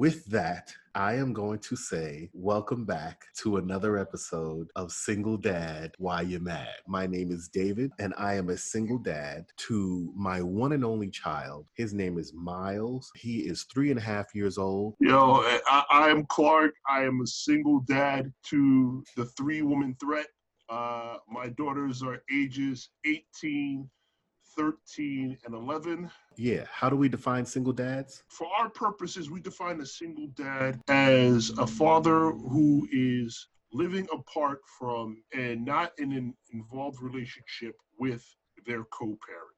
with 0.00 0.24
that, 0.24 0.72
I 0.94 1.12
am 1.16 1.34
going 1.34 1.58
to 1.58 1.76
say 1.76 2.30
welcome 2.32 2.86
back 2.86 3.26
to 3.40 3.58
another 3.58 3.98
episode 3.98 4.70
of 4.74 4.92
Single 4.92 5.36
Dad 5.36 5.92
Why 5.98 6.22
You 6.22 6.40
Mad. 6.40 6.72
My 6.88 7.06
name 7.06 7.30
is 7.30 7.48
David, 7.48 7.92
and 7.98 8.14
I 8.16 8.32
am 8.32 8.48
a 8.48 8.56
single 8.56 8.96
dad 8.96 9.44
to 9.68 10.10
my 10.16 10.40
one 10.40 10.72
and 10.72 10.86
only 10.86 11.10
child. 11.10 11.66
His 11.74 11.92
name 11.92 12.16
is 12.16 12.32
Miles. 12.32 13.10
He 13.14 13.40
is 13.40 13.64
three 13.64 13.90
and 13.90 13.98
a 13.98 14.02
half 14.02 14.34
years 14.34 14.56
old. 14.56 14.94
Yo, 15.00 15.44
I, 15.70 16.08
am 16.08 16.24
Clark. 16.30 16.72
I 16.88 17.02
am 17.02 17.20
a 17.20 17.26
single 17.26 17.80
dad 17.80 18.32
to 18.44 19.04
the 19.18 19.26
three 19.36 19.60
woman 19.60 19.94
threat. 20.00 20.28
Uh, 20.70 21.16
my 21.28 21.50
daughters 21.50 22.02
are 22.02 22.22
ages 22.34 22.88
18, 23.04 23.86
13, 24.56 25.38
and 25.44 25.54
11. 25.54 26.10
Yeah, 26.36 26.64
how 26.70 26.88
do 26.88 26.96
we 26.96 27.08
define 27.08 27.44
single 27.44 27.72
dads? 27.72 28.22
For 28.28 28.46
our 28.58 28.68
purposes, 28.68 29.30
we 29.30 29.40
define 29.40 29.80
a 29.80 29.86
single 29.86 30.28
dad 30.28 30.80
as 30.88 31.50
a 31.58 31.66
father 31.66 32.30
who 32.30 32.88
is 32.92 33.48
living 33.72 34.06
apart 34.12 34.60
from 34.78 35.22
and 35.32 35.64
not 35.64 35.92
in 35.98 36.12
an 36.12 36.34
involved 36.52 37.00
relationship 37.02 37.76
with 37.98 38.24
their 38.66 38.84
co 38.84 39.06
parent. 39.26 39.56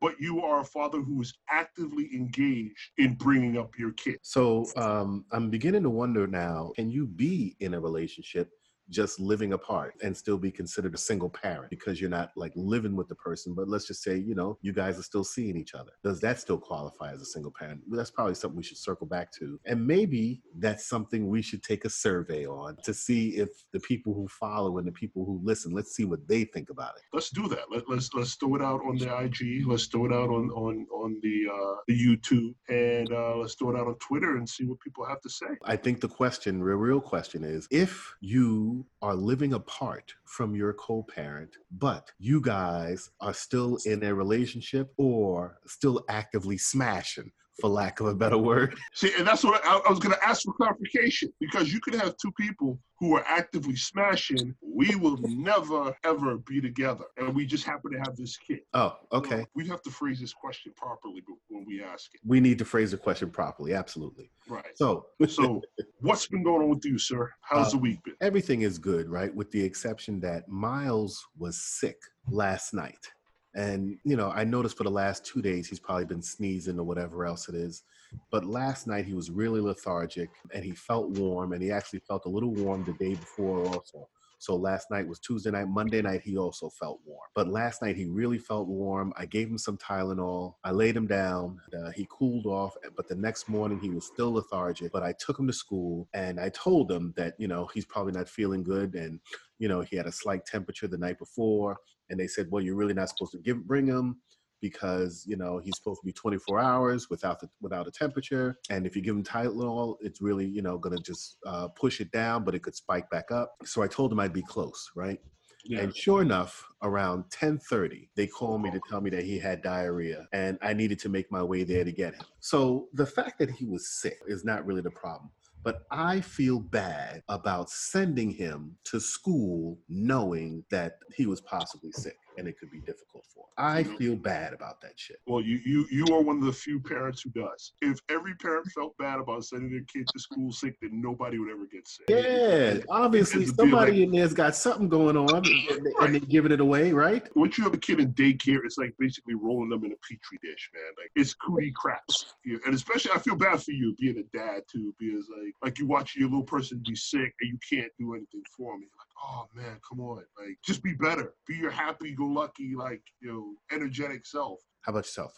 But 0.00 0.18
you 0.18 0.40
are 0.40 0.60
a 0.60 0.64
father 0.64 1.00
who 1.00 1.20
is 1.20 1.34
actively 1.50 2.08
engaged 2.14 2.92
in 2.96 3.14
bringing 3.14 3.58
up 3.58 3.78
your 3.78 3.92
kid. 3.92 4.16
So 4.22 4.66
um, 4.76 5.26
I'm 5.30 5.50
beginning 5.50 5.82
to 5.82 5.90
wonder 5.90 6.26
now 6.26 6.72
can 6.74 6.90
you 6.90 7.06
be 7.06 7.54
in 7.60 7.74
a 7.74 7.80
relationship 7.80 8.50
just 8.90 9.20
living 9.20 9.52
apart 9.52 9.94
and 10.02 10.16
still 10.16 10.38
be 10.38 10.50
considered 10.50 10.94
a 10.94 10.98
single 10.98 11.30
parent 11.30 11.70
because 11.70 12.00
you're 12.00 12.10
not 12.10 12.30
like 12.36 12.52
living 12.56 12.96
with 12.96 13.08
the 13.08 13.14
person, 13.14 13.54
but 13.54 13.68
let's 13.68 13.86
just 13.86 14.02
say, 14.02 14.16
you 14.16 14.34
know, 14.34 14.58
you 14.62 14.72
guys 14.72 14.98
are 14.98 15.02
still 15.02 15.24
seeing 15.24 15.56
each 15.56 15.74
other. 15.74 15.92
Does 16.02 16.20
that 16.20 16.38
still 16.38 16.58
qualify 16.58 17.12
as 17.12 17.22
a 17.22 17.26
single 17.26 17.52
parent? 17.52 17.80
That's 17.90 18.10
probably 18.10 18.34
something 18.34 18.56
we 18.56 18.62
should 18.62 18.78
circle 18.78 19.06
back 19.06 19.32
to. 19.38 19.58
And 19.66 19.86
maybe 19.86 20.42
that's 20.58 20.88
something 20.88 21.28
we 21.28 21.42
should 21.42 21.62
take 21.62 21.84
a 21.84 21.90
survey 21.90 22.46
on 22.46 22.76
to 22.84 22.92
see 22.92 23.36
if 23.36 23.48
the 23.72 23.80
people 23.80 24.14
who 24.14 24.26
follow 24.28 24.78
and 24.78 24.86
the 24.86 24.92
people 24.92 25.24
who 25.24 25.40
listen, 25.42 25.72
let's 25.72 25.94
see 25.94 26.04
what 26.04 26.26
they 26.26 26.44
think 26.44 26.70
about 26.70 26.92
it. 26.96 27.02
Let's 27.12 27.30
do 27.30 27.48
that. 27.48 27.70
Let, 27.70 27.88
let's 27.88 28.12
let's 28.14 28.34
throw 28.34 28.56
it 28.56 28.62
out 28.62 28.80
on 28.82 28.96
the 28.96 29.16
IG. 29.16 29.66
Let's 29.66 29.86
throw 29.86 30.06
it 30.06 30.12
out 30.12 30.30
on 30.30 30.50
on 30.50 30.86
on 30.92 31.20
the 31.22 31.46
uh, 31.52 31.76
the 31.86 31.94
YouTube, 31.94 32.54
and 32.68 33.12
uh, 33.12 33.36
let's 33.36 33.54
throw 33.54 33.70
it 33.70 33.78
out 33.78 33.86
on 33.86 33.94
Twitter 33.96 34.36
and 34.36 34.48
see 34.48 34.64
what 34.64 34.80
people 34.80 35.04
have 35.06 35.20
to 35.22 35.30
say. 35.30 35.46
I 35.64 35.76
think 35.76 36.00
the 36.00 36.08
question, 36.08 36.58
the 36.58 36.64
real 36.76 37.00
question 37.00 37.44
is 37.44 37.66
if 37.70 38.14
you 38.20 38.79
are 39.02 39.14
living 39.14 39.54
apart 39.54 40.14
from 40.24 40.54
your 40.54 40.72
co 40.72 41.02
parent, 41.02 41.56
but 41.70 42.10
you 42.18 42.40
guys 42.40 43.10
are 43.20 43.34
still 43.34 43.78
in 43.86 44.04
a 44.04 44.14
relationship 44.14 44.92
or 44.96 45.58
still 45.66 46.04
actively 46.08 46.58
smashing, 46.58 47.32
for 47.60 47.68
lack 47.68 48.00
of 48.00 48.06
a 48.06 48.14
better 48.14 48.38
word. 48.38 48.76
See, 48.94 49.12
and 49.18 49.26
that's 49.26 49.44
what 49.44 49.64
I, 49.64 49.80
I 49.86 49.90
was 49.90 49.98
going 49.98 50.14
to 50.14 50.24
ask 50.26 50.42
for 50.42 50.52
clarification 50.54 51.32
because 51.40 51.72
you 51.72 51.80
could 51.80 51.94
have 51.94 52.14
two 52.16 52.32
people 52.32 52.78
who 52.98 53.16
are 53.16 53.24
actively 53.26 53.76
smashing. 53.76 54.54
We 54.62 54.94
will 54.96 55.18
never 55.22 55.94
ever 56.04 56.38
be 56.38 56.60
together, 56.60 57.04
and 57.16 57.34
we 57.34 57.46
just 57.46 57.64
happen 57.64 57.92
to 57.92 57.98
have 57.98 58.16
this 58.16 58.36
kid. 58.36 58.60
Oh, 58.74 58.96
okay. 59.12 59.46
We 59.54 59.66
have 59.68 59.82
to 59.82 59.90
phrase 59.90 60.20
this 60.20 60.32
question 60.32 60.72
properly 60.76 61.22
when 61.48 61.64
we 61.66 61.82
ask 61.82 62.14
it. 62.14 62.20
We 62.24 62.40
need 62.40 62.58
to 62.58 62.64
phrase 62.64 62.90
the 62.90 62.98
question 62.98 63.30
properly. 63.30 63.74
Absolutely. 63.74 64.30
Right. 64.48 64.76
So, 64.76 65.06
so 65.28 65.62
what's 66.00 66.26
been 66.26 66.42
going 66.42 66.62
on 66.62 66.70
with 66.70 66.84
you, 66.84 66.98
sir? 66.98 67.30
How's 67.40 67.68
uh, 67.68 67.70
the 67.70 67.78
week 67.78 68.02
been? 68.04 68.14
Everything 68.20 68.62
is 68.62 68.78
good, 68.78 69.08
right? 69.08 69.34
With 69.34 69.50
the 69.50 69.62
exception 69.62 70.20
that 70.20 70.48
Miles 70.48 71.24
was 71.38 71.58
sick 71.58 71.96
last 72.28 72.74
night. 72.74 73.08
And, 73.54 73.98
you 74.04 74.16
know, 74.16 74.30
I 74.30 74.44
noticed 74.44 74.76
for 74.76 74.84
the 74.84 74.90
last 74.90 75.24
two 75.24 75.42
days 75.42 75.68
he's 75.68 75.80
probably 75.80 76.04
been 76.04 76.22
sneezing 76.22 76.78
or 76.78 76.84
whatever 76.84 77.26
else 77.26 77.48
it 77.48 77.54
is. 77.54 77.82
But 78.30 78.44
last 78.44 78.86
night 78.86 79.06
he 79.06 79.14
was 79.14 79.30
really 79.30 79.60
lethargic 79.60 80.30
and 80.54 80.64
he 80.64 80.72
felt 80.72 81.10
warm 81.10 81.52
and 81.52 81.62
he 81.62 81.70
actually 81.70 82.00
felt 82.00 82.26
a 82.26 82.30
little 82.30 82.54
warm 82.54 82.84
the 82.84 82.92
day 82.92 83.14
before 83.14 83.66
also. 83.66 84.08
So 84.40 84.56
last 84.56 84.90
night 84.90 85.06
was 85.06 85.18
Tuesday 85.18 85.50
night. 85.50 85.68
Monday 85.68 86.00
night, 86.00 86.22
he 86.22 86.38
also 86.38 86.70
felt 86.70 86.98
warm. 87.04 87.28
But 87.34 87.48
last 87.48 87.82
night, 87.82 87.94
he 87.94 88.06
really 88.06 88.38
felt 88.38 88.68
warm. 88.68 89.12
I 89.18 89.26
gave 89.26 89.46
him 89.46 89.58
some 89.58 89.76
Tylenol. 89.76 90.54
I 90.64 90.70
laid 90.70 90.96
him 90.96 91.06
down. 91.06 91.60
Uh, 91.76 91.90
he 91.90 92.06
cooled 92.10 92.46
off. 92.46 92.74
But 92.96 93.06
the 93.06 93.16
next 93.16 93.50
morning, 93.50 93.78
he 93.78 93.90
was 93.90 94.06
still 94.06 94.32
lethargic. 94.32 94.92
But 94.92 95.02
I 95.02 95.12
took 95.18 95.38
him 95.38 95.46
to 95.46 95.52
school 95.52 96.08
and 96.14 96.40
I 96.40 96.48
told 96.48 96.90
him 96.90 97.12
that, 97.18 97.34
you 97.36 97.48
know, 97.48 97.68
he's 97.74 97.84
probably 97.84 98.12
not 98.12 98.30
feeling 98.30 98.62
good. 98.62 98.94
And, 98.94 99.20
you 99.58 99.68
know, 99.68 99.82
he 99.82 99.96
had 99.96 100.06
a 100.06 100.12
slight 100.12 100.46
temperature 100.46 100.88
the 100.88 100.96
night 100.96 101.18
before. 101.18 101.76
And 102.10 102.20
they 102.20 102.26
said, 102.26 102.48
well, 102.50 102.62
you're 102.62 102.76
really 102.76 102.94
not 102.94 103.08
supposed 103.08 103.32
to 103.32 103.38
give 103.38 103.66
bring 103.66 103.86
him 103.86 104.20
because 104.60 105.24
you 105.26 105.36
know 105.36 105.58
he's 105.58 105.76
supposed 105.76 106.00
to 106.02 106.06
be 106.06 106.12
24 106.12 106.60
hours 106.60 107.08
without 107.08 107.40
the 107.40 107.48
without 107.62 107.86
a 107.86 107.90
temperature 107.90 108.58
and 108.68 108.86
if 108.86 108.94
you 108.94 109.00
give 109.00 109.16
him 109.16 109.24
Tylenol 109.24 109.96
it's 110.02 110.20
really 110.20 110.44
you 110.44 110.60
know 110.60 110.76
going 110.76 110.94
to 110.94 111.02
just 111.02 111.38
uh, 111.46 111.68
push 111.68 111.98
it 112.00 112.10
down 112.12 112.44
but 112.44 112.54
it 112.54 112.62
could 112.62 112.74
spike 112.74 113.08
back 113.08 113.30
up 113.30 113.54
so 113.64 113.82
I 113.82 113.86
told 113.86 114.12
him 114.12 114.20
I'd 114.20 114.34
be 114.34 114.42
close 114.42 114.90
right 114.94 115.18
yeah. 115.64 115.80
And 115.80 115.94
sure 115.94 116.22
enough, 116.22 116.66
around 116.82 117.24
10:30, 117.30 118.08
they 118.16 118.26
called 118.26 118.62
me 118.62 118.70
to 118.70 118.80
tell 118.88 119.00
me 119.00 119.10
that 119.10 119.24
he 119.24 119.38
had 119.38 119.62
diarrhea 119.62 120.26
and 120.32 120.58
I 120.62 120.72
needed 120.72 120.98
to 121.00 121.08
make 121.08 121.30
my 121.30 121.42
way 121.42 121.64
there 121.64 121.84
to 121.84 121.92
get 121.92 122.14
him. 122.14 122.24
So 122.40 122.88
the 122.94 123.06
fact 123.06 123.38
that 123.40 123.50
he 123.50 123.66
was 123.66 123.88
sick 123.88 124.18
is 124.26 124.44
not 124.44 124.64
really 124.64 124.80
the 124.82 124.90
problem. 124.90 125.30
But 125.62 125.82
I 125.90 126.20
feel 126.20 126.60
bad 126.60 127.22
about 127.28 127.70
sending 127.70 128.30
him 128.30 128.76
to 128.84 129.00
school 129.00 129.78
knowing 129.88 130.64
that 130.70 130.94
he 131.16 131.26
was 131.26 131.40
possibly 131.42 131.92
sick 131.92 132.16
and 132.38 132.48
it 132.48 132.58
could 132.58 132.70
be 132.70 132.78
difficult 132.80 133.24
for 133.34 133.40
him. 133.40 133.46
I 133.58 133.82
feel 133.82 134.16
bad 134.16 134.52
about 134.52 134.80
that 134.82 134.92
shit. 134.96 135.18
Well, 135.26 135.40
you 135.40 135.60
you 135.64 135.86
you 135.90 136.06
are 136.14 136.20
one 136.20 136.38
of 136.38 136.44
the 136.44 136.52
few 136.52 136.80
parents 136.80 137.22
who 137.22 137.30
does. 137.30 137.72
If 137.82 137.98
every 138.08 138.34
parent 138.34 138.66
felt 138.72 138.96
bad 138.98 139.18
about 139.20 139.44
sending 139.44 139.70
their 139.70 139.82
kid 139.82 140.06
to 140.12 140.18
school 140.18 140.52
sick, 140.52 140.76
then 140.80 141.00
nobody 141.00 141.38
would 141.38 141.50
ever 141.50 141.66
get 141.66 141.86
sick. 141.86 142.06
Yeah, 142.08 142.78
obviously 142.88 143.46
somebody 143.46 143.92
like, 143.92 144.00
in 144.00 144.12
there's 144.12 144.34
got 144.34 144.54
something 144.54 144.88
going 144.88 145.16
on 145.16 145.36
and, 145.36 145.46
and, 145.46 145.84
right. 145.84 145.94
and 146.00 146.14
they're 146.14 146.20
giving 146.20 146.52
it 146.52 146.60
away, 146.60 146.92
right? 146.92 147.26
Once 147.36 147.58
you 147.58 147.64
have 147.64 147.74
a 147.74 147.78
kid 147.78 148.00
in 148.00 148.12
daycare, 148.14 148.60
it's 148.64 148.78
like 148.78 148.94
basically 148.98 149.34
rolling 149.34 149.68
them 149.68 149.84
in 149.84 149.92
a 149.92 149.96
petri 149.96 150.38
dish, 150.42 150.70
man. 150.74 150.82
Like 150.96 151.10
it's 151.16 151.34
cootie 151.34 151.72
craps. 151.74 152.34
Yeah, 152.44 152.58
and 152.66 152.74
especially 152.74 153.12
I 153.14 153.18
feel 153.18 153.36
bad 153.36 153.62
for 153.62 153.72
you 153.72 153.94
being 153.98 154.18
a 154.18 154.36
dad 154.36 154.62
too, 154.70 154.94
because 154.98 155.26
like 155.36 155.54
like 155.62 155.78
you 155.78 155.86
watch 155.86 156.16
your 156.16 156.28
little 156.28 156.44
person 156.44 156.82
be 156.86 156.94
sick 156.94 157.34
and 157.40 157.50
you 157.50 157.58
can't 157.68 157.92
do 157.98 158.14
anything 158.14 158.42
for 158.56 158.78
me. 158.78 158.86
Oh 159.22 159.46
man, 159.54 159.78
come 159.86 160.00
on, 160.00 160.24
like 160.38 160.58
just 160.64 160.82
be 160.82 160.94
better. 160.94 161.34
Be 161.46 161.56
your 161.56 161.70
happy 161.70 162.14
go 162.14 162.24
lucky, 162.24 162.74
like 162.74 163.02
you 163.20 163.28
know, 163.32 163.76
energetic 163.76 164.26
self. 164.26 164.60
How 164.82 164.92
about 164.92 165.04
yourself? 165.04 165.34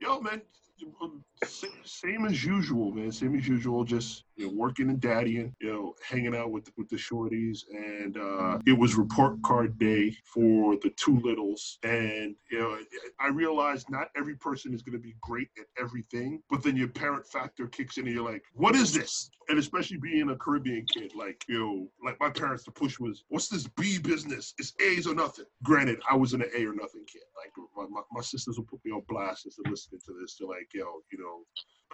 Yo, 0.00 0.20
man, 0.20 0.42
um, 1.00 1.24
same 1.84 2.26
as 2.26 2.44
usual, 2.44 2.92
man. 2.92 3.12
Same 3.12 3.36
as 3.36 3.48
usual. 3.48 3.84
Just 3.84 4.24
you 4.36 4.46
know, 4.46 4.52
working 4.54 4.90
and 4.90 5.00
daddying, 5.00 5.54
you 5.60 5.72
know, 5.72 5.94
hanging 6.06 6.36
out 6.36 6.50
with 6.50 6.70
with 6.76 6.88
the 6.88 6.96
shorties, 6.96 7.60
and 7.70 8.16
uh, 8.16 8.58
it 8.66 8.78
was 8.78 8.94
report 8.94 9.42
card 9.42 9.78
day 9.78 10.14
for 10.24 10.76
the 10.82 10.90
two 10.96 11.18
littles, 11.20 11.78
and 11.82 12.34
you 12.50 12.58
know, 12.58 12.78
I 13.18 13.28
realized 13.28 13.90
not 13.90 14.08
every 14.16 14.36
person 14.36 14.74
is 14.74 14.82
going 14.82 14.92
to 14.92 15.02
be 15.02 15.16
great 15.22 15.48
at 15.58 15.66
everything, 15.82 16.42
but 16.50 16.62
then 16.62 16.76
your 16.76 16.88
parent 16.88 17.26
factor 17.26 17.66
kicks 17.66 17.96
in, 17.96 18.06
and 18.06 18.14
you're 18.14 18.30
like, 18.30 18.42
what 18.52 18.74
is 18.76 18.92
this? 18.92 19.30
And 19.48 19.58
especially 19.58 19.98
being 19.98 20.30
a 20.30 20.36
Caribbean 20.36 20.84
kid, 20.92 21.12
like 21.14 21.44
you 21.48 21.58
know, 21.58 21.88
like 22.04 22.20
my 22.20 22.30
parents, 22.30 22.64
the 22.64 22.72
push 22.72 22.98
was, 22.98 23.24
what's 23.28 23.48
this 23.48 23.66
B 23.66 23.98
business? 23.98 24.54
It's 24.58 24.74
A's 24.82 25.06
or 25.06 25.14
nothing. 25.14 25.46
Granted, 25.62 26.00
I 26.10 26.16
was 26.16 26.34
an 26.34 26.42
A 26.42 26.66
or 26.66 26.74
nothing 26.74 27.04
kid. 27.06 27.22
Like 27.36 27.52
my, 27.76 27.86
my, 27.88 28.02
my 28.12 28.22
sisters 28.22 28.58
will 28.58 28.64
put 28.64 28.84
me 28.84 28.92
on 28.92 29.02
blast 29.08 29.46
as 29.46 29.56
they're 29.56 29.70
listening 29.70 30.00
to 30.06 30.14
this. 30.20 30.36
They're 30.38 30.48
like, 30.48 30.68
yo, 30.74 30.84
you 31.12 31.18
know, 31.18 31.44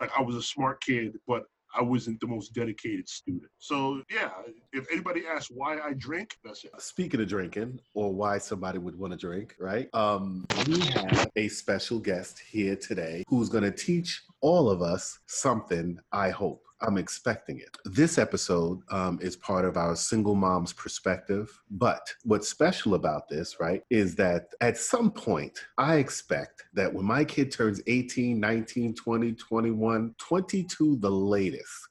like 0.01 0.11
I 0.19 0.23
was 0.23 0.37
a 0.37 0.43
smart 0.43 0.83
kid, 0.83 1.19
but 1.27 1.45
I 1.75 1.83
wasn't 1.83 2.21
the 2.21 2.27
most 2.27 2.55
dedicated 2.55 3.09
student. 3.09 3.51
So 3.59 4.03
yeah, 4.11 4.31
if 4.73 4.87
anybody 4.91 5.23
asks 5.27 5.51
why 5.51 5.79
I 5.81 5.95
drink, 5.95 6.37
that's 6.45 6.65
it. 6.65 6.71
Speaking 6.79 7.21
of 7.21 7.29
drinking, 7.29 7.81
or 7.95 8.13
why 8.13 8.39
somebody 8.39 8.79
would 8.79 8.99
want 8.99 9.13
to 9.13 9.19
drink, 9.19 9.55
right? 9.59 9.89
Um, 9.95 10.47
we 10.67 10.81
have 10.81 11.31
a 11.37 11.49
special 11.49 11.99
guest 11.99 12.39
here 12.39 12.77
today 12.77 13.25
who's 13.29 13.49
going 13.49 13.65
to 13.65 13.71
teach 13.71 14.23
all 14.41 14.71
of 14.71 14.83
us 14.83 15.19
something. 15.27 15.99
I 16.13 16.31
hope. 16.31 16.63
I'm 16.83 16.99
expecting 16.99 17.59
it. 17.59 17.77
This 17.85 18.19
episode 18.19 18.81
um, 18.91 19.19
is 19.23 19.37
part 19.37 19.65
of 19.65 19.77
our 19.77 19.95
single 19.95 20.35
mom's 20.35 20.73
perspective. 20.73 21.63
But 21.71 22.13
what's 22.25 22.49
special 22.49 22.95
about 22.95 23.29
this, 23.29 23.61
right, 23.61 23.83
is 23.91 24.15
that 24.17 24.49
at 24.61 24.77
some 24.77 25.11
point, 25.11 25.59
I 25.79 25.97
expect 25.97 26.65
that 26.75 26.93
when 26.93 27.05
my 27.05 27.25
kid 27.25 27.53
turns 27.53 27.81
18, 27.87 28.39
19, 28.39 28.95
20, 28.95 29.33
21, 29.33 30.15
22, 30.19 30.97
the 30.97 31.11
latest. 31.11 31.89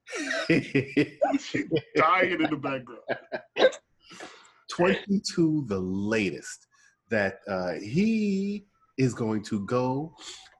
dying 0.49 2.41
in 2.41 2.49
the 2.49 2.59
background. 2.61 3.77
22, 4.69 5.65
the 5.67 5.79
latest, 5.79 6.67
that 7.09 7.39
uh, 7.47 7.73
he 7.73 8.65
is 8.97 9.13
going 9.13 9.43
to 9.43 9.65
go 9.65 10.13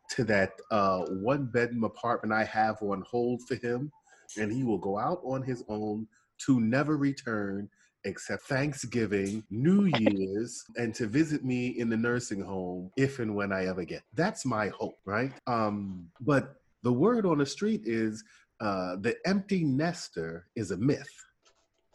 to 0.09 0.23
that 0.25 0.53
uh, 0.71 0.99
one 1.05 1.45
bedroom 1.45 1.83
apartment 1.83 2.33
I 2.33 2.43
have 2.43 2.81
on 2.81 3.03
hold 3.09 3.41
for 3.47 3.55
him 3.55 3.91
and 4.37 4.51
he 4.51 4.63
will 4.63 4.77
go 4.77 4.97
out 4.97 5.21
on 5.23 5.41
his 5.43 5.63
own 5.67 6.07
to 6.45 6.59
never 6.59 6.97
return 6.97 7.69
except 8.03 8.43
Thanksgiving, 8.43 9.43
New 9.49 9.85
Year's, 9.97 10.63
and 10.75 10.93
to 10.95 11.07
visit 11.07 11.43
me 11.43 11.67
in 11.67 11.89
the 11.89 11.97
nursing 11.97 12.41
home 12.41 12.91
if 12.97 13.19
and 13.19 13.35
when 13.35 13.51
I 13.51 13.67
ever 13.67 13.85
get. 13.85 14.01
That's 14.13 14.45
my 14.45 14.69
hope, 14.69 14.97
right? 15.05 15.31
Um, 15.47 16.07
but 16.19 16.55
the 16.83 16.91
word 16.91 17.25
on 17.25 17.37
the 17.37 17.45
street 17.45 17.81
is 17.85 18.23
uh, 18.59 18.95
the 18.99 19.15
empty 19.25 19.63
nester 19.63 20.47
is 20.55 20.71
a 20.71 20.77
myth. 20.77 21.09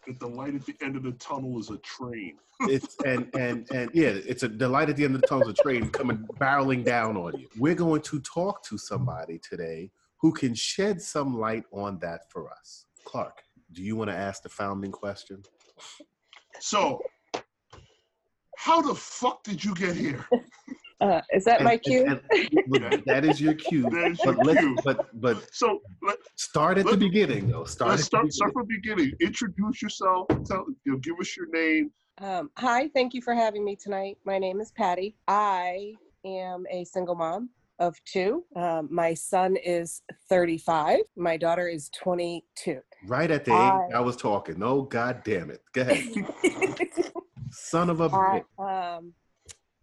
That 0.07 0.21
the 0.21 0.29
light 0.29 0.55
at 0.55 0.65
the 0.65 0.77
end 0.81 0.97
of 0.97 1.03
the 1.03 1.13
tunnel 1.13 1.59
is 1.59 1.71
a 1.71 1.79
train. 1.79 2.37
It's 2.61 2.97
and 3.05 3.29
and 3.35 3.71
and 3.71 3.91
yeah, 3.93 4.09
it's 4.09 4.43
a 4.43 4.49
the 4.49 4.67
light 4.67 4.89
at 4.89 4.97
the 4.97 5.05
end 5.05 5.15
of 5.15 5.21
the 5.21 5.27
tunnel 5.27 5.51
is 5.51 5.59
a 5.59 5.63
train 5.63 5.91
coming 5.91 6.27
barreling 6.41 6.87
down 6.87 7.15
on 7.19 7.39
you. 7.39 7.49
We're 7.59 7.75
going 7.75 8.01
to 8.01 8.19
talk 8.21 8.65
to 8.65 8.79
somebody 8.79 9.39
today 9.39 9.91
who 10.27 10.33
can 10.33 10.57
shed 10.57 11.01
some 11.01 11.39
light 11.39 11.63
on 11.73 12.01
that 12.01 12.23
for 12.33 12.51
us. 12.51 12.87
Clark, 13.05 13.43
do 13.71 13.81
you 13.81 13.95
want 13.95 14.11
to 14.11 14.17
ask 14.17 14.43
the 14.43 14.49
founding 14.49 14.91
question? 14.91 15.41
So, 16.59 17.01
how 18.57 18.83
the 18.83 18.93
fuck 18.97 19.45
did 19.45 19.65
you 19.65 19.73
get 19.75 19.95
here? 19.97 20.27
Uh, 20.99 21.21
is 21.31 21.45
that 21.45 21.63
my 21.63 21.77
cue? 21.77 22.07
and- 22.09 22.21
and- 22.31 22.51
look, 22.69 23.05
that 23.05 23.23
is 23.23 23.39
your 23.39 23.53
cue. 23.53 23.83
That 23.91 24.13
is 24.13 24.25
your 24.25 24.33
But 24.33 24.47
let's 24.47 24.61
cue. 24.61 24.79
but 24.83 24.99
but 25.21 25.37
So 25.55 25.79
let, 26.03 26.17
start 26.37 26.79
at 26.79 26.87
the 26.87 26.97
beginning 26.97 27.49
though. 27.51 27.65
Start 27.65 27.91
let's 27.91 28.01
at 28.01 28.05
the 28.05 28.07
start, 28.07 28.23
beginning. 28.23 28.33
start 28.33 28.53
from 28.55 28.67
the 28.67 28.75
beginning. 28.79 29.13
Introduce 29.21 29.83
yourself. 29.83 30.27
Tell, 30.47 30.65
you 30.87 30.93
know, 30.93 30.99
give 31.01 31.17
us 31.21 31.37
your 31.37 31.49
name. 31.53 31.91
Um, 32.17 32.51
hi, 32.57 32.89
thank 32.95 33.13
you 33.13 33.21
for 33.21 33.35
having 33.35 33.63
me 33.63 33.77
tonight. 33.77 34.17
My 34.25 34.39
name 34.39 34.59
is 34.59 34.73
Patty. 34.73 35.19
I 35.29 35.93
am 36.25 36.65
a 36.71 36.83
single 36.85 37.15
mom 37.15 37.51
of 37.79 37.97
two. 38.05 38.45
Um, 38.55 38.89
my 38.91 39.15
son 39.15 39.57
is 39.57 40.03
35. 40.29 41.01
My 41.17 41.37
daughter 41.37 41.69
is 41.69 41.91
22. 41.91 42.81
Right 43.07 43.31
at 43.31 43.45
the 43.45 43.53
I- 43.53 43.87
age 43.87 43.95
I 43.95 44.01
was 44.01 44.17
talking. 44.17 44.59
No, 44.59 44.83
god 44.83 45.23
damn 45.25 45.51
it. 45.51 45.63
Go 45.73 45.83
ahead. 45.83 46.27
Son 47.51 47.89
of 47.91 48.01
a 48.01 48.05
I, 48.13 48.43
bitch. 48.59 48.97
um, 48.99 49.13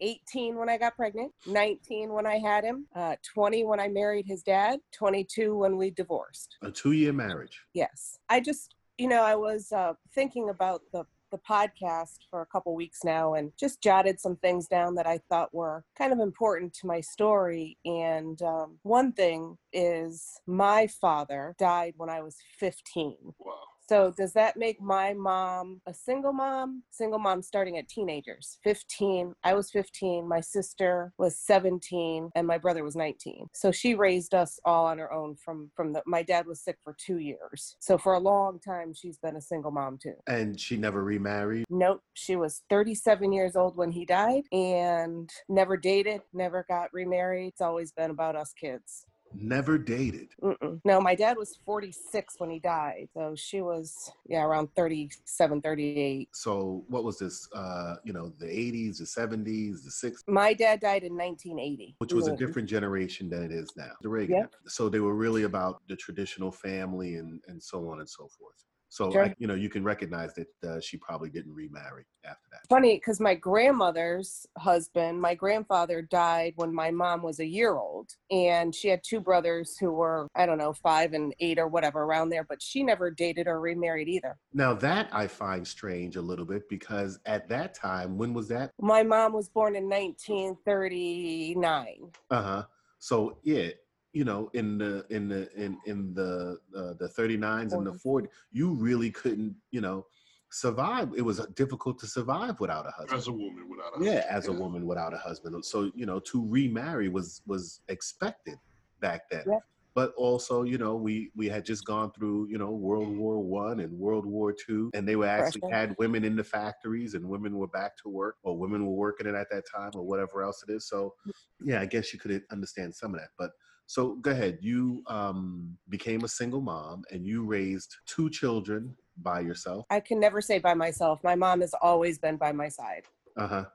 18 0.02 0.58
when 0.58 0.70
I 0.70 0.78
got 0.78 0.96
pregnant, 0.96 1.32
19 1.48 2.12
when 2.12 2.26
I 2.28 2.38
had 2.38 2.64
him, 2.64 2.86
uh, 2.96 3.16
20 3.34 3.64
when 3.64 3.80
I 3.80 3.88
married 3.88 4.26
his 4.28 4.44
dad, 4.44 4.80
22 4.94 5.56
when 5.56 5.78
we 5.78 5.90
divorced. 5.90 6.58
A 6.62 6.70
two 6.72 6.92
year 6.92 7.14
marriage. 7.14 7.62
Yes. 7.74 8.20
I 8.30 8.42
just, 8.42 8.76
you 8.98 9.08
know, 9.08 9.24
I 9.24 9.36
was 9.36 9.72
uh, 9.72 9.94
thinking 10.14 10.50
about 10.50 10.82
the 10.92 11.06
the 11.34 11.40
podcast 11.40 12.20
for 12.30 12.42
a 12.42 12.46
couple 12.46 12.76
weeks 12.76 13.00
now 13.04 13.34
and 13.34 13.52
just 13.60 13.82
jotted 13.82 14.20
some 14.20 14.36
things 14.38 14.68
down 14.68 14.94
that 14.94 15.08
I 15.08 15.20
thought 15.30 15.54
were 15.54 15.84
kind 15.98 16.14
of 16.14 16.20
important 16.20 16.74
to 16.76 16.88
my 16.88 17.02
story. 17.02 17.76
And 17.86 18.40
um, 18.44 18.78
one 18.84 19.12
thing 19.14 19.58
is 19.74 20.40
my 20.46 20.86
father 20.88 21.56
died 21.58 21.96
when 21.98 22.10
I 22.10 22.22
was 22.22 22.38
15. 22.60 23.18
Wow. 23.40 23.54
So 23.90 24.14
does 24.16 24.34
that 24.34 24.58
make 24.58 24.82
my 24.82 25.14
mom 25.14 25.82
a 25.86 25.94
single 25.94 26.34
mom? 26.34 26.84
Single 26.92 27.20
mom 27.20 27.42
starting 27.42 27.78
at 27.78 27.90
teenagers. 27.90 28.58
15. 28.64 29.34
I 29.44 29.54
was 29.54 29.72
15. 29.72 30.28
My 30.28 30.40
sister 30.40 31.14
was 31.18 31.38
17 31.40 32.30
and 32.36 32.48
my 32.48 32.58
brother 32.58 32.84
was 32.84 32.96
19. 32.96 33.48
So 33.54 33.72
she 33.72 33.96
raised 33.96 34.34
us 34.34 34.60
all 34.66 34.86
on 34.86 34.98
her 35.00 35.12
own 35.12 35.36
from 35.36 35.70
from 35.76 35.94
the 35.94 36.02
my 36.06 36.24
dad 36.24 36.46
was 36.46 36.62
sick 36.62 36.78
for 36.84 36.96
2 36.98 37.18
years. 37.18 37.76
So 37.80 37.98
for 37.98 38.14
a 38.14 38.20
long 38.20 38.60
time 38.60 38.94
she's 38.94 39.18
been 39.18 39.36
a 39.36 39.42
single 39.42 39.72
mom 39.72 39.98
too. 40.02 40.16
And 40.28 40.60
she 40.60 40.78
never 40.78 41.04
remarried. 41.04 41.66
Nope, 41.70 42.02
she 42.14 42.36
was 42.36 42.64
37 42.70 43.32
years 43.34 43.56
old 43.56 43.76
when 43.76 43.92
he 43.92 44.06
died 44.06 44.44
and 44.52 45.30
never 45.50 45.78
dated, 45.78 46.22
never 46.34 46.66
got 46.70 46.94
remarried. 46.94 47.50
It's 47.50 47.62
always 47.62 47.92
been 47.92 48.12
about 48.12 48.36
us 48.36 48.54
kids. 48.54 49.06
Never 49.36 49.78
dated. 49.78 50.30
Mm-mm. 50.44 50.80
No, 50.86 51.02
my 51.02 51.16
dad 51.16 51.38
was 51.38 51.58
46 51.66 52.36
when 52.38 52.50
he 52.50 52.60
died. 52.60 53.08
So 53.14 53.34
she 53.36 53.62
was, 53.62 54.12
yeah, 54.28 54.44
around 54.44 54.70
37, 54.76 55.62
38. 55.62 56.30
So 56.34 56.84
what 56.88 57.04
was 57.04 57.18
this? 57.20 57.48
Uh, 57.54 57.96
you 58.04 58.14
know, 58.14 58.32
the 58.40 58.46
80s, 58.46 58.98
the 59.00 59.06
70s, 59.06 59.84
the 59.84 60.08
60s, 60.08 60.20
My 60.28 60.54
dad 60.54 60.80
died 60.80 61.04
in 61.04 61.16
1980. 61.18 61.96
which 62.00 62.14
was 62.14 62.28
a 62.28 62.32
Mm. 62.32 62.38
different 62.38 62.70
generation 62.70 63.30
than 63.30 63.44
it 63.44 63.52
is 63.52 63.70
now. 63.76 63.92
The 64.02 64.10
Reagan. 64.10 64.38
Yep. 64.38 64.56
So 64.68 64.90
they 64.90 65.00
were 65.00 65.16
really 65.16 65.44
about 65.44 65.82
the 65.88 65.96
traditional 65.96 66.52
family 66.52 67.16
and 67.16 67.42
and 67.48 67.62
so 67.62 67.90
on 67.90 68.00
and 68.00 68.10
so 68.10 68.28
forth. 68.38 68.64
So 68.94 69.12
Sure. 69.12 69.26
I, 69.26 69.36
you 69.40 69.48
know, 69.48 69.56
you 69.56 69.70
can 69.70 69.84
recognize 69.84 70.36
that 70.36 70.48
uh, 70.64 70.80
she 70.80 70.98
probably 70.98 71.32
didn't 71.32 71.56
remarry 71.56 72.06
after 72.26 72.48
that. 72.52 72.60
Funny 72.70 72.98
because 72.98 73.20
my 73.20 73.34
grandmother's 73.34 74.46
husband, 74.60 75.20
my 75.20 75.34
grandfather 75.34 76.04
died 76.04 76.54
when 76.58 76.72
my 76.72 76.92
mom 76.92 77.24
was 77.24 77.40
a 77.40 77.46
year 77.46 77.76
old. 77.76 78.12
And 78.30 78.76
she 78.76 78.90
had 78.90 79.02
two 79.04 79.20
brothers 79.20 79.80
who 79.80 79.92
were, 79.92 80.28
I 80.36 80.46
don't 80.46 80.60
know, 80.60 80.74
five 80.74 81.14
and 81.14 81.34
eight 81.40 81.58
or 81.58 81.68
whatever 81.68 82.04
around 82.04 82.30
there, 82.30 82.44
but 82.44 82.62
she 82.62 82.84
never 82.84 83.10
dated 83.10 83.48
or 83.48 83.60
remarried 83.60 84.10
either. 84.10 84.38
Now 84.54 84.76
that 84.76 85.10
I 85.12 85.26
find 85.26 85.68
strange 85.68 86.16
a 86.16 86.22
little 86.22 86.46
bit 86.46 86.70
because 86.70 87.18
at 87.26 87.50
that 87.50 87.74
time, 87.74 88.16
when 88.16 88.32
was 88.32 88.48
that? 88.50 88.74
My 88.80 89.02
mom 89.02 89.34
was 89.34 89.50
born 89.50 89.76
in 89.76 89.90
1939. 89.90 92.12
Uh 92.30 92.44
huh. 92.44 92.64
So 93.00 93.40
yeah, 93.42 93.70
you 94.14 94.24
know, 94.24 94.50
in 94.54 94.78
the 94.78 95.06
in 95.10 95.28
the 95.28 95.52
in 95.56 95.78
in 95.86 96.14
the 96.14 96.60
uh, 96.78 96.94
the 97.00 97.12
39s 97.18 97.74
and 97.74 97.86
the 97.86 97.92
40s, 97.94 98.28
you 98.52 98.74
really 98.74 99.10
couldn't, 99.10 99.56
you 99.72 99.82
know, 99.82 100.06
survive. 100.52 101.12
It 101.18 101.24
was 101.24 101.40
uh, 101.40 101.48
difficult 101.56 102.00
to 102.00 102.08
survive 102.08 102.60
without 102.60 102.88
a 102.88 102.92
husband. 102.92 103.20
As 103.20 103.28
a 103.28 103.32
woman 103.32 103.68
without 103.70 104.00
a 104.00 104.06
yeah, 104.06 104.26
as 104.30 104.48
a 104.48 104.54
woman 104.54 104.86
without 104.86 105.14
a 105.14 105.18
husband. 105.18 105.66
So 105.66 105.92
you 105.96 106.06
know, 106.06 106.20
to 106.20 106.48
remarry 106.48 107.10
was 107.10 107.42
was 107.48 107.82
expected 107.90 108.58
back 109.02 109.30
then. 109.30 109.44
Yeah. 109.48 109.60
But 109.96 110.12
also, 110.16 110.64
you 110.64 110.80
know, 110.80 110.96
we 110.96 111.32
we 111.36 111.48
had 111.48 111.66
just 111.66 111.86
gone 111.86 112.12
through, 112.12 112.48
you 112.50 112.58
know, 112.58 112.72
World 112.72 113.10
mm-hmm. 113.10 113.20
War 113.20 113.40
One 113.40 113.80
and 113.80 113.92
World 113.94 114.26
War 114.26 114.52
Two, 114.54 114.90
and 114.94 115.08
they 115.08 115.16
were 115.16 115.28
actually 115.28 115.62
Pressure. 115.62 115.76
had 115.76 115.96
women 116.00 116.24
in 116.24 116.36
the 116.36 116.44
factories, 116.44 117.14
and 117.14 117.28
women 117.28 117.58
were 117.58 117.68
back 117.68 117.96
to 117.98 118.10
work, 118.10 118.38
or 118.44 118.58
women 118.58 118.86
were 118.86 118.94
working 118.94 119.28
it 119.28 119.36
at 119.36 119.52
that 119.52 119.66
time, 119.72 119.92
or 119.96 120.04
whatever 120.04 120.44
else 120.44 120.64
it 120.68 120.72
is. 120.72 120.88
So, 120.88 121.14
mm-hmm. 121.28 121.70
yeah, 121.70 121.82
I 121.82 121.86
guess 121.86 122.12
you 122.12 122.20
could 122.20 122.42
understand 122.52 122.96
some 122.96 123.14
of 123.14 123.20
that. 123.20 123.30
But 123.38 123.52
so, 123.88 124.16
go 124.16 124.32
ahead. 124.32 124.60
You 124.62 125.04
um, 125.08 125.78
became 125.90 126.24
a 126.24 126.28
single 126.28 126.62
mom, 126.62 127.04
and 127.12 127.26
you 127.26 127.44
raised 127.46 127.96
two 128.06 128.30
children 128.30 128.96
by 129.22 129.42
yourself. 129.42 129.86
I 129.90 130.00
can 130.00 130.20
never 130.20 130.42
say 130.42 130.60
by 130.60 130.74
myself. 130.74 131.20
My 131.24 131.36
mom 131.36 131.62
has 131.62 131.74
always 131.82 132.18
been 132.18 132.38
by 132.38 132.52
my 132.52 132.70
side 132.70 133.04
Uh 133.38 133.48
huh. 133.48 133.66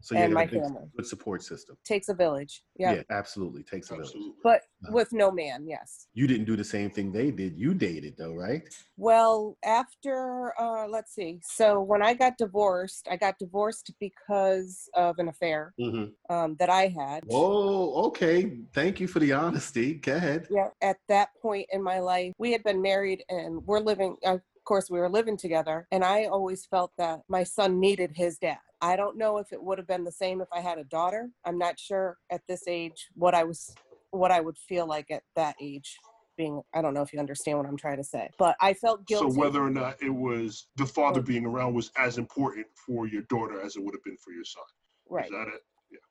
So 0.00 0.14
you 0.14 0.22
and 0.22 0.32
my 0.34 0.46
family. 0.46 0.86
good 0.96 1.06
support 1.06 1.42
system. 1.42 1.76
Takes 1.84 2.08
a 2.08 2.14
village. 2.14 2.62
Yeah. 2.78 2.94
Yeah, 2.94 3.02
absolutely. 3.10 3.62
Takes 3.64 3.90
a 3.90 3.96
village. 3.96 4.12
But 4.42 4.62
Uh-huh. 4.84 4.92
with 4.94 5.12
no 5.12 5.30
man, 5.32 5.66
yes. 5.66 6.06
You 6.14 6.26
didn't 6.28 6.44
do 6.46 6.54
the 6.56 6.64
same 6.64 6.90
thing 6.90 7.10
they 7.10 7.30
did. 7.32 7.58
You 7.58 7.74
dated 7.74 8.14
though, 8.16 8.32
right? 8.34 8.62
Well, 8.96 9.56
after, 9.64 10.52
uh, 10.60 10.86
let's 10.88 11.12
see. 11.14 11.40
So 11.42 11.80
when 11.82 12.00
I 12.02 12.14
got 12.14 12.38
divorced, 12.38 13.08
I 13.10 13.16
got 13.16 13.38
divorced 13.38 13.90
because 13.98 14.88
of 14.94 15.18
an 15.18 15.28
affair 15.28 15.74
Mm-hmm. 15.80 16.34
um, 16.34 16.56
that 16.60 16.70
I 16.70 16.86
had. 16.88 17.24
Oh, 17.30 18.06
okay. 18.08 18.58
Thank 18.72 19.00
you 19.00 19.08
for 19.08 19.18
the 19.18 19.32
honesty. 19.32 19.94
Go 19.94 20.14
ahead. 20.16 20.46
Yeah. 20.50 20.68
At 20.80 20.98
that 21.08 21.30
point 21.42 21.66
in 21.72 21.82
my 21.82 21.98
life, 21.98 22.32
we 22.38 22.52
had 22.52 22.62
been 22.62 22.80
married 22.80 23.24
and 23.28 23.64
we're 23.66 23.80
living, 23.80 24.16
of 24.24 24.40
course, 24.68 24.90
we 24.90 25.00
were 25.00 25.08
living 25.08 25.36
together. 25.36 25.88
And 25.90 26.04
I 26.04 26.26
always 26.26 26.66
felt 26.66 26.92
that 26.98 27.20
my 27.28 27.42
son 27.42 27.80
needed 27.80 28.12
his 28.14 28.38
dad. 28.38 28.58
I 28.80 28.94
don't 28.96 29.16
know 29.16 29.38
if 29.38 29.50
it 29.52 29.60
would 29.62 29.78
have 29.78 29.86
been 29.88 30.04
the 30.04 30.12
same 30.12 30.40
if 30.40 30.48
I 30.52 30.60
had 30.60 30.78
a 30.78 30.84
daughter. 30.84 31.30
I'm 31.44 31.58
not 31.58 31.80
sure 31.80 32.18
at 32.30 32.42
this 32.46 32.68
age 32.68 33.08
what 33.14 33.34
I 33.34 33.44
was, 33.44 33.74
what 34.10 34.30
I 34.30 34.40
would 34.40 34.58
feel 34.58 34.86
like 34.86 35.10
at 35.10 35.22
that 35.34 35.56
age. 35.60 35.96
Being, 36.36 36.62
I 36.72 36.82
don't 36.82 36.94
know 36.94 37.02
if 37.02 37.12
you 37.12 37.18
understand 37.18 37.58
what 37.58 37.66
I'm 37.66 37.76
trying 37.76 37.96
to 37.96 38.04
say, 38.04 38.30
but 38.38 38.54
I 38.60 38.72
felt 38.72 39.04
guilty. 39.08 39.32
So 39.32 39.36
whether 39.36 39.60
or 39.60 39.70
not 39.70 40.00
it 40.00 40.14
was 40.14 40.68
the 40.76 40.86
father 40.86 41.20
being 41.20 41.44
around 41.44 41.74
was 41.74 41.90
as 41.96 42.16
important 42.16 42.64
for 42.86 43.08
your 43.08 43.22
daughter 43.22 43.60
as 43.60 43.74
it 43.74 43.82
would 43.82 43.92
have 43.92 44.04
been 44.04 44.16
for 44.24 44.32
your 44.32 44.44
son. 44.44 44.62
right. 45.10 45.24
Is 45.24 45.32
that 45.32 45.48
it? 45.48 45.62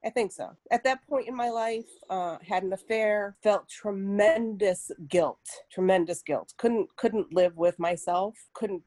I 0.06 0.10
think 0.10 0.32
so. 0.32 0.56
At 0.72 0.84
that 0.84 1.00
point 1.08 1.28
in 1.28 1.36
my 1.36 1.50
life, 1.50 1.86
uh, 2.10 2.38
had 2.48 2.64
an 2.64 2.74
affair, 2.74 3.36
felt 3.44 3.68
tremendous 3.68 4.92
guilt, 5.10 5.40
tremendous 5.72 6.22
guilt. 6.22 6.54
Couldn't 6.58 6.96
couldn't 6.96 7.34
live 7.34 7.56
with 7.58 7.78
myself. 7.80 8.36
Couldn't. 8.54 8.84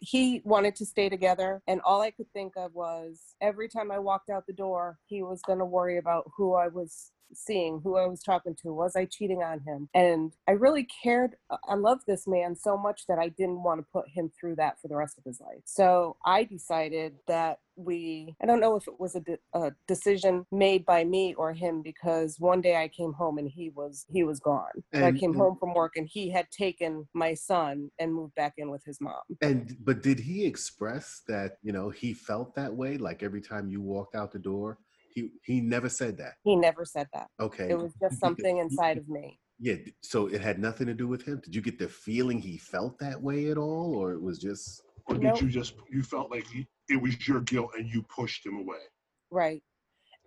He 0.00 0.42
wanted 0.44 0.76
to 0.76 0.86
stay 0.86 1.08
together, 1.08 1.62
and 1.66 1.80
all 1.82 2.00
I 2.00 2.10
could 2.10 2.30
think 2.32 2.54
of 2.56 2.74
was 2.74 3.20
every 3.40 3.68
time 3.68 3.90
I 3.90 3.98
walked 3.98 4.30
out 4.30 4.46
the 4.46 4.52
door, 4.52 4.98
he 5.06 5.22
was 5.22 5.42
going 5.42 5.58
to 5.58 5.64
worry 5.64 5.98
about 5.98 6.30
who 6.36 6.54
I 6.54 6.68
was 6.68 7.12
seeing, 7.32 7.80
who 7.82 7.96
I 7.96 8.06
was 8.06 8.22
talking 8.22 8.56
to. 8.62 8.72
Was 8.72 8.96
I 8.96 9.04
cheating 9.04 9.42
on 9.42 9.60
him? 9.60 9.88
And 9.94 10.32
I 10.48 10.52
really 10.52 10.86
cared. 11.02 11.36
I 11.68 11.74
loved 11.74 12.02
this 12.06 12.26
man 12.26 12.56
so 12.56 12.76
much 12.76 13.06
that 13.08 13.18
I 13.18 13.28
didn't 13.28 13.62
want 13.62 13.80
to 13.80 13.86
put 13.92 14.08
him 14.08 14.30
through 14.38 14.56
that 14.56 14.80
for 14.80 14.88
the 14.88 14.96
rest 14.96 15.18
of 15.18 15.24
his 15.24 15.40
life. 15.40 15.62
So 15.64 16.16
I 16.24 16.44
decided 16.44 17.14
that 17.26 17.58
we 17.76 18.34
i 18.42 18.46
don't 18.46 18.60
know 18.60 18.76
if 18.76 18.86
it 18.86 18.98
was 18.98 19.14
a, 19.14 19.20
de- 19.20 19.38
a 19.54 19.72
decision 19.86 20.44
made 20.52 20.84
by 20.84 21.04
me 21.04 21.34
or 21.34 21.52
him 21.52 21.82
because 21.82 22.36
one 22.38 22.60
day 22.60 22.76
i 22.76 22.88
came 22.88 23.12
home 23.12 23.38
and 23.38 23.48
he 23.48 23.70
was 23.70 24.04
he 24.12 24.22
was 24.22 24.38
gone 24.40 24.70
and 24.92 25.04
i 25.04 25.12
came 25.12 25.34
home 25.34 25.56
from 25.58 25.72
work 25.72 25.92
and 25.96 26.08
he 26.10 26.30
had 26.30 26.50
taken 26.50 27.06
my 27.14 27.32
son 27.32 27.90
and 27.98 28.14
moved 28.14 28.34
back 28.34 28.54
in 28.58 28.70
with 28.70 28.84
his 28.84 29.00
mom 29.00 29.20
And 29.40 29.69
but 29.80 30.02
did 30.02 30.18
he 30.18 30.44
express 30.44 31.22
that, 31.28 31.58
you 31.62 31.72
know, 31.72 31.90
he 31.90 32.12
felt 32.12 32.54
that 32.54 32.74
way 32.74 32.96
like 32.98 33.22
every 33.22 33.40
time 33.40 33.68
you 33.68 33.80
walked 33.80 34.14
out 34.14 34.32
the 34.32 34.38
door? 34.38 34.78
He 35.14 35.30
he 35.44 35.60
never 35.60 35.88
said 35.88 36.16
that. 36.18 36.34
he 36.44 36.56
never 36.56 36.84
said 36.84 37.08
that 37.12 37.28
Okay. 37.40 37.68
it 37.68 37.74
was 37.74 37.94
just 38.00 38.20
something 38.20 38.58
inside 38.58 38.96
of 38.96 39.08
me 39.08 39.38
Yeah, 39.58 39.76
so 40.02 40.26
it 40.28 40.40
had 40.40 40.58
nothing 40.58 40.86
to 40.86 40.94
do 40.94 41.08
with 41.08 41.22
him. 41.22 41.40
Did 41.44 41.54
you 41.54 41.60
get 41.62 41.78
the 41.78 41.88
feeling 41.88 42.38
he 42.40 42.56
felt 42.58 42.98
that 43.00 43.20
way 43.20 43.50
at 43.50 43.58
all 43.58 43.94
or 43.96 44.12
it 44.12 44.22
was 44.22 44.38
just 44.38 44.82
Or 45.06 45.14
did 45.14 45.24
Nope. 45.24 45.40
you 45.42 45.48
just 45.48 45.74
you 45.90 46.02
felt 46.02 46.30
like 46.30 46.46
he, 46.46 46.66
it 46.88 47.00
was 47.02 47.26
your 47.28 47.40
guilt 47.40 47.70
and 47.76 47.88
you 47.92 48.02
pushed 48.04 48.46
him 48.46 48.56
away? 48.58 48.84
right 49.30 49.62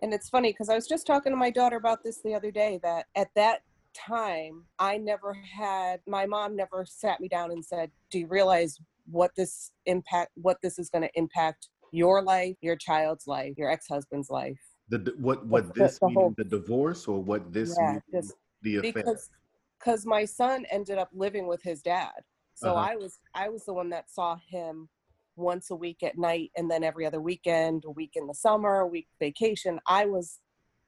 and 0.02 0.14
it's 0.14 0.28
funny 0.28 0.50
because 0.50 0.68
i 0.70 0.74
was 0.74 0.86
just 0.86 1.06
talking 1.06 1.30
to 1.32 1.36
my 1.36 1.50
daughter 1.50 1.76
about 1.76 2.02
this 2.02 2.20
the 2.22 2.34
other 2.34 2.50
day 2.50 2.78
that 2.82 3.06
at 3.14 3.28
that 3.34 3.60
time, 3.94 4.64
I 4.78 4.96
never 4.98 5.32
had 5.34 6.00
my 6.06 6.26
mom 6.26 6.56
never 6.56 6.84
sat 6.84 7.20
me 7.20 7.28
down 7.28 7.50
and 7.52 7.64
said, 7.64 7.90
"Do 8.10 8.18
you 8.18 8.26
realize 8.26 8.80
what 9.06 9.30
this 9.36 9.70
impact 9.86 10.30
what 10.34 10.58
this 10.62 10.78
is 10.78 10.90
going 10.90 11.02
to 11.02 11.10
impact 11.14 11.68
your 11.92 12.22
life, 12.22 12.56
your 12.60 12.76
child's 12.76 13.26
life, 13.26 13.54
your 13.56 13.70
ex-husband's 13.70 14.30
life?" 14.30 14.60
The 14.88 15.14
what 15.18 15.46
what 15.46 15.74
The- 15.74 15.82
this 15.82 15.98
the 15.98 16.06
meaning 16.06 16.20
whole- 16.20 16.34
the 16.36 16.44
divorce 16.44 17.06
or 17.08 17.22
what 17.22 17.52
this 17.52 17.76
Yeah, 17.78 17.98
meaning 18.12 18.30
the 18.62 18.76
affair? 18.76 18.92
because 19.04 19.30
because 19.78 20.06
my 20.06 20.24
son 20.24 20.64
ended 20.70 20.98
up 20.98 21.10
living 21.12 21.46
with 21.46 21.62
his 21.62 21.82
dad 21.82 22.12
so 22.54 22.70
Uh-huh. 22.76 22.90
i 22.92 22.96
was 22.96 23.18
i 23.34 23.48
was 23.48 23.64
the 23.64 23.72
one 23.74 23.90
that 23.90 24.08
saw 24.10 24.36
him 24.48 24.88
once 25.36 25.70
a 25.70 25.74
week 25.74 26.02
at 26.02 26.16
night 26.16 26.50
and 26.56 26.70
then 26.70 26.82
every 26.84 27.04
other 27.04 27.20
weekend 27.20 27.84
a 27.84 27.90
week 27.90 28.12
in 28.14 28.26
the 28.26 28.34
summer 28.34 28.80
a 28.80 28.86
week 28.86 29.08
vacation 29.20 29.78
i 29.88 30.06
was 30.06 30.40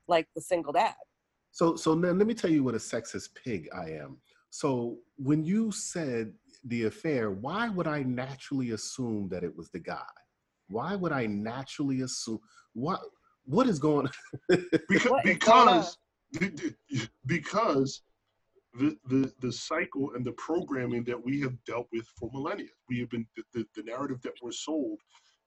like 0.09 0.29
the 0.35 0.41
single 0.41 0.73
dad 0.73 0.95
So, 1.51 1.75
so 1.77 1.95
now 1.95 2.13
let 2.13 2.27
me 2.27 2.35
tell 2.35 2.51
you 2.51 2.63
what 2.65 2.75
a 2.75 2.79
sexist 2.93 3.29
pig 3.35 3.69
I 3.75 3.87
am. 4.05 4.21
So, 4.51 4.99
when 5.17 5.43
you 5.45 5.73
said 5.73 6.33
the 6.67 6.85
affair, 6.85 7.31
why 7.31 7.69
would 7.69 7.87
I 7.87 8.03
naturally 8.03 8.71
assume 8.73 9.29
that 9.31 9.45
it 9.45 9.57
was 9.57 9.71
the 9.71 9.79
guy? 9.79 10.03
Why 10.69 10.97
would 10.97 11.13
I 11.13 11.27
naturally 11.27 12.01
assume 12.03 12.41
what? 12.73 13.01
What 13.45 13.69
is 13.69 13.79
going? 13.79 14.09
because 14.49 15.11
What 15.11 15.27
is 15.27 15.37
going 15.39 15.69
on? 15.69 15.85
because 16.41 16.77
because 17.27 18.03
the, 18.75 18.97
the 19.09 19.33
the 19.41 19.53
cycle 19.53 20.13
and 20.15 20.25
the 20.25 20.33
programming 20.33 21.05
that 21.05 21.23
we 21.23 21.41
have 21.41 21.55
dealt 21.65 21.87
with 21.93 22.07
for 22.19 22.29
millennia 22.33 22.69
we 22.89 22.99
have 22.99 23.09
been 23.11 23.27
the, 23.37 23.43
the, 23.55 23.67
the 23.77 23.83
narrative 23.85 24.21
that 24.23 24.35
we're 24.43 24.51
sold 24.53 24.99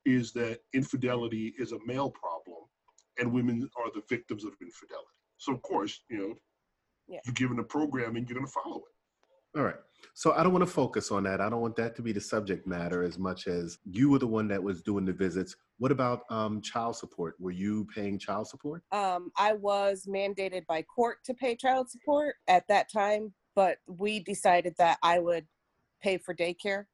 is 0.05 0.31
that 0.33 0.59
infidelity 0.73 1.53
is 1.59 1.73
a 1.73 1.77
male 1.85 2.09
problem 2.09 2.63
and 3.19 3.31
women 3.31 3.69
are 3.77 3.91
the 3.93 4.01
victims 4.09 4.45
of 4.45 4.53
infidelity 4.61 5.19
so 5.37 5.53
of 5.53 5.61
course 5.61 6.01
you 6.09 6.17
know 6.17 6.33
Yeah. 7.07 7.19
you're 7.25 7.33
given 7.33 7.59
a 7.59 7.63
programming 7.63 8.25
you're 8.27 8.35
going 8.39 8.47
to 8.47 8.51
follow 8.51 8.77
it 8.77 9.59
All 9.59 9.65
right. 9.65 9.81
So 10.13 10.33
I 10.33 10.43
don't 10.43 10.51
want 10.51 10.65
to 10.65 10.71
focus 10.71 11.11
on 11.11 11.23
that. 11.23 11.39
I 11.41 11.49
don't 11.49 11.61
want 11.61 11.75
that 11.77 11.95
to 11.95 12.01
be 12.01 12.11
the 12.11 12.21
subject 12.21 12.67
matter 12.67 13.03
as 13.03 13.17
much 13.17 13.47
as 13.47 13.77
you 13.89 14.09
were 14.09 14.19
the 14.19 14.27
one 14.27 14.47
that 14.49 14.61
was 14.61 14.81
doing 14.81 15.05
the 15.05 15.13
visits. 15.13 15.55
What 15.77 15.91
about 15.91 16.23
um, 16.29 16.61
child 16.61 16.95
support? 16.97 17.35
Were 17.39 17.51
you 17.51 17.87
paying 17.95 18.19
child 18.19 18.47
support? 18.47 18.83
um, 18.91 19.31
i 19.37 19.53
was 19.53 20.05
mandated 20.07 20.65
by 20.67 20.81
court 20.83 21.17
to 21.25 21.33
pay 21.33 21.55
child 21.55 21.89
support 21.89 22.35
at 22.47 22.67
that 22.67 22.91
time 22.91 23.33
but 23.55 23.77
we 23.87 24.19
decided 24.19 24.73
that 24.77 24.97
i 25.03 25.19
would 25.19 25.45
pay 26.01 26.17
for 26.17 26.33
daycare 26.33 26.85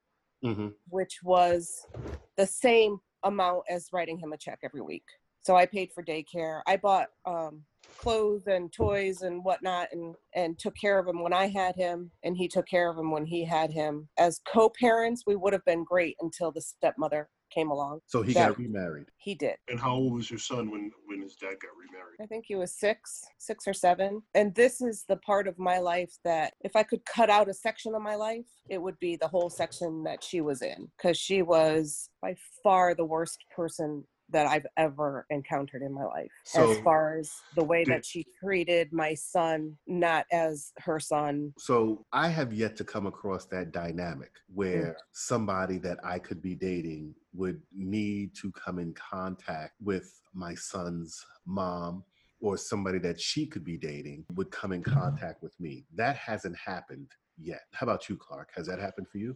Mm-hmm. 0.44 0.68
which 0.90 1.20
was 1.24 1.88
the 2.38 2.46
same 2.46 2.98
amount 3.24 3.64
as 3.70 3.88
writing 3.92 4.20
him 4.20 4.32
a 4.34 4.38
check 4.38 4.60
every 4.64 4.82
week. 4.82 5.06
So 5.46 5.56
I 5.56 5.68
paid 5.68 5.92
for 5.94 6.04
daycare. 6.04 6.62
I 6.66 6.75
bought 6.75 7.10
um, 7.28 7.62
clothes 8.00 8.48
and 8.48 8.74
toys 8.74 9.22
and 9.22 9.46
whatnot, 9.46 9.90
and 9.92 10.16
and 10.34 10.58
took 10.58 10.75
care 10.75 10.98
of 10.98 11.08
him 11.08 11.22
when 11.22 11.34
I 11.34 11.48
had 11.48 11.75
him, 11.75 12.10
and 12.24 12.36
he 12.36 12.48
took 12.48 12.68
care 12.68 12.90
of 12.90 12.98
him 12.98 13.12
when 13.12 13.28
he 13.28 13.46
had 13.46 13.72
him. 13.72 14.10
As 14.18 14.42
co-parents, 14.52 15.22
we 15.28 15.36
would 15.36 15.54
have 15.54 15.64
been 15.66 15.84
great 15.84 16.16
until 16.20 16.52
the 16.52 16.62
stepmother 16.62 17.30
came 17.54 17.70
along. 17.70 18.00
So 18.08 18.24
he 18.24 18.34
That- 18.34 18.50
got 18.50 18.58
remarried. 18.58 19.06
He 19.18 19.36
did. 19.36 19.58
and 19.70 19.80
how 19.80 19.94
old 19.96 20.14
was 20.14 20.32
your 20.32 20.40
son 20.40 20.72
when 20.72 20.92
when 21.06 21.22
his 21.22 21.36
dad 21.36 21.60
got 21.60 21.78
remarried 21.78 22.20
I 22.20 22.25
think 22.25 22.46
he 22.48 22.56
was 22.56 22.74
six, 22.74 23.24
six 23.38 23.68
or 23.68 23.74
seven. 23.74 24.24
And 24.34 24.56
this 24.56 24.82
is 24.82 25.06
the 25.08 25.18
part 25.18 25.48
of 25.48 25.60
my 25.60 25.78
life 25.78 26.14
that 26.24 26.54
if 26.62 26.75
I 26.75 26.82
could 26.84 27.06
cut 27.06 27.30
out 27.30 27.50
a 27.50 27.54
section 27.54 27.94
of 27.94 28.02
my 28.02 28.16
life, 28.16 28.48
it 28.70 28.82
would 28.82 28.98
be 29.00 29.16
the 29.16 29.28
whole 29.28 29.50
section 29.50 30.04
that 30.04 30.24
she 30.24 30.42
was 30.42 30.62
in. 30.64 30.92
Because 30.98 31.18
she 31.18 31.42
was 31.44 32.10
by 32.22 32.36
far 32.64 32.96
the 32.96 33.06
worst 33.06 33.44
person 33.56 34.06
that 34.29 34.48
I've 34.48 34.65
ever 34.77 35.25
encountered 35.29 35.82
in 35.82 35.94
my 35.94 36.05
life. 36.05 36.32
So- 36.44 36.72
as 36.72 36.79
far 36.79 37.17
as 37.17 37.32
the 37.55 37.63
way 37.63 37.84
Did- 37.84 37.94
that 37.94 38.05
she 38.05 38.25
treated 38.39 38.91
my 38.91 39.13
son, 39.13 39.77
not 39.88 40.25
as 40.32 40.72
her 40.79 41.00
son. 41.00 41.53
So 41.58 42.05
I 42.12 42.29
have 42.29 42.53
yet 42.53 42.75
to 42.77 42.84
come 42.84 43.05
across 43.05 43.46
that 43.48 43.72
dynamic 43.72 44.32
mm. 44.32 44.55
where 44.55 44.98
somebody 45.12 45.77
that 45.79 46.00
I 46.03 46.20
could 46.20 46.41
be 46.41 46.55
dating 46.55 47.15
would 47.34 47.62
need 47.74 48.34
to 48.36 48.51
come 48.51 48.79
in 48.79 48.94
contact 48.94 49.74
with 49.82 50.22
my 50.34 50.55
son's 50.55 51.25
mom 51.46 52.03
or 52.41 52.58
somebody 52.58 53.00
that 53.00 53.20
she 53.20 53.46
could 53.46 53.63
be 53.63 53.77
dating 53.77 54.25
would 54.36 54.51
come 54.51 54.72
in 54.72 54.84
mm-hmm. 54.84 55.00
contact 55.00 55.41
with 55.41 55.58
me. 55.60 55.86
That 55.96 56.15
hasn't 56.15 56.55
happened 56.58 57.08
yet. 57.38 57.62
How 57.74 57.86
about 57.86 58.10
you, 58.10 58.17
Clark? 58.17 58.50
Has 58.55 58.67
that 58.67 58.79
happened 58.79 59.08
for 59.08 59.17
you? 59.17 59.36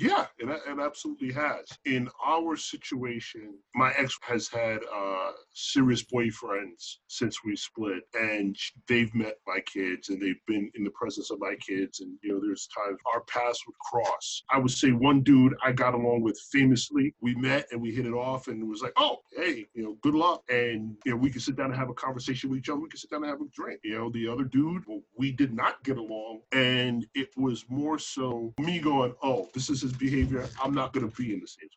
Yeah, 0.00 0.26
it, 0.38 0.48
it 0.48 0.80
absolutely 0.80 1.32
has. 1.32 1.66
In 1.84 2.08
our 2.26 2.56
situation, 2.56 3.58
my 3.74 3.92
ex 3.98 4.18
has 4.22 4.48
had 4.48 4.80
uh, 4.92 5.32
serious 5.60 6.04
boyfriends 6.04 6.96
since 7.08 7.44
we 7.44 7.56
split, 7.56 8.02
and 8.14 8.56
they've 8.88 9.14
met 9.14 9.36
my 9.46 9.60
kids, 9.72 10.08
and 10.08 10.20
they've 10.20 10.44
been 10.46 10.70
in 10.74 10.84
the 10.84 10.90
presence 10.90 11.30
of 11.30 11.38
my 11.40 11.54
kids. 11.66 12.00
And 12.00 12.16
you 12.22 12.32
know, 12.32 12.40
there's 12.40 12.68
times 12.68 12.98
our 13.12 13.22
paths 13.22 13.60
would 13.66 13.76
cross. 13.78 14.42
I 14.50 14.58
would 14.58 14.70
say 14.70 14.92
one 14.92 15.22
dude 15.22 15.54
I 15.64 15.72
got 15.72 15.94
along 15.94 16.22
with 16.22 16.38
famously. 16.52 17.14
We 17.20 17.34
met 17.34 17.66
and 17.70 17.80
we 17.80 17.92
hit 17.92 18.06
it 18.06 18.12
off, 18.12 18.48
and 18.48 18.62
it 18.62 18.66
was 18.66 18.82
like, 18.82 18.92
oh, 18.96 19.18
hey, 19.36 19.66
you 19.74 19.82
know, 19.82 19.96
good 20.02 20.14
luck, 20.14 20.42
and 20.48 20.96
you 21.04 21.12
know, 21.12 21.16
we 21.16 21.30
could 21.30 21.42
sit 21.42 21.56
down 21.56 21.66
and 21.66 21.76
have 21.76 21.90
a 21.90 21.94
conversation 21.94 22.50
with 22.50 22.58
each 22.58 22.68
other. 22.68 22.80
We 22.80 22.88
could 22.88 23.00
sit 23.00 23.10
down 23.10 23.22
and 23.22 23.30
have 23.30 23.40
a 23.40 23.48
drink. 23.54 23.80
You 23.84 23.98
know, 23.98 24.10
the 24.10 24.28
other 24.28 24.44
dude, 24.44 24.84
well, 24.86 25.00
we 25.16 25.32
did 25.32 25.52
not 25.52 25.82
get 25.84 25.98
along, 25.98 26.40
and 26.52 27.06
it 27.14 27.28
was 27.36 27.64
more 27.68 27.98
so 27.98 28.52
me 28.58 28.78
going, 28.78 29.14
oh, 29.22 29.48
this 29.54 29.70
is 29.70 29.82
his 29.82 29.92
behavior. 29.92 30.48
I'm 30.62 30.74
not 30.74 30.92
going 30.92 31.08
to 31.08 31.16
be 31.16 31.32
in 31.32 31.40
the 31.40 31.46
same. 31.46 31.68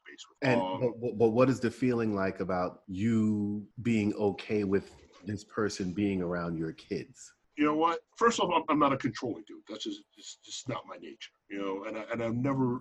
And 0.42 0.62
Um, 0.62 0.94
but, 1.02 1.18
but- 1.18 1.30
what 1.30 1.50
is 1.50 1.60
the 1.60 1.72
feeling 1.72 2.16
like 2.16 2.40
about 2.40 2.82
you 2.88 3.66
being 3.82 4.14
okay 4.16 4.64
with 4.64 4.92
this 5.26 5.44
person 5.44 5.94
being 5.94 6.22
around 6.22 6.58
your 6.58 6.74
kids? 6.74 7.34
you 7.56 7.66
know 7.66 7.76
what? 7.76 8.00
First 8.18 8.40
off, 8.40 8.50
I'm, 8.54 8.64
I'm 8.68 8.80
not 8.80 8.94
a 8.94 8.98
controlling 8.98 9.44
dude. 9.48 9.62
That's 9.70 9.84
just, 9.84 10.02
just 10.16 10.44
just 10.44 10.68
not 10.68 10.82
my 10.88 10.96
nature. 10.98 11.32
You 11.52 11.60
know, 11.60 11.84
and 11.86 11.98
I, 12.00 12.04
and 12.12 12.24
I've 12.24 12.36
never 12.36 12.80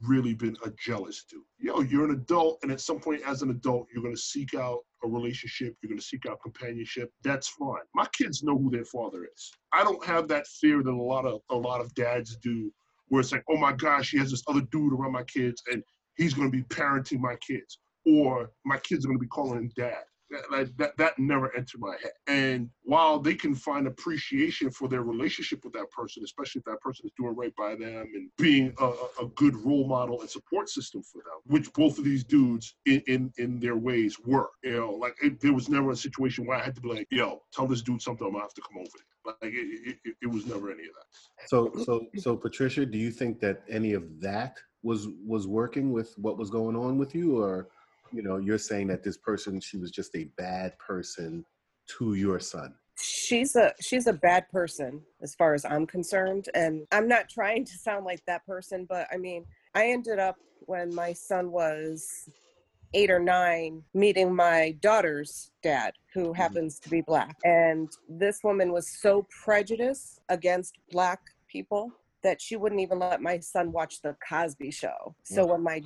really 0.00 0.32
been 0.34 0.56
a 0.64 0.70
jealous 0.82 1.24
dude. 1.30 1.42
You 1.58 1.72
know, 1.72 1.80
you're 1.82 2.06
an 2.06 2.10
adult, 2.12 2.58
and 2.62 2.72
at 2.72 2.80
some 2.80 3.00
point, 3.00 3.20
as 3.26 3.42
an 3.42 3.50
adult, 3.50 3.86
you're 3.92 4.02
going 4.02 4.14
to 4.14 4.20
seek 4.20 4.54
out 4.54 4.78
a 5.04 5.08
relationship. 5.08 5.76
You're 5.82 5.90
going 5.90 6.00
to 6.00 6.04
seek 6.04 6.24
out 6.24 6.38
companionship. 6.42 7.10
That's 7.22 7.48
fine. 7.48 7.82
My 7.94 8.06
kids 8.16 8.42
know 8.42 8.56
who 8.56 8.70
their 8.70 8.86
father 8.86 9.24
is. 9.24 9.52
I 9.72 9.84
don't 9.84 10.02
have 10.06 10.26
that 10.28 10.46
fear 10.46 10.82
that 10.82 10.90
a 10.90 10.96
lot 10.96 11.26
of 11.26 11.40
a 11.50 11.56
lot 11.56 11.82
of 11.82 11.94
dads 11.94 12.36
do, 12.36 12.72
where 13.08 13.20
it's 13.20 13.30
like, 13.32 13.44
oh 13.50 13.58
my 13.58 13.72
gosh, 13.72 14.10
he 14.10 14.18
has 14.18 14.30
this 14.30 14.42
other 14.48 14.62
dude 14.72 14.94
around 14.94 15.12
my 15.12 15.24
kids, 15.24 15.62
and 15.70 15.82
he's 16.16 16.34
going 16.34 16.50
to 16.50 16.56
be 16.56 16.64
parenting 16.64 17.20
my 17.20 17.36
kids, 17.36 17.78
or 18.06 18.50
my 18.64 18.78
kids 18.78 19.04
are 19.04 19.08
going 19.08 19.18
to 19.18 19.22
be 19.22 19.28
calling 19.28 19.58
him 19.58 19.70
dad. 19.76 20.04
That, 20.30 20.42
that, 20.50 20.78
that, 20.78 20.96
that 20.96 21.18
never 21.18 21.54
entered 21.54 21.80
my 21.80 21.96
head. 22.02 22.12
And 22.26 22.70
while 22.82 23.20
they 23.20 23.34
can 23.34 23.54
find 23.54 23.86
appreciation 23.86 24.70
for 24.70 24.88
their 24.88 25.02
relationship 25.02 25.62
with 25.64 25.74
that 25.74 25.90
person, 25.90 26.24
especially 26.24 26.60
if 26.60 26.64
that 26.64 26.80
person 26.80 27.04
is 27.06 27.12
doing 27.16 27.36
right 27.36 27.54
by 27.56 27.76
them 27.76 28.06
and 28.14 28.30
being 28.38 28.74
a, 28.80 28.86
a- 29.20 29.26
good 29.36 29.54
role 29.56 29.86
model 29.86 30.20
and 30.22 30.30
support 30.30 30.68
system 30.70 31.02
for 31.02 31.18
them, 31.18 31.40
which 31.44 31.72
both 31.74 31.98
of 31.98 32.04
these 32.04 32.24
dudes 32.24 32.74
in, 32.86 33.02
in, 33.06 33.32
in 33.38 33.60
their 33.60 33.76
ways 33.76 34.16
were, 34.24 34.48
you 34.64 34.72
know, 34.72 34.92
like 34.92 35.14
it, 35.22 35.40
there 35.40 35.52
was 35.52 35.68
never 35.68 35.90
a 35.90 35.96
situation 35.96 36.46
where 36.46 36.56
I 36.56 36.64
had 36.64 36.74
to 36.76 36.80
be 36.80 36.88
like, 36.88 37.06
yo, 37.10 37.42
tell 37.52 37.66
this 37.66 37.82
dude 37.82 38.02
something, 38.02 38.26
I'm 38.26 38.32
gonna 38.32 38.44
have 38.44 38.54
to 38.54 38.62
come 38.62 38.78
over. 38.78 38.88
Like 39.26 39.36
it, 39.42 39.98
it, 40.04 40.14
it 40.22 40.26
was 40.26 40.46
never 40.46 40.70
any 40.70 40.84
of 40.84 40.94
that. 40.94 41.48
So 41.48 41.72
so 41.84 42.06
so 42.16 42.36
Patricia, 42.36 42.84
do 42.86 42.98
you 42.98 43.10
think 43.10 43.40
that 43.40 43.62
any 43.68 43.92
of 43.92 44.20
that 44.20 44.58
was 44.84 45.08
was 45.26 45.48
working 45.48 45.92
with 45.92 46.14
what 46.18 46.38
was 46.38 46.50
going 46.50 46.76
on 46.76 46.98
with 46.98 47.14
you 47.14 47.42
or 47.42 47.68
you 48.12 48.22
know, 48.22 48.36
you're 48.36 48.58
saying 48.58 48.86
that 48.88 49.02
this 49.02 49.16
person 49.16 49.60
she 49.60 49.76
was 49.76 49.90
just 49.90 50.14
a 50.14 50.28
bad 50.36 50.78
person 50.78 51.44
to 51.98 52.14
your 52.14 52.38
son. 52.38 52.74
she's 52.98 53.56
a 53.56 53.72
she's 53.80 54.06
a 54.06 54.12
bad 54.12 54.48
person 54.50 55.02
as 55.20 55.34
far 55.34 55.52
as 55.52 55.64
i'm 55.64 55.84
concerned 55.84 56.46
and 56.54 56.86
i'm 56.92 57.08
not 57.08 57.28
trying 57.28 57.64
to 57.64 57.76
sound 57.76 58.04
like 58.04 58.22
that 58.24 58.46
person 58.46 58.86
but 58.88 59.06
i 59.12 59.16
mean 59.16 59.44
i 59.74 59.88
ended 59.88 60.20
up 60.20 60.36
when 60.60 60.94
my 60.94 61.12
son 61.12 61.50
was 61.50 62.06
eight 62.94 63.10
or 63.10 63.18
nine 63.18 63.82
meeting 63.94 64.34
my 64.34 64.74
daughter's 64.80 65.50
dad 65.62 65.92
who 66.14 66.26
mm-hmm. 66.26 66.32
happens 66.34 66.78
to 66.78 66.88
be 66.88 67.00
black 67.00 67.36
and 67.44 67.90
this 68.08 68.38
woman 68.44 68.72
was 68.72 68.88
so 69.02 69.26
prejudiced 69.44 70.20
against 70.28 70.78
black 70.92 71.20
people 71.48 71.90
that 72.24 72.42
she 72.42 72.56
wouldn't 72.56 72.80
even 72.80 72.98
let 72.98 73.22
my 73.22 73.38
son 73.38 73.70
watch 73.70 74.02
the 74.02 74.16
cosby 74.28 74.70
show 74.70 75.14
so 75.24 75.46
when 75.46 75.62
my 75.62 75.80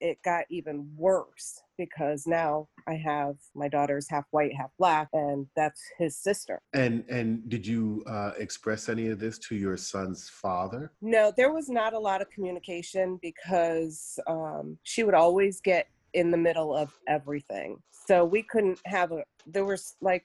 it 0.00 0.18
got 0.24 0.44
even 0.50 0.88
worse 0.96 1.62
because 1.76 2.26
now 2.26 2.68
I 2.88 2.94
have 2.94 3.36
my 3.54 3.68
daughter's 3.68 4.08
half 4.08 4.24
white, 4.30 4.54
half 4.54 4.70
black, 4.78 5.08
and 5.12 5.46
that's 5.54 5.82
his 5.98 6.16
sister. 6.16 6.60
And 6.72 7.04
and 7.08 7.48
did 7.48 7.66
you 7.66 8.02
uh, 8.06 8.32
express 8.38 8.88
any 8.88 9.08
of 9.08 9.18
this 9.18 9.38
to 9.40 9.54
your 9.54 9.76
son's 9.76 10.28
father? 10.28 10.92
No, 11.00 11.32
there 11.36 11.52
was 11.52 11.68
not 11.68 11.92
a 11.92 11.98
lot 11.98 12.22
of 12.22 12.30
communication 12.30 13.18
because 13.22 14.18
um, 14.26 14.78
she 14.82 15.04
would 15.04 15.14
always 15.14 15.60
get 15.60 15.86
in 16.14 16.30
the 16.30 16.36
middle 16.36 16.74
of 16.74 16.92
everything. 17.08 17.78
So 18.06 18.24
we 18.24 18.42
couldn't 18.42 18.80
have 18.86 19.12
a, 19.12 19.22
there 19.46 19.64
was 19.64 19.96
like, 20.00 20.24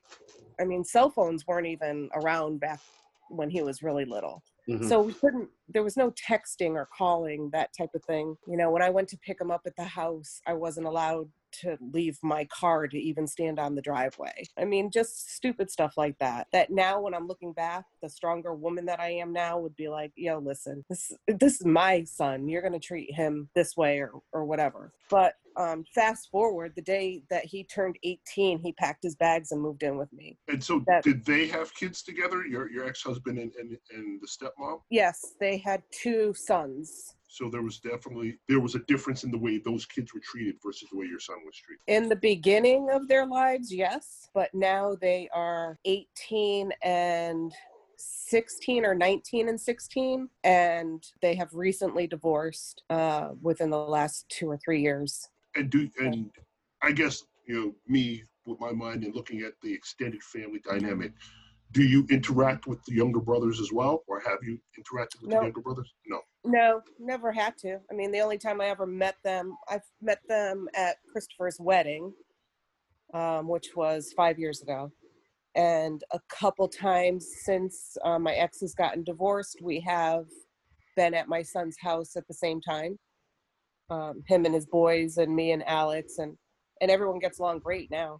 I 0.60 0.66
mean, 0.66 0.84
cell 0.84 1.10
phones 1.10 1.46
weren't 1.46 1.68
even 1.68 2.10
around 2.16 2.60
back 2.60 2.80
when 3.30 3.50
he 3.50 3.62
was 3.62 3.84
really 3.84 4.06
little. 4.06 4.44
Mhm. 4.68 4.88
So 4.90 5.02
we 5.02 5.14
couldn't, 5.14 5.50
there 5.70 5.84
was 5.84 5.98
no 5.98 6.12
texting 6.12 6.72
or 6.72 6.88
calling, 6.98 7.50
that 7.52 7.72
type 7.78 7.94
of 7.94 8.04
thing. 8.04 8.36
You 8.48 8.58
know, 8.58 8.72
when 8.72 8.82
I 8.82 8.90
went 8.90 9.10
to 9.10 9.18
pick 9.18 9.40
him 9.40 9.52
up 9.52 9.62
at 9.66 9.76
the 9.76 9.84
house, 9.84 10.42
I 10.48 10.54
wasn't 10.54 10.88
allowed 10.88 11.30
to 11.62 11.78
leave 11.80 12.18
my 12.22 12.46
car 12.46 12.88
to 12.88 12.98
even 12.98 13.28
stand 13.28 13.60
on 13.60 13.76
the 13.76 13.82
driveway. 13.82 14.44
I 14.58 14.66
mean, 14.66 14.92
just 14.92 15.34
stupid 15.36 15.72
stuff 15.72 15.94
like 15.98 16.18
that. 16.20 16.48
That 16.52 16.70
now, 16.70 17.00
when 17.00 17.14
I'm 17.14 17.28
looking 17.28 17.54
back, 17.54 17.86
the 18.02 18.10
stronger 18.10 18.54
woman 18.54 18.86
that 18.88 19.00
I 19.00 19.12
am 19.12 19.32
now 19.32 19.60
would 19.60 19.76
be 19.76 19.88
like, 19.88 20.12
yo, 20.16 20.40
listen, 20.40 20.84
this, 20.90 21.12
this 21.28 21.62
is 21.62 21.66
my 21.66 22.04
son. 22.04 22.50
You're 22.50 22.62
going 22.62 22.74
to 22.74 22.80
treat 22.80 23.14
him 23.14 23.50
this 23.56 23.78
way 23.78 24.00
or, 24.00 24.14
or 24.34 24.46
whatever. 24.46 24.92
But 25.10 25.36
um, 25.58 25.84
fast 25.94 26.30
forward, 26.30 26.74
the 26.76 26.82
day 26.82 27.24
that 27.30 27.46
he 27.46 27.64
turned 27.64 27.98
18, 28.04 28.60
he 28.60 28.74
packed 28.74 29.04
his 29.04 29.16
bags 29.16 29.52
and 29.52 29.62
moved 29.62 29.84
in 29.84 29.98
with 29.98 30.12
me. 30.14 30.38
And 30.48 30.64
so, 30.64 30.84
That- 30.88 31.04
did 31.04 31.26
they 31.26 31.48
have 31.48 31.74
kids 31.74 32.02
together? 32.02 32.46
Your 32.46 32.70
your 32.70 32.86
ex 32.86 33.02
husband 33.04 33.40
and, 33.40 33.54
and 33.56 33.78
and 33.92 34.22
the 34.22 34.28
stepmom. 34.28 34.82
Yes, 34.90 35.34
they 35.40 35.58
had 35.58 35.84
two 35.92 36.34
sons. 36.34 37.16
So 37.28 37.50
there 37.50 37.64
was 37.64 37.80
definitely 37.80 38.38
there 38.48 38.60
was 38.60 38.76
a 38.76 38.80
difference 38.80 39.24
in 39.24 39.32
the 39.32 39.38
way 39.38 39.58
those 39.58 39.86
kids 39.86 40.14
were 40.14 40.22
treated 40.22 40.56
versus 40.64 40.88
the 40.92 40.98
way 40.98 41.06
your 41.06 41.20
son 41.20 41.38
was 41.46 41.56
treated. 41.58 41.82
In 41.88 42.08
the 42.08 42.16
beginning 42.16 42.90
of 42.92 43.08
their 43.08 43.26
lives, 43.26 43.74
yes, 43.74 44.30
but 44.34 44.54
now 44.54 44.96
they 45.02 45.28
are 45.34 45.78
18 45.86 46.72
and 46.82 47.54
16 47.98 48.86
or 48.86 48.96
19 48.96 49.50
and 49.50 49.60
16, 49.60 50.30
and 50.44 51.04
they 51.22 51.36
have 51.36 51.50
recently 51.54 52.08
divorced 52.08 52.84
uh, 52.90 53.30
within 53.42 53.70
the 53.70 53.78
last 53.78 54.28
two 54.30 54.50
or 54.50 54.58
three 54.58 54.82
years. 54.82 55.30
And 55.56 55.70
do 55.70 55.90
and 56.00 56.30
I 56.82 56.92
guess 56.92 57.24
you 57.48 57.56
know 57.56 57.76
me 57.88 58.24
with 58.46 58.60
my 58.60 58.72
mind 58.72 59.04
and 59.04 59.16
looking 59.16 59.42
at 59.42 59.54
the 59.62 59.74
extended 59.74 60.22
family 60.24 60.60
dynamic. 60.68 61.14
Do 61.72 61.84
you 61.84 62.06
interact 62.10 62.68
with 62.68 62.84
the 62.86 62.94
younger 62.94 63.20
brothers 63.20 63.60
as 63.60 63.72
well, 63.74 64.04
or 64.08 64.20
have 64.22 64.38
you 64.44 64.60
interacted 64.80 65.22
with 65.22 65.32
No. 65.32 65.40
the 65.40 65.46
younger 65.46 65.62
brothers? 65.62 65.94
No. 66.06 66.22
No, 66.44 66.82
never 67.00 67.32
had 67.32 67.58
to. 67.60 67.80
I 67.92 67.96
mean, 67.96 68.12
the 68.12 68.20
only 68.22 68.38
time 68.38 68.62
I 68.62 68.68
ever 68.68 68.86
met 68.86 69.16
them, 69.24 69.58
I've 69.68 69.84
met 70.00 70.20
them 70.30 70.68
at 70.76 70.98
Christopher's 71.12 71.58
wedding, 71.60 72.14
um, 73.14 73.48
which 73.48 73.76
was 73.76 74.14
five 74.16 74.38
years 74.38 74.62
ago. 74.62 74.92
And 75.56 76.04
a 76.12 76.20
couple 76.30 76.68
times 76.68 77.28
since 77.44 77.98
uh, 78.04 78.20
my 78.20 78.34
ex 78.36 78.62
has 78.62 78.76
gotten 78.76 79.04
divorced, 79.04 79.60
we 79.62 79.80
have 79.82 80.26
been 80.96 81.14
at 81.14 81.28
my 81.28 81.42
son's 81.42 81.78
house 81.82 82.16
at 82.16 82.28
the 82.28 82.34
same 82.34 82.62
time. 82.62 83.00
Um, 83.90 84.24
him 84.28 84.46
and 84.46 84.56
his 84.56 84.66
boys, 84.66 85.18
and 85.18 85.36
me 85.36 85.52
and 85.52 85.64
Alex, 85.68 86.18
and 86.18 86.36
and 86.82 86.90
everyone 86.92 87.20
gets 87.20 87.40
along 87.40 87.60
great 87.60 87.90
now. 87.92 88.20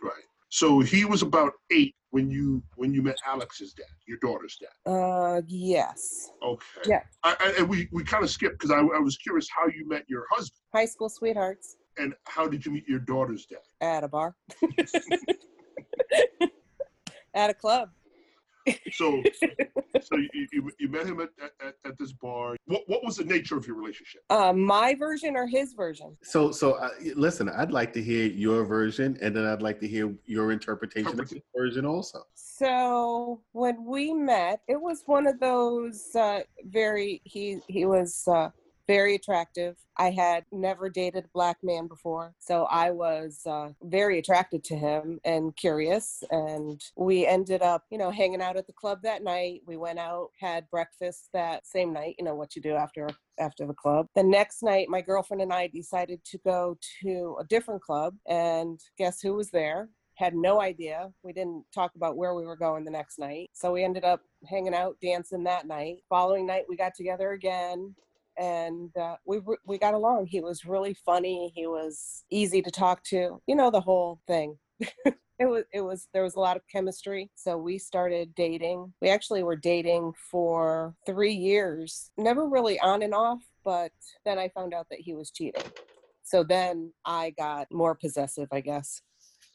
Right. 0.00 0.22
So 0.48 0.80
he 0.80 1.04
was 1.04 1.22
about 1.22 1.52
eight 1.70 1.94
when 2.10 2.30
you 2.30 2.62
when 2.76 2.94
you 2.94 3.02
met 3.02 3.16
Alex's 3.26 3.72
dad, 3.72 3.86
your 4.06 4.18
daughter's 4.18 4.56
dad. 4.58 4.90
Uh, 4.90 5.40
yes, 5.46 6.30
Okay. 6.42 6.66
Yeah. 6.86 7.02
I, 7.24 7.34
I, 7.40 7.54
and 7.58 7.68
we 7.68 7.88
we 7.90 8.04
kind 8.04 8.22
of 8.22 8.30
skipped 8.30 8.58
because 8.58 8.70
I, 8.70 8.78
I 8.78 8.98
was 9.00 9.16
curious 9.16 9.48
how 9.48 9.66
you 9.66 9.88
met 9.88 10.04
your 10.08 10.26
husband 10.30 10.60
high 10.74 10.84
school 10.84 11.08
sweethearts 11.08 11.76
and 11.98 12.14
how 12.24 12.46
did 12.48 12.64
you 12.66 12.72
meet 12.72 12.86
your 12.88 12.98
daughter's 13.00 13.46
dad? 13.46 13.58
at 13.80 14.04
a 14.04 14.08
bar, 14.08 14.36
at 17.34 17.50
a 17.50 17.54
club. 17.54 17.88
So 18.92 19.22
so 20.02 20.16
you, 20.16 20.46
you, 20.52 20.70
you 20.78 20.88
met 20.88 21.06
him 21.06 21.20
at, 21.20 21.30
at, 21.42 21.74
at 21.84 21.98
this 21.98 22.12
bar. 22.12 22.56
What 22.66 22.82
what 22.86 23.04
was 23.04 23.16
the 23.16 23.24
nature 23.24 23.56
of 23.56 23.66
your 23.66 23.76
relationship? 23.76 24.22
Uh, 24.30 24.52
my 24.52 24.94
version 24.94 25.36
or 25.36 25.46
his 25.46 25.74
version? 25.74 26.16
So, 26.22 26.50
so 26.50 26.72
uh, 26.72 26.90
listen, 27.14 27.48
I'd 27.48 27.72
like 27.72 27.92
to 27.94 28.02
hear 28.02 28.26
your 28.26 28.64
version, 28.64 29.18
and 29.20 29.34
then 29.34 29.46
I'd 29.46 29.62
like 29.62 29.80
to 29.80 29.88
hear 29.88 30.14
your 30.26 30.52
interpretation 30.52 31.18
of 31.18 31.28
his 31.28 31.40
version 31.56 31.86
also. 31.86 32.24
So 32.34 33.42
when 33.52 33.84
we 33.84 34.12
met, 34.12 34.60
it 34.68 34.80
was 34.80 35.02
one 35.06 35.26
of 35.26 35.40
those 35.40 36.14
uh, 36.14 36.40
very 36.66 37.20
he 37.24 37.60
he 37.68 37.84
was 37.84 38.26
uh, 38.28 38.50
very 38.86 39.14
attractive. 39.14 39.76
I 39.96 40.10
had 40.10 40.44
never 40.52 40.88
dated 40.88 41.24
a 41.24 41.28
black 41.34 41.58
man 41.62 41.86
before, 41.86 42.34
so 42.38 42.64
I 42.64 42.90
was 42.90 43.40
uh, 43.46 43.70
very 43.82 44.18
attracted 44.18 44.64
to 44.64 44.76
him 44.76 45.20
and 45.24 45.54
curious. 45.56 46.24
And 46.30 46.82
we 46.96 47.26
ended 47.26 47.62
up, 47.62 47.84
you 47.90 47.98
know, 47.98 48.10
hanging 48.10 48.42
out 48.42 48.56
at 48.56 48.66
the 48.66 48.72
club 48.72 49.00
that 49.02 49.22
night. 49.22 49.62
We 49.66 49.76
went 49.76 49.98
out, 49.98 50.30
had 50.40 50.70
breakfast 50.70 51.28
that 51.32 51.66
same 51.66 51.92
night. 51.92 52.16
You 52.18 52.24
know 52.24 52.34
what 52.34 52.56
you 52.56 52.62
do 52.62 52.74
after 52.74 53.08
after 53.38 53.66
the 53.66 53.74
club. 53.74 54.06
The 54.14 54.22
next 54.22 54.62
night, 54.62 54.88
my 54.88 55.00
girlfriend 55.00 55.42
and 55.42 55.52
I 55.52 55.68
decided 55.68 56.24
to 56.24 56.38
go 56.38 56.78
to 57.02 57.36
a 57.40 57.44
different 57.44 57.82
club, 57.82 58.14
and 58.26 58.80
guess 58.98 59.20
who 59.20 59.34
was 59.34 59.50
there? 59.50 59.88
had 60.16 60.34
no 60.34 60.60
idea. 60.60 61.10
We 61.22 61.32
didn't 61.32 61.64
talk 61.74 61.92
about 61.96 62.16
where 62.16 62.34
we 62.34 62.44
were 62.44 62.56
going 62.56 62.84
the 62.84 62.90
next 62.90 63.18
night. 63.18 63.50
So 63.54 63.72
we 63.72 63.82
ended 63.82 64.04
up 64.04 64.20
hanging 64.48 64.74
out, 64.74 64.96
dancing 65.02 65.44
that 65.44 65.66
night. 65.66 65.98
Following 66.08 66.46
night, 66.46 66.64
we 66.68 66.76
got 66.76 66.94
together 66.94 67.32
again. 67.32 67.94
And 68.38 68.96
uh, 68.96 69.16
we 69.26 69.40
we 69.66 69.78
got 69.78 69.94
along. 69.94 70.26
He 70.26 70.40
was 70.40 70.64
really 70.64 70.94
funny. 70.94 71.52
He 71.54 71.66
was 71.66 72.24
easy 72.30 72.62
to 72.62 72.70
talk 72.70 73.02
to. 73.04 73.40
You 73.46 73.56
know 73.56 73.70
the 73.70 73.80
whole 73.80 74.20
thing. 74.26 74.58
it 75.42 75.46
was 75.46 75.64
it 75.72 75.80
was 75.80 76.08
there 76.12 76.22
was 76.22 76.36
a 76.36 76.40
lot 76.40 76.56
of 76.56 76.62
chemistry. 76.70 77.30
So 77.34 77.56
we 77.56 77.78
started 77.78 78.34
dating. 78.34 78.92
We 79.00 79.08
actually 79.08 79.42
were 79.42 79.56
dating 79.56 80.12
for 80.30 80.94
three 81.06 81.34
years. 81.34 82.10
Never 82.16 82.48
really 82.48 82.78
on 82.80 83.02
and 83.02 83.14
off, 83.14 83.40
but 83.64 83.92
then 84.24 84.38
I 84.38 84.48
found 84.48 84.72
out 84.72 84.86
that 84.90 85.00
he 85.00 85.14
was 85.14 85.30
cheating. 85.30 85.64
So 86.22 86.44
then 86.44 86.92
I 87.04 87.30
got 87.36 87.66
more 87.72 87.94
possessive, 87.94 88.48
I 88.52 88.60
guess. 88.60 89.02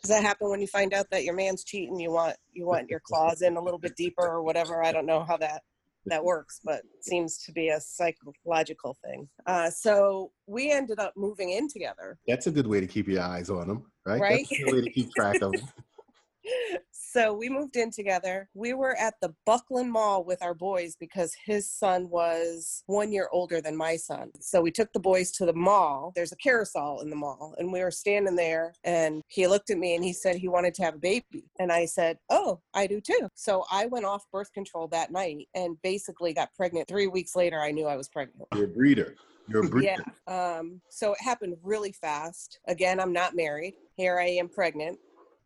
Does 0.01 0.09
that 0.09 0.23
happen 0.23 0.49
when 0.49 0.61
you 0.61 0.67
find 0.67 0.93
out 0.93 1.07
that 1.11 1.23
your 1.23 1.33
man's 1.33 1.63
cheating? 1.63 1.99
You 1.99 2.11
want 2.11 2.35
you 2.53 2.65
want 2.65 2.89
your 2.89 3.01
claws 3.03 3.41
in 3.41 3.57
a 3.57 3.61
little 3.61 3.79
bit 3.79 3.95
deeper 3.95 4.25
or 4.25 4.43
whatever. 4.43 4.83
I 4.83 4.91
don't 4.91 5.05
know 5.05 5.23
how 5.23 5.37
that 5.37 5.63
that 6.09 6.23
works, 6.23 6.59
but 6.63 6.81
seems 7.01 7.37
to 7.43 7.51
be 7.51 7.69
a 7.69 7.79
psychological 7.79 8.97
thing. 9.03 9.27
Uh, 9.45 9.69
so 9.69 10.31
we 10.45 10.71
ended 10.71 10.99
up 10.99 11.13
moving 11.15 11.51
in 11.51 11.67
together. 11.69 12.17
That's 12.27 12.47
a 12.47 12.51
good 12.51 12.67
way 12.67 12.79
to 12.79 12.87
keep 12.87 13.07
your 13.07 13.21
eyes 13.21 13.49
on 13.49 13.67
them, 13.67 13.91
right? 14.05 14.19
Right. 14.19 14.47
That's 14.49 14.59
a 14.59 14.63
good 14.63 14.73
way 14.73 14.81
to 14.81 14.91
keep 14.91 15.11
track 15.13 15.41
of 15.41 15.53
him. 15.53 15.61
So 17.09 17.33
we 17.33 17.47
moved 17.47 17.77
in 17.77 17.89
together. 17.89 18.49
We 18.53 18.73
were 18.73 18.93
at 18.97 19.13
the 19.21 19.33
Buckland 19.45 19.89
Mall 19.89 20.25
with 20.25 20.43
our 20.43 20.53
boys 20.53 20.97
because 20.99 21.33
his 21.45 21.69
son 21.69 22.09
was 22.09 22.83
one 22.87 23.13
year 23.13 23.29
older 23.31 23.61
than 23.61 23.77
my 23.77 23.95
son. 23.95 24.29
So 24.41 24.59
we 24.59 24.71
took 24.71 24.91
the 24.91 24.99
boys 24.99 25.31
to 25.33 25.45
the 25.45 25.53
mall. 25.53 26.11
There's 26.15 26.33
a 26.33 26.37
carousel 26.37 26.99
in 26.99 27.09
the 27.09 27.15
mall, 27.15 27.55
and 27.59 27.71
we 27.71 27.81
were 27.81 27.91
standing 27.91 28.35
there. 28.35 28.73
And 28.83 29.21
he 29.29 29.47
looked 29.47 29.69
at 29.69 29.77
me 29.77 29.95
and 29.95 30.03
he 30.03 30.11
said 30.11 30.35
he 30.35 30.49
wanted 30.49 30.73
to 30.75 30.83
have 30.83 30.95
a 30.95 30.99
baby. 30.99 31.45
And 31.59 31.71
I 31.71 31.85
said, 31.85 32.17
Oh, 32.29 32.59
I 32.73 32.87
do 32.87 32.99
too. 32.99 33.29
So 33.35 33.63
I 33.71 33.85
went 33.85 34.03
off 34.03 34.25
birth 34.29 34.51
control 34.51 34.89
that 34.89 35.09
night 35.09 35.47
and 35.55 35.81
basically 35.81 36.33
got 36.33 36.53
pregnant. 36.55 36.89
Three 36.89 37.07
weeks 37.07 37.37
later, 37.37 37.61
I 37.61 37.71
knew 37.71 37.87
I 37.87 37.95
was 37.95 38.09
pregnant. 38.09 38.49
You're 38.53 38.65
a 38.65 38.67
breeder. 38.67 39.15
You're 39.47 39.65
a 39.65 39.69
breeder. 39.69 39.95
Yeah. 40.27 40.57
Um, 40.57 40.81
so 40.89 41.13
it 41.13 41.21
happened 41.21 41.55
really 41.63 41.93
fast. 41.93 42.59
Again, 42.67 42.99
I'm 42.99 43.13
not 43.13 43.33
married. 43.33 43.75
Here 43.95 44.19
I 44.19 44.25
am 44.25 44.49
pregnant. 44.49 44.99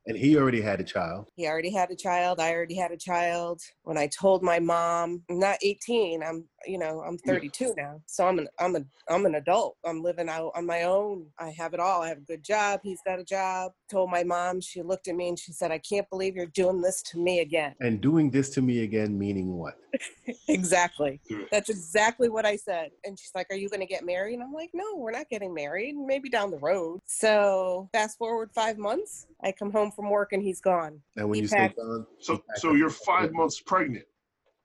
And 0.07 0.17
he 0.17 0.35
already 0.35 0.61
had 0.61 0.79
a 0.79 0.83
child. 0.83 1.29
He 1.35 1.47
already 1.47 1.71
had 1.71 1.91
a 1.91 1.95
child. 1.95 2.39
I 2.39 2.53
already 2.53 2.75
had 2.75 2.91
a 2.91 2.97
child. 2.97 3.61
When 3.83 3.97
I 3.97 4.07
told 4.07 4.41
my 4.41 4.59
mom, 4.59 5.21
I'm 5.29 5.39
not 5.39 5.57
18. 5.61 6.23
I'm, 6.23 6.47
you 6.65 6.79
know, 6.79 7.01
I'm 7.01 7.19
32 7.19 7.75
now. 7.77 8.01
So 8.07 8.25
I'm 8.25 8.39
an, 8.39 8.47
I'm 8.59 8.75
a, 8.75 8.81
I'm 9.09 9.25
an 9.25 9.35
adult. 9.35 9.77
I'm 9.85 10.01
living 10.01 10.27
out 10.27 10.51
on 10.55 10.65
my 10.65 10.83
own. 10.83 11.27
I 11.37 11.53
have 11.57 11.73
it 11.75 11.79
all. 11.79 12.01
I 12.01 12.09
have 12.09 12.17
a 12.17 12.21
good 12.21 12.43
job. 12.43 12.79
He's 12.83 13.01
got 13.05 13.19
a 13.19 13.23
job. 13.23 13.73
Told 13.89 14.09
my 14.09 14.23
mom. 14.23 14.59
She 14.59 14.81
looked 14.81 15.07
at 15.07 15.15
me 15.15 15.29
and 15.29 15.37
she 15.37 15.51
said, 15.51 15.71
"I 15.71 15.77
can't 15.77 16.09
believe 16.09 16.35
you're 16.35 16.47
doing 16.47 16.81
this 16.81 17.01
to 17.03 17.19
me 17.19 17.39
again." 17.39 17.75
And 17.79 18.01
doing 18.01 18.31
this 18.31 18.49
to 18.51 18.61
me 18.61 18.83
again, 18.83 19.17
meaning 19.17 19.57
what? 19.57 19.75
exactly. 20.47 21.19
That's 21.51 21.69
exactly 21.69 22.29
what 22.29 22.45
I 22.45 22.55
said. 22.55 22.91
And 23.03 23.19
she's 23.19 23.31
like, 23.35 23.47
Are 23.49 23.55
you 23.55 23.69
going 23.69 23.81
to 23.81 23.85
get 23.85 24.05
married? 24.05 24.35
And 24.35 24.43
I'm 24.43 24.53
like, 24.53 24.69
No, 24.73 24.95
we're 24.95 25.11
not 25.11 25.29
getting 25.29 25.53
married. 25.53 25.95
Maybe 25.95 26.29
down 26.29 26.51
the 26.51 26.59
road. 26.59 26.99
So 27.05 27.89
fast 27.91 28.17
forward 28.17 28.51
five 28.53 28.77
months, 28.77 29.27
I 29.43 29.51
come 29.51 29.71
home 29.71 29.90
from 29.91 30.09
work 30.09 30.33
and 30.33 30.41
he's 30.41 30.61
gone. 30.61 31.01
And 31.17 31.27
when 31.29 31.35
He 31.35 31.41
you 31.41 31.47
say 31.47 31.57
packed- 31.57 31.77
gone, 31.77 32.05
So 32.19 32.43
so 32.55 32.73
you're 32.73 32.89
five 32.89 33.31
months 33.33 33.59
pregnant. 33.61 34.05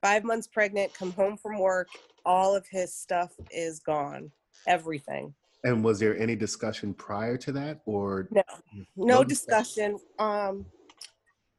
Five 0.03 0.25
months 0.25 0.47
pregnant, 0.47 0.95
come 0.95 1.13
home 1.13 1.37
from 1.37 1.59
work, 1.59 1.89
all 2.25 2.55
of 2.55 2.67
his 2.71 2.95
stuff 2.95 3.33
is 3.51 3.81
gone. 3.81 4.31
Everything. 4.67 5.35
and 5.65 5.83
was 5.83 5.99
there 5.99 6.17
any 6.19 6.37
discussion 6.37 6.95
prior 6.95 7.37
to 7.37 7.51
that, 7.53 7.81
or 7.87 8.29
No. 8.31 8.43
No 8.97 9.07
No 9.19 9.25
discussion. 9.25 9.99
Um, 10.19 10.67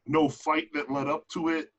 No 0.05 0.29
fight 0.29 0.69
that 0.73 0.89
led 0.91 1.07
up 1.07 1.27
to 1.29 1.49
it. 1.49 1.71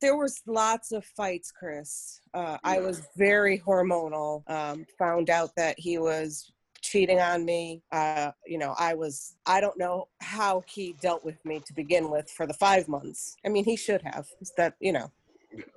there 0.00 0.16
was 0.16 0.42
lots 0.46 0.92
of 0.92 1.02
fights 1.04 1.50
chris 1.50 2.20
uh, 2.34 2.58
i 2.64 2.78
was 2.78 3.08
very 3.16 3.58
hormonal 3.66 4.42
um, 4.50 4.84
found 4.98 5.30
out 5.30 5.50
that 5.56 5.74
he 5.78 5.96
was 5.98 6.52
cheating 6.96 7.20
on 7.20 7.44
me 7.44 7.82
uh, 7.92 8.30
you 8.46 8.56
know 8.56 8.74
i 8.78 8.94
was 8.94 9.36
i 9.46 9.60
don't 9.60 9.78
know 9.78 10.08
how 10.22 10.62
he 10.66 10.94
dealt 11.02 11.22
with 11.22 11.36
me 11.44 11.60
to 11.66 11.74
begin 11.74 12.10
with 12.10 12.30
for 12.30 12.46
the 12.46 12.54
five 12.54 12.88
months 12.88 13.36
i 13.44 13.50
mean 13.50 13.64
he 13.64 13.76
should 13.76 14.00
have 14.00 14.26
It's 14.40 14.52
that 14.56 14.74
you 14.80 14.92
know 14.92 15.10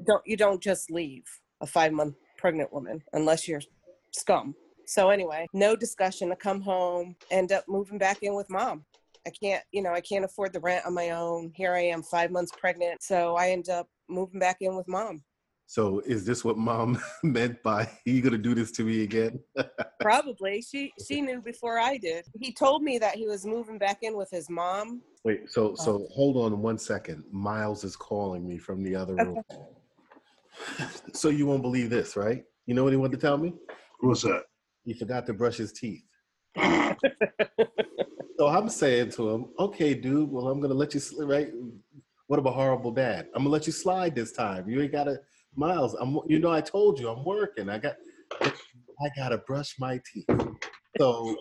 don't 0.05 0.23
you 0.25 0.37
don't 0.37 0.63
just 0.63 0.89
leave 0.89 1.25
a 1.59 1.67
five 1.67 1.91
month 1.91 2.15
pregnant 2.37 2.71
woman 2.71 3.03
unless 3.11 3.49
you're 3.49 3.61
scum 4.11 4.55
so 4.85 5.09
anyway 5.09 5.45
no 5.51 5.75
discussion 5.75 6.31
i 6.31 6.35
come 6.35 6.61
home 6.61 7.17
end 7.31 7.51
up 7.51 7.65
moving 7.67 7.97
back 7.97 8.19
in 8.23 8.33
with 8.35 8.49
mom 8.49 8.85
I 9.27 9.31
can't, 9.31 9.63
you 9.73 9.83
know, 9.83 9.91
I 9.91 9.99
can't 9.99 10.23
afford 10.23 10.53
the 10.53 10.61
rent 10.61 10.85
on 10.85 10.93
my 10.93 11.09
own. 11.11 11.51
Here 11.53 11.73
I 11.75 11.81
am, 11.81 12.01
five 12.01 12.31
months 12.31 12.53
pregnant. 12.57 13.03
So 13.03 13.35
I 13.35 13.49
end 13.49 13.69
up 13.69 13.87
moving 14.07 14.39
back 14.39 14.57
in 14.61 14.77
with 14.77 14.87
mom. 14.87 15.23
So 15.69 16.01
is 16.07 16.25
this 16.25 16.43
what 16.43 16.57
mom 16.57 16.99
meant 17.23 17.61
by 17.61 17.87
you 18.03 18.23
gonna 18.23 18.39
do 18.39 18.55
this 18.55 18.71
to 18.71 18.83
me 18.83 19.03
again? 19.03 19.39
Probably. 20.01 20.63
She 20.63 20.91
she 21.07 21.21
knew 21.21 21.41
before 21.41 21.77
I 21.77 21.97
did. 21.97 22.25
He 22.39 22.51
told 22.51 22.81
me 22.81 22.97
that 22.97 23.13
he 23.13 23.27
was 23.27 23.45
moving 23.45 23.77
back 23.77 23.99
in 24.01 24.17
with 24.17 24.31
his 24.31 24.49
mom. 24.49 25.03
Wait, 25.23 25.47
so 25.47 25.69
um, 25.69 25.75
so 25.75 26.07
hold 26.11 26.37
on 26.37 26.59
one 26.59 26.79
second. 26.79 27.23
Miles 27.31 27.83
is 27.83 27.95
calling 27.95 28.47
me 28.47 28.57
from 28.57 28.81
the 28.83 28.95
other 28.95 29.13
room. 29.13 29.43
Okay. 30.79 30.87
so 31.13 31.29
you 31.29 31.45
won't 31.45 31.61
believe 31.61 31.91
this, 31.91 32.17
right? 32.17 32.43
You 32.65 32.73
know 32.73 32.83
what 32.83 32.91
he 32.91 32.97
wanted 32.97 33.19
to 33.19 33.27
tell 33.27 33.37
me? 33.37 33.53
What's 33.99 34.23
that? 34.23 34.45
He 34.85 34.95
forgot 34.95 35.27
to 35.27 35.33
brush 35.33 35.57
his 35.57 35.71
teeth. 35.71 36.01
So 38.39 38.47
I'm 38.47 38.69
saying 38.69 39.11
to 39.11 39.29
him, 39.29 39.49
okay, 39.59 39.93
dude, 39.93 40.31
well, 40.31 40.47
I'm 40.47 40.59
gonna 40.59 40.73
let 40.73 40.95
you 40.95 40.99
slide, 40.99 41.29
right? 41.29 41.51
What 42.25 42.39
about 42.39 42.55
horrible 42.55 42.91
dad? 42.91 43.27
I'm 43.35 43.43
gonna 43.43 43.49
let 43.49 43.67
you 43.67 43.73
slide 43.73 44.15
this 44.15 44.31
time. 44.31 44.67
You 44.67 44.81
ain't 44.81 44.91
gotta, 44.91 45.19
Miles. 45.59 45.93
I'm, 45.95 46.17
you 46.25 46.39
know, 46.39 46.51
I 46.51 46.61
told 46.61 46.99
you 46.99 47.09
I'm 47.09 47.23
working. 47.25 47.69
I 47.69 47.77
got, 47.77 47.95
I 48.41 49.09
gotta 49.15 49.37
brush 49.39 49.75
my 49.79 49.99
teeth. 50.11 50.25
So 50.97 51.35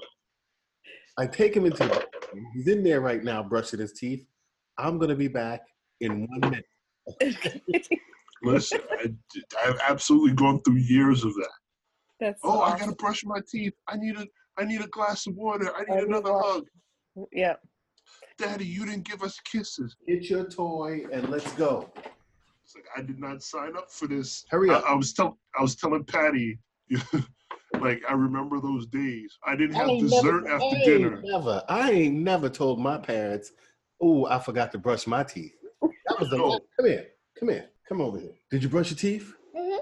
I 1.18 1.26
take 1.26 1.56
him 1.56 1.64
into. 1.64 1.84
the 1.84 2.06
He's 2.54 2.68
in 2.68 2.82
there 2.82 3.00
right 3.00 3.22
now 3.24 3.42
brushing 3.42 3.80
his 3.80 3.92
teeth. 3.92 4.26
I'm 4.76 4.98
gonna 4.98 5.14
be 5.14 5.28
back 5.28 5.60
in 6.00 6.26
one 6.28 6.40
minute. 6.40 6.66
Listen, 8.42 8.80
I, 8.90 9.12
I've 9.64 9.80
absolutely 9.88 10.32
gone 10.32 10.60
through 10.62 10.76
years 10.76 11.24
of 11.24 11.34
that. 11.34 11.50
That's 12.20 12.40
Oh, 12.44 12.60
I 12.60 12.78
gotta 12.78 12.94
brush 12.96 13.24
my 13.24 13.40
teeth. 13.50 13.74
I 13.88 13.96
need 13.96 14.16
a, 14.16 14.26
I 14.58 14.64
need 14.64 14.80
a 14.80 14.88
glass 14.88 15.26
of 15.26 15.34
water. 15.36 15.72
I 15.74 15.80
I 15.80 15.84
need 15.94 16.00
need 16.00 16.08
another 16.08 16.32
water. 16.32 16.64
hug. 17.16 17.26
Yeah. 17.32 17.54
Daddy, 18.38 18.66
you 18.66 18.84
didn't 18.84 19.04
give 19.04 19.22
us 19.22 19.38
kisses. 19.40 19.96
Get 20.06 20.28
your 20.30 20.44
toy 20.44 21.02
and 21.12 21.28
let's 21.28 21.50
go. 21.54 21.90
It's 22.68 22.74
like 22.74 22.84
I 22.94 23.00
did 23.00 23.18
not 23.18 23.42
sign 23.42 23.78
up 23.78 23.90
for 23.90 24.06
this. 24.06 24.44
Hurry 24.50 24.68
I, 24.68 24.74
up. 24.74 24.84
I 24.86 24.94
was 24.94 25.14
tell, 25.14 25.38
I 25.58 25.62
was 25.62 25.74
telling 25.74 26.04
Patty, 26.04 26.58
like 27.80 28.02
I 28.06 28.12
remember 28.12 28.60
those 28.60 28.86
days. 28.88 29.38
I 29.42 29.56
didn't 29.56 29.76
have 29.76 29.88
I 29.88 29.98
dessert 29.98 30.44
never- 30.44 30.56
after 30.56 30.76
I 30.76 30.84
dinner. 30.84 31.22
Never. 31.24 31.62
I 31.66 31.90
ain't 31.92 32.16
never 32.16 32.50
told 32.50 32.78
my 32.78 32.98
parents, 32.98 33.52
"Oh, 34.02 34.26
I 34.26 34.38
forgot 34.38 34.70
to 34.72 34.78
brush 34.78 35.06
my 35.06 35.24
teeth." 35.24 35.54
That 35.80 36.20
was 36.20 36.28
the. 36.28 36.36
No. 36.36 36.60
Come 36.76 36.86
here. 36.88 37.06
Come 37.40 37.48
here. 37.48 37.70
Come 37.88 38.02
over 38.02 38.18
here. 38.18 38.34
Did 38.50 38.62
you 38.62 38.68
brush 38.68 38.90
your 38.90 38.98
teeth? 38.98 39.32
Mhm. 39.56 39.78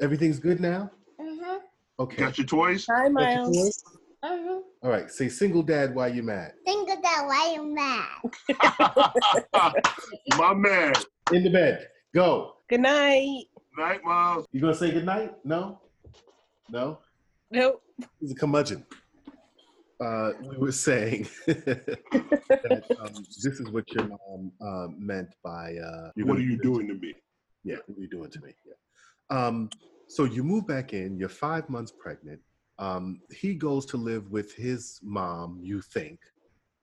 Everything's 0.00 0.38
good 0.38 0.60
now. 0.60 0.92
Mhm. 1.20 1.58
Okay. 1.98 2.16
Got 2.16 2.38
your 2.38 2.46
toys? 2.46 2.86
Hi, 2.90 3.08
Miles. 3.08 3.56
toys? 3.56 3.82
Mhm. 4.24 4.60
All 4.84 4.90
right. 4.90 5.10
Say 5.10 5.28
single 5.28 5.64
dad 5.64 5.92
why 5.96 6.06
you're 6.06 6.22
mad. 6.22 6.52
Think 6.64 6.90
of 6.92 7.02
that. 7.02 7.24
Why 7.26 7.54
you 7.54 7.64
mad? 7.74 8.06
My 10.38 10.54
man. 10.54 10.92
In 11.32 11.42
the 11.42 11.50
bed. 11.50 11.88
Go. 12.14 12.58
Good 12.68 12.80
night. 12.80 13.46
Night, 13.76 14.04
Miles. 14.04 14.46
You 14.52 14.60
gonna 14.60 14.72
say 14.72 14.92
good 14.92 15.04
night? 15.04 15.34
No. 15.42 15.80
No. 16.70 17.00
Nope. 17.50 17.82
He's 18.20 18.30
a 18.30 18.36
curmudgeon. 18.36 18.86
Uh, 20.00 20.30
we 20.40 20.56
were 20.58 20.70
saying 20.70 21.26
that 21.46 22.84
um, 23.00 23.24
this 23.42 23.58
is 23.58 23.68
what 23.70 23.92
your 23.92 24.06
mom 24.06 24.52
um, 24.60 24.96
meant 24.96 25.30
by 25.42 25.74
uh, 25.76 26.10
What 26.18 26.38
are 26.38 26.42
you 26.42 26.56
doing 26.56 26.86
to 26.86 26.94
me? 26.94 27.14
Yeah, 27.64 27.76
what 27.86 27.98
are 27.98 28.00
you 28.00 28.08
doing 28.08 28.30
to 28.30 28.40
me? 28.42 28.54
Yeah. 28.64 29.36
Um, 29.36 29.68
so 30.06 30.22
you 30.22 30.44
move 30.44 30.68
back 30.68 30.92
in, 30.92 31.18
you're 31.18 31.28
five 31.28 31.68
months 31.68 31.92
pregnant. 31.98 32.40
Um, 32.78 33.22
he 33.32 33.54
goes 33.54 33.86
to 33.86 33.96
live 33.96 34.30
with 34.30 34.54
his 34.54 35.00
mom, 35.02 35.58
you 35.60 35.80
think, 35.80 36.20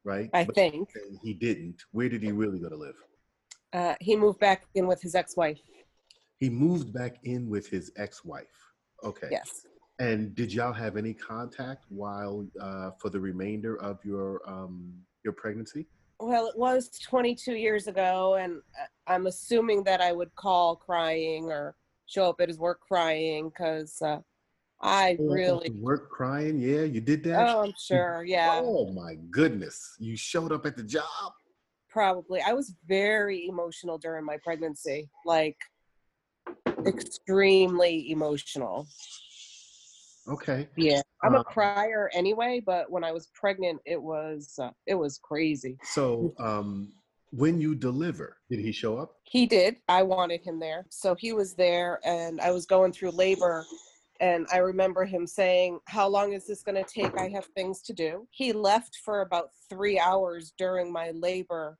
right? 0.03 0.29
I 0.33 0.43
But 0.43 0.55
think 0.55 0.89
he 1.23 1.33
didn't. 1.33 1.83
Where 1.91 2.09
did 2.09 2.21
he 2.21 2.33
really 2.33 2.59
go 2.59 2.67
to 2.67 2.75
live? 2.75 2.95
Uh, 3.73 3.95
he 3.99 4.15
moved 4.15 4.39
back 4.39 4.63
in 4.75 4.87
with 4.87 5.01
his 5.01 5.15
ex-wife. 5.15 5.59
He 6.39 6.49
moved 6.49 6.93
back 6.93 7.17
in 7.23 7.49
with 7.49 7.67
his 7.67 7.91
ex-wife. 7.97 8.45
Okay. 9.03 9.27
Yes. 9.31 9.65
And 9.99 10.33
did 10.35 10.51
y'all 10.53 10.73
have 10.73 10.97
any 10.97 11.13
contact 11.13 11.85
while 11.89 12.47
uh, 12.59 12.91
for 12.99 13.09
the 13.09 13.19
remainder 13.19 13.79
of 13.81 13.99
your 14.03 14.41
um, 14.47 14.93
your 15.23 15.33
pregnancy? 15.33 15.85
Well, 16.19 16.47
it 16.47 16.57
was 16.57 16.89
22 16.99 17.53
years 17.55 17.87
ago, 17.87 18.35
and 18.35 18.61
uh, 18.79 18.85
I'm 19.07 19.27
assuming 19.27 19.83
that 19.85 20.01
I 20.01 20.11
would 20.11 20.33
call 20.35 20.75
crying 20.75 21.51
or 21.51 21.75
show 22.07 22.29
up 22.29 22.41
at 22.41 22.47
his 22.47 22.57
work 22.57 22.79
crying 22.81 23.49
because 23.49 24.01
uh, 24.01 24.19
I 24.81 25.17
Oh, 25.19 25.25
really. 25.25 25.69
work 25.71 26.09
crying? 26.09 26.59
Yeah, 26.59 26.81
you 26.83 27.01
did 27.01 27.23
that. 27.25 27.47
Oh, 27.47 27.63
I'm 27.63 27.73
sure. 27.79 28.23
Yeah, 28.23 28.59
Oh 28.63 28.91
my 28.93 29.15
goodness! 29.29 29.95
You 29.99 30.15
showed 30.17 30.51
up 30.51 30.65
at 30.65 30.75
the 30.75 30.83
job. 30.83 31.31
Probably. 31.91 32.41
I 32.41 32.53
was 32.53 32.73
very 32.87 33.47
emotional 33.47 33.97
during 33.97 34.25
my 34.25 34.37
pregnancy, 34.43 35.09
like 35.25 35.57
extremely 36.85 38.09
emotional. 38.11 38.87
Okay. 40.27 40.69
Yeah, 40.77 41.01
I'm 41.23 41.35
a 41.35 41.39
Uh, 41.39 41.43
crier 41.43 42.09
anyway, 42.13 42.61
but 42.63 42.89
when 42.91 43.03
I 43.03 43.11
was 43.11 43.27
pregnant, 43.33 43.81
it 43.85 44.01
was 44.01 44.57
uh, 44.59 44.71
it 44.85 44.95
was 44.95 45.17
crazy. 45.17 45.77
So, 45.83 46.33
um, 46.39 46.93
when 47.31 47.59
you 47.59 47.75
deliver, 47.75 48.37
did 48.49 48.59
he 48.59 48.71
show 48.71 48.97
up? 48.97 49.17
He 49.23 49.45
did. 49.45 49.77
I 49.87 50.03
wanted 50.03 50.41
him 50.41 50.59
there. 50.59 50.85
So 50.89 51.15
he 51.15 51.31
was 51.33 51.53
there 51.53 51.99
and 52.03 52.41
I 52.41 52.51
was 52.51 52.65
going 52.65 52.91
through 52.91 53.11
labor 53.11 53.65
and 54.21 54.45
I 54.53 54.57
remember 54.57 55.03
him 55.03 55.25
saying, 55.27 55.79
"How 55.87 56.07
long 56.07 56.33
is 56.33 56.45
this 56.45 56.61
going 56.63 56.81
to 56.81 56.89
take? 56.89 57.17
I 57.17 57.27
have 57.29 57.47
things 57.55 57.81
to 57.81 57.93
do." 57.93 58.27
He 58.29 58.53
left 58.53 58.99
for 59.03 59.21
about 59.21 59.49
3 59.69 59.99
hours 59.99 60.53
during 60.57 60.91
my 60.91 61.11
labor. 61.11 61.77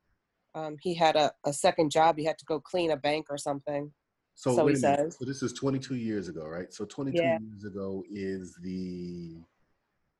Um, 0.54 0.76
he 0.82 0.92
had 0.92 1.16
a, 1.16 1.32
a 1.46 1.52
second 1.52 1.90
job. 1.90 2.18
He 2.18 2.24
had 2.24 2.38
to 2.38 2.44
go 2.44 2.60
clean 2.60 2.90
a 2.90 2.96
bank 2.96 3.26
or 3.30 3.38
something. 3.38 3.92
So, 4.34 4.56
So 4.56 4.66
he 4.66 4.74
says. 4.74 5.16
So 5.18 5.24
this 5.24 5.42
is 5.42 5.52
22 5.52 5.94
years 5.94 6.28
ago, 6.28 6.44
right? 6.46 6.72
So 6.74 6.84
22 6.84 7.16
Yeah. 7.16 7.38
years 7.38 7.64
ago 7.64 8.02
is 8.10 8.58
the 8.62 9.40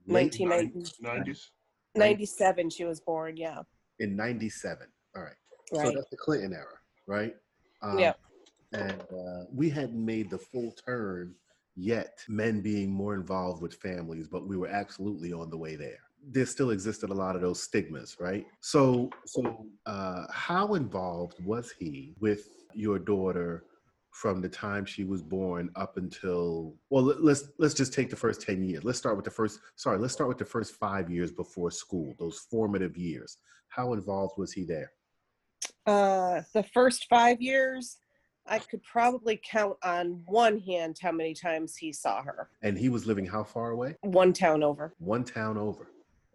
late 0.06 0.38
1990 0.40 1.30
90s? 1.30 1.50
97 1.94 2.70
she 2.70 2.84
was 2.84 3.00
born, 3.00 3.36
yeah. 3.36 3.62
in 3.98 4.16
97. 4.16 4.86
All 5.14 5.22
right. 5.22 5.32
right. 5.72 5.82
So 5.82 5.90
that's 5.90 6.08
the 6.10 6.16
Clinton 6.16 6.54
era, 6.54 6.78
right? 7.06 7.34
Um, 7.82 7.98
Yep. 7.98 8.18
And 8.74 9.02
uh, 9.02 9.44
we 9.52 9.68
hadn't 9.68 10.02
made 10.02 10.30
the 10.30 10.38
full 10.38 10.72
turn 10.86 11.34
yet, 11.76 12.18
men 12.28 12.60
being 12.60 12.90
more 12.90 13.14
involved 13.14 13.62
with 13.62 13.74
families, 13.74 14.28
but 14.28 14.46
we 14.46 14.56
were 14.56 14.68
absolutely 14.68 15.32
on 15.32 15.50
the 15.50 15.56
way 15.56 15.76
there. 15.76 15.98
There 16.30 16.46
still 16.46 16.70
existed 16.70 17.10
a 17.10 17.14
lot 17.14 17.34
of 17.34 17.42
those 17.42 17.62
stigmas, 17.62 18.16
right? 18.20 18.46
So, 18.60 19.10
so 19.26 19.66
uh, 19.86 20.26
how 20.30 20.74
involved 20.74 21.44
was 21.44 21.72
he 21.72 22.14
with 22.20 22.48
your 22.74 22.98
daughter 22.98 23.64
from 24.10 24.40
the 24.40 24.48
time 24.48 24.84
she 24.84 25.04
was 25.04 25.22
born 25.22 25.70
up 25.74 25.96
until? 25.96 26.76
Well, 26.90 27.04
let- 27.04 27.24
let's 27.24 27.44
let's 27.58 27.74
just 27.74 27.92
take 27.92 28.10
the 28.10 28.16
first 28.16 28.42
ten 28.42 28.62
years. 28.62 28.84
Let's 28.84 28.98
start 28.98 29.16
with 29.16 29.24
the 29.24 29.30
first. 29.30 29.58
Sorry, 29.76 29.98
let's 29.98 30.12
start 30.12 30.28
with 30.28 30.38
the 30.38 30.44
first 30.44 30.74
five 30.74 31.10
years 31.10 31.32
before 31.32 31.70
school. 31.70 32.14
Those 32.18 32.38
formative 32.38 32.96
years. 32.96 33.38
How 33.68 33.94
involved 33.94 34.34
was 34.36 34.52
he 34.52 34.64
there? 34.64 34.92
Uh, 35.86 36.42
the 36.54 36.62
first 36.62 37.06
five 37.08 37.40
years, 37.40 37.96
I 38.52 38.58
could 38.58 38.82
probably 38.82 39.40
count 39.42 39.78
on 39.82 40.20
one 40.26 40.58
hand 40.58 40.98
how 41.00 41.10
many 41.10 41.32
times 41.32 41.74
he 41.74 41.90
saw 41.90 42.22
her. 42.22 42.50
And 42.60 42.76
he 42.76 42.90
was 42.90 43.06
living 43.06 43.24
how 43.24 43.44
far 43.44 43.70
away? 43.70 43.96
One 44.02 44.34
town 44.34 44.62
over. 44.62 44.92
One 44.98 45.24
town 45.24 45.56
over. 45.56 45.88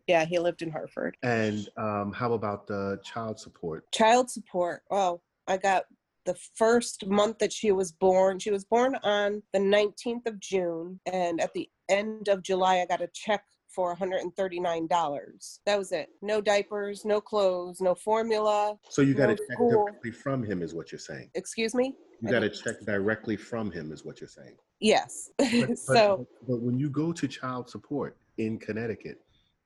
Yeah, 0.07 0.25
he 0.25 0.39
lived 0.39 0.63
in 0.63 0.71
Hartford. 0.71 1.15
And 1.21 1.69
um, 1.77 2.11
how 2.11 2.33
about 2.33 2.65
the 2.65 2.99
child 3.03 3.39
support? 3.39 3.91
Child 3.91 4.31
support. 4.31 4.81
Oh, 4.89 5.21
I 5.47 5.57
got 5.57 5.83
the 6.25 6.35
first 6.55 7.05
month 7.05 7.37
that 7.37 7.53
she 7.53 7.71
was 7.71 7.91
born. 7.91 8.39
She 8.39 8.49
was 8.49 8.65
born 8.65 8.95
on 9.03 9.43
the 9.53 9.59
19th 9.59 10.25
of 10.25 10.39
June. 10.39 10.99
And 11.05 11.39
at 11.39 11.53
the 11.53 11.69
end 11.87 12.29
of 12.29 12.41
July, 12.41 12.79
I 12.79 12.87
got 12.87 13.01
a 13.01 13.09
check 13.13 13.43
for 13.67 13.95
$139. 13.95 15.59
That 15.67 15.77
was 15.77 15.91
it. 15.91 16.09
No 16.23 16.41
diapers, 16.41 17.05
no 17.05 17.21
clothes, 17.21 17.79
no 17.79 17.93
formula. 17.93 18.75
So 18.89 19.03
you 19.03 19.13
got 19.13 19.29
a 19.29 19.33
No 19.33 19.35
check 19.35 19.57
directly 19.69 20.09
from 20.09 20.41
him, 20.41 20.63
is 20.63 20.73
what 20.73 20.91
you're 20.91 20.97
saying. 20.97 21.29
Excuse 21.35 21.75
me? 21.75 21.93
You 22.21 22.29
got 22.29 22.43
a 22.43 22.49
didn't- 22.49 22.63
check 22.63 22.81
directly 22.85 23.35
from 23.37 23.71
him, 23.71 23.91
is 23.91 24.03
what 24.05 24.19
you're 24.21 24.27
saying. 24.27 24.55
Yes. 24.79 25.31
But, 25.37 25.47
but- 25.67 25.77
so, 25.77 26.27
but 26.47 26.61
when 26.61 26.79
you 26.79 26.89
go 26.89 27.11
to 27.11 27.27
child 27.27 27.69
support 27.69 28.17
in 28.37 28.57
Connecticut, 28.59 29.21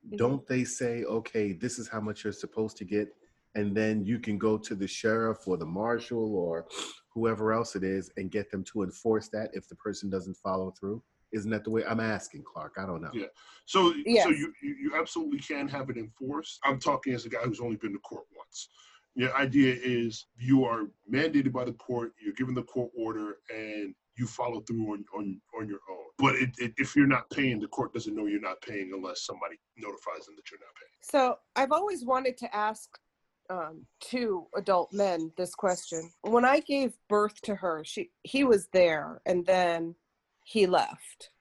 Mhm. 0.07 0.17
don't 0.17 0.47
they 0.47 0.63
say, 0.63 1.03
okay, 1.03 1.53
this 1.53 1.77
is 1.77 1.87
how 1.87 2.01
much 2.01 2.23
you're 2.23 2.33
supposed 2.33 2.75
to 2.77 2.85
get? 2.85 3.15
And 3.53 3.75
then 3.75 4.03
you 4.05 4.17
can 4.19 4.37
go 4.37 4.57
to 4.57 4.73
the 4.75 4.87
sheriff 4.87 5.47
or 5.47 5.57
the 5.57 5.65
marshal 5.65 6.35
or 6.35 6.65
whoever 7.13 7.51
else 7.51 7.75
it 7.75 7.83
is 7.83 8.09
and 8.17 8.31
get 8.31 8.49
them 8.49 8.63
to 8.63 8.83
enforce 8.83 9.27
that 9.29 9.49
if 9.53 9.67
the 9.67 9.75
person 9.75 10.09
doesn't 10.09 10.35
follow 10.37 10.71
through? 10.71 11.03
Isn't 11.33 11.51
that 11.51 11.63
the 11.63 11.69
way 11.69 11.83
I'm 11.85 11.99
asking, 11.99 12.43
Clark? 12.43 12.73
I 12.77 12.85
don't 12.85 13.01
know. 13.01 13.11
Yeah. 13.13 13.27
So, 13.65 13.93
Yes. 14.05 14.23
so 14.23 14.29
you, 14.31 14.53
you 14.61 14.75
you 14.75 14.95
absolutely 14.95 15.39
can 15.39 15.67
have 15.67 15.89
it 15.89 15.97
enforced. 15.97 16.59
I'm 16.63 16.79
talking 16.79 17.13
as 17.13 17.25
a 17.25 17.29
guy 17.29 17.39
who's 17.39 17.59
only 17.61 17.75
been 17.77 17.93
to 17.93 17.99
court 17.99 18.25
once. 18.35 18.69
The 19.15 19.35
idea 19.35 19.75
is 19.81 20.25
you 20.37 20.63
are 20.65 20.83
mandated 21.11 21.51
by 21.51 21.65
the 21.65 21.73
court. 21.73 22.13
You're 22.23 22.33
given 22.33 22.55
the 22.55 22.63
court 22.63 22.91
order, 22.97 23.37
and 23.53 23.93
you 24.17 24.25
follow 24.27 24.61
through 24.61 24.93
on 24.93 25.05
on, 25.17 25.41
on 25.59 25.67
your 25.67 25.79
own. 25.89 26.05
But 26.17 26.35
it, 26.35 26.51
it, 26.57 26.73
if 26.77 26.95
you're 26.95 27.07
not 27.07 27.29
paying, 27.29 27.59
the 27.59 27.67
court 27.67 27.93
doesn't 27.93 28.15
know 28.15 28.27
you're 28.27 28.39
not 28.39 28.61
paying 28.61 28.91
unless 28.93 29.23
somebody 29.25 29.55
notifies 29.77 30.25
them 30.25 30.35
that 30.35 30.49
you're 30.49 30.59
not 30.59 30.75
paying. 30.79 30.99
so 31.01 31.37
I've 31.55 31.71
always 31.71 32.05
wanted 32.05 32.37
to 32.37 32.55
ask 32.55 32.89
um, 33.49 33.85
two 33.99 34.47
adult 34.55 34.93
men 34.93 35.31
this 35.37 35.53
question. 35.55 36.11
When 36.21 36.45
I 36.45 36.61
gave 36.61 36.93
birth 37.09 37.41
to 37.41 37.55
her, 37.55 37.83
she 37.85 38.11
he 38.23 38.43
was 38.43 38.69
there, 38.71 39.21
and 39.25 39.45
then 39.45 39.95
he 40.43 40.67
left. 40.67 41.31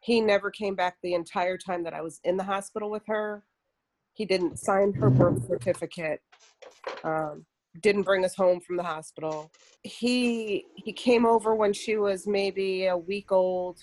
He 0.00 0.20
never 0.20 0.50
came 0.50 0.74
back 0.74 0.96
the 1.02 1.14
entire 1.14 1.56
time 1.56 1.84
that 1.84 1.94
I 1.94 2.00
was 2.00 2.20
in 2.24 2.36
the 2.36 2.44
hospital 2.44 2.90
with 2.90 3.04
her. 3.06 3.44
He 4.14 4.24
didn't 4.24 4.58
sign 4.58 4.92
her 4.94 5.10
birth 5.10 5.46
certificate. 5.46 6.20
Um, 7.04 7.46
didn't 7.80 8.02
bring 8.02 8.24
us 8.24 8.34
home 8.34 8.60
from 8.60 8.76
the 8.76 8.82
hospital. 8.82 9.50
He 9.82 10.66
he 10.76 10.92
came 10.92 11.24
over 11.24 11.54
when 11.54 11.72
she 11.72 11.96
was 11.96 12.26
maybe 12.26 12.86
a 12.86 12.96
week 12.96 13.32
old, 13.32 13.78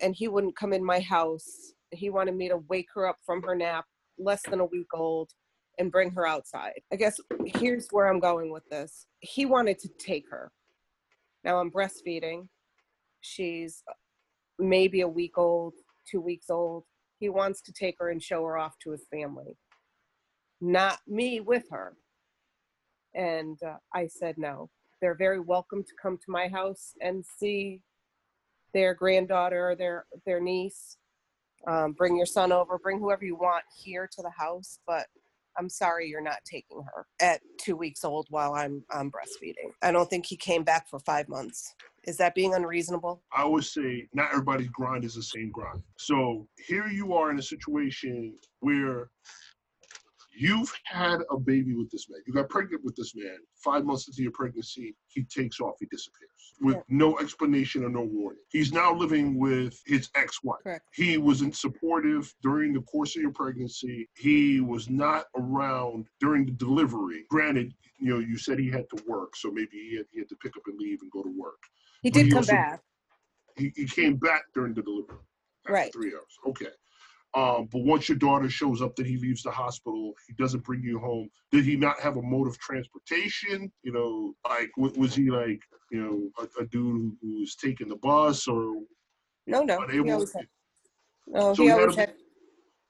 and 0.00 0.14
he 0.14 0.28
wouldn't 0.28 0.56
come 0.56 0.72
in 0.72 0.84
my 0.84 1.00
house. 1.00 1.72
He 1.90 2.10
wanted 2.10 2.36
me 2.36 2.48
to 2.48 2.58
wake 2.68 2.88
her 2.94 3.06
up 3.06 3.16
from 3.26 3.42
her 3.42 3.56
nap, 3.56 3.84
less 4.18 4.42
than 4.48 4.60
a 4.60 4.64
week 4.64 4.86
old, 4.94 5.30
and 5.78 5.90
bring 5.90 6.10
her 6.12 6.26
outside. 6.26 6.80
I 6.92 6.96
guess 6.96 7.18
here's 7.44 7.88
where 7.90 8.06
I'm 8.06 8.20
going 8.20 8.52
with 8.52 8.64
this. 8.70 9.06
He 9.20 9.46
wanted 9.46 9.78
to 9.80 9.88
take 9.98 10.24
her. 10.30 10.52
Now 11.44 11.58
I'm 11.58 11.70
breastfeeding. 11.70 12.48
She's 13.20 13.82
maybe 14.58 15.00
a 15.00 15.08
week 15.08 15.38
old, 15.38 15.74
two 16.08 16.20
weeks 16.20 16.50
old. 16.50 16.84
He 17.18 17.28
wants 17.28 17.60
to 17.62 17.72
take 17.72 17.96
her 17.98 18.10
and 18.10 18.22
show 18.22 18.44
her 18.44 18.56
off 18.56 18.78
to 18.84 18.90
his 18.90 19.06
family, 19.10 19.56
not 20.60 20.98
me 21.06 21.40
with 21.40 21.64
her. 21.70 21.96
And 23.14 23.58
uh, 23.62 23.76
I 23.94 24.06
said 24.06 24.36
no. 24.38 24.70
They're 25.00 25.16
very 25.16 25.40
welcome 25.40 25.82
to 25.82 25.92
come 26.00 26.16
to 26.18 26.30
my 26.30 26.48
house 26.48 26.94
and 27.00 27.24
see 27.38 27.82
their 28.74 28.94
granddaughter 28.94 29.70
or 29.70 29.76
their 29.76 30.06
their 30.26 30.40
niece. 30.40 30.96
Um, 31.66 31.92
bring 31.92 32.16
your 32.16 32.26
son 32.26 32.52
over. 32.52 32.78
Bring 32.78 32.98
whoever 32.98 33.24
you 33.24 33.36
want 33.36 33.64
here 33.82 34.08
to 34.12 34.22
the 34.22 34.30
house. 34.30 34.78
But 34.86 35.06
I'm 35.56 35.68
sorry 35.68 36.08
you're 36.08 36.20
not 36.20 36.38
taking 36.44 36.82
her 36.82 37.06
at 37.20 37.40
two 37.60 37.76
weeks 37.76 38.04
old 38.04 38.26
while 38.30 38.54
I'm 38.54 38.84
I'm 38.90 39.10
breastfeeding. 39.10 39.72
I 39.82 39.92
don't 39.92 40.08
think 40.08 40.26
he 40.26 40.36
came 40.36 40.64
back 40.64 40.88
for 40.88 40.98
five 41.00 41.28
months. 41.28 41.74
Is 42.04 42.16
that 42.18 42.34
being 42.34 42.54
unreasonable? 42.54 43.22
I 43.36 43.42
always 43.42 43.70
say 43.72 44.08
not 44.14 44.30
everybody's 44.30 44.68
grind 44.68 45.04
is 45.04 45.14
the 45.14 45.22
same 45.22 45.50
grind. 45.50 45.82
So 45.98 46.46
here 46.66 46.86
you 46.86 47.12
are 47.14 47.30
in 47.30 47.38
a 47.38 47.42
situation 47.42 48.34
where 48.60 49.10
you've 50.38 50.72
had 50.84 51.20
a 51.30 51.38
baby 51.38 51.74
with 51.74 51.90
this 51.90 52.08
man. 52.08 52.20
You 52.26 52.32
got 52.32 52.48
pregnant 52.48 52.84
with 52.84 52.94
this 52.96 53.14
man. 53.16 53.36
Five 53.56 53.84
months 53.84 54.06
into 54.08 54.22
your 54.22 54.32
pregnancy, 54.32 54.94
he 55.08 55.24
takes 55.24 55.60
off, 55.60 55.74
he 55.80 55.86
disappears 55.86 56.28
with 56.60 56.76
Yeah. 56.76 56.82
no 56.88 57.18
explanation 57.18 57.84
or 57.84 57.88
no 57.88 58.02
warning. 58.02 58.42
He's 58.50 58.72
now 58.72 58.92
living 58.94 59.38
with 59.38 59.80
his 59.86 60.10
ex 60.14 60.42
wife. 60.42 60.60
He 60.92 61.16
wasn't 61.18 61.56
supportive 61.56 62.34
during 62.42 62.72
the 62.72 62.82
course 62.82 63.14
of 63.16 63.22
your 63.22 63.32
pregnancy. 63.32 64.08
He 64.16 64.60
was 64.60 64.88
not 64.90 65.26
around 65.36 66.08
during 66.20 66.46
the 66.46 66.52
delivery. 66.52 67.24
Granted, 67.28 67.74
you 67.98 68.12
know, 68.12 68.18
you 68.20 68.36
said 68.38 68.58
he 68.58 68.70
had 68.70 68.88
to 68.90 69.02
work, 69.06 69.36
so 69.36 69.50
maybe 69.50 69.76
he 69.90 69.96
had, 69.96 70.06
he 70.12 70.18
had 70.20 70.28
to 70.28 70.36
pick 70.36 70.56
up 70.56 70.62
and 70.66 70.78
leave 70.78 71.00
and 71.02 71.10
go 71.10 71.22
to 71.22 71.30
work 71.30 71.62
He 72.02 72.10
did 72.10 72.26
he 72.26 72.30
come 72.30 72.38
also- 72.38 72.52
back. 72.52 72.82
he, 73.56 73.72
he 73.76 73.86
came 73.86 74.16
back 74.16 74.44
during 74.54 74.74
the 74.74 74.82
delivery. 74.82 75.16
after 75.64 75.72
Right. 75.72 75.92
Three 75.92 76.12
hours. 76.14 76.38
Okay. 76.46 76.68
Um, 77.34 77.68
but 77.70 77.82
once 77.82 78.08
your 78.08 78.18
daughter 78.18 78.48
shows 78.48 78.80
up 78.80 78.96
that 78.96 79.06
he 79.06 79.16
leaves 79.18 79.42
the 79.42 79.50
hospital, 79.50 80.14
he 80.26 80.32
doesn't 80.34 80.64
bring 80.64 80.82
you 80.82 80.98
home. 80.98 81.28
Did 81.52 81.64
he 81.64 81.76
not 81.76 82.00
have 82.00 82.16
a 82.16 82.22
mode 82.22 82.48
of 82.48 82.58
transportation? 82.58 83.70
You 83.82 83.92
know, 83.92 84.34
like 84.48 84.70
wa- 84.76 84.90
was 84.96 85.14
he 85.14 85.30
like, 85.30 85.60
you 85.90 86.00
know, 86.02 86.30
a, 86.58 86.62
a 86.62 86.66
dude 86.66 87.12
who, 87.20 87.40
was 87.40 87.54
taking 87.56 87.88
the 87.88 87.96
bus 87.96 88.48
or 88.48 88.74
No, 89.46 89.62
no. 89.62 89.78
He 89.88 89.98
unable? 89.98 90.12
always 90.14 90.32
had, 90.32 90.46
no, 91.26 91.54
So 91.54 91.62
he 91.64 91.68
he 91.68 91.74
had 91.78 91.88
a- 91.90 91.96
had. 91.96 92.14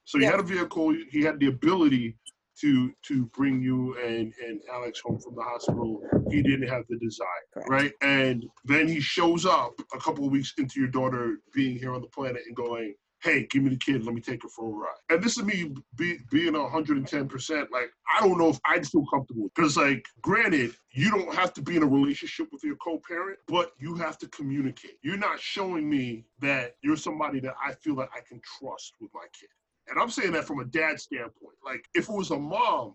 So 0.05 0.18
he 0.18 0.24
Yeah. 0.24 0.31
had 0.31 0.40
a 0.40 0.44
vehicle. 0.44 0.94
He 1.11 1.20
had 1.22 1.38
the 1.40 1.46
ability 1.48 2.16
to 2.61 2.92
to 3.09 3.27
bring 3.27 3.61
you 3.61 3.96
and 3.98 4.33
and 4.44 4.61
Alex 4.72 5.01
home 5.01 5.18
from 5.18 5.35
the 5.35 5.42
hospital. 5.42 6.01
He 6.31 6.42
didn't 6.42 6.68
have 6.68 6.85
the 6.88 6.96
desire, 6.98 7.27
Correct. 7.53 7.68
right? 7.70 7.92
And 8.03 8.46
then 8.64 8.88
he 8.88 9.01
shows 9.01 9.44
up 9.46 9.74
a 9.94 9.98
couple 9.98 10.24
of 10.24 10.31
weeks 10.33 10.55
into 10.59 10.81
your 10.81 10.88
daughter 10.88 11.38
being 11.53 11.77
here 11.79 11.92
on 11.92 12.01
the 12.01 12.09
planet 12.09 12.42
and 12.46 12.57
going, 12.57 12.94
"Hey, 13.22 13.46
give 13.50 13.62
me 13.62 13.70
the 13.70 13.76
kid. 13.76 14.04
Let 14.04 14.14
me 14.14 14.20
take 14.20 14.42
her 14.42 14.48
for 14.48 14.66
a 14.66 14.70
ride." 14.70 14.94
And 15.11 15.22
this 15.22 15.37
is 15.38 15.44
me 15.44 15.74
be, 15.96 16.18
being 16.31 16.54
110 16.54 17.28
percent. 17.28 17.70
Like 17.72 17.90
I 18.16 18.20
don't 18.20 18.38
know 18.38 18.48
if 18.48 18.61
I'd 18.64 18.87
feel 18.87 19.04
comfortable 19.07 19.50
because, 19.54 19.76
like, 19.76 20.07
granted, 20.22 20.74
you 20.90 21.11
don't 21.11 21.35
have 21.35 21.52
to 21.54 21.62
be 21.62 21.76
in 21.76 21.83
a 21.83 21.87
relationship 21.87 22.48
with 22.52 22.64
your 22.64 22.76
co-parent, 22.76 23.38
but 23.46 23.72
you 23.78 23.94
have 23.96 24.18
to 24.18 24.28
communicate. 24.28 24.98
You're 25.02 25.16
not 25.16 25.40
showing 25.40 25.88
me 25.88 26.24
that 26.40 26.76
you're 26.83 26.96
somebody 26.96 27.40
that 27.40 27.54
I 27.64 27.74
feel 27.74 27.96
that 27.96 28.09
I 28.14 28.20
can 28.20 28.40
trust 28.59 28.94
with 29.00 29.11
my 29.14 29.26
kid. 29.38 29.50
And 29.88 30.00
I'm 30.00 30.11
saying 30.11 30.33
that 30.33 30.44
from 30.44 30.61
a 30.61 30.64
dad 30.64 31.00
standpoint. 31.00 31.57
Like, 31.64 31.87
if 31.94 32.09
it 32.09 32.14
was 32.14 32.31
a 32.31 32.38
mom 32.38 32.94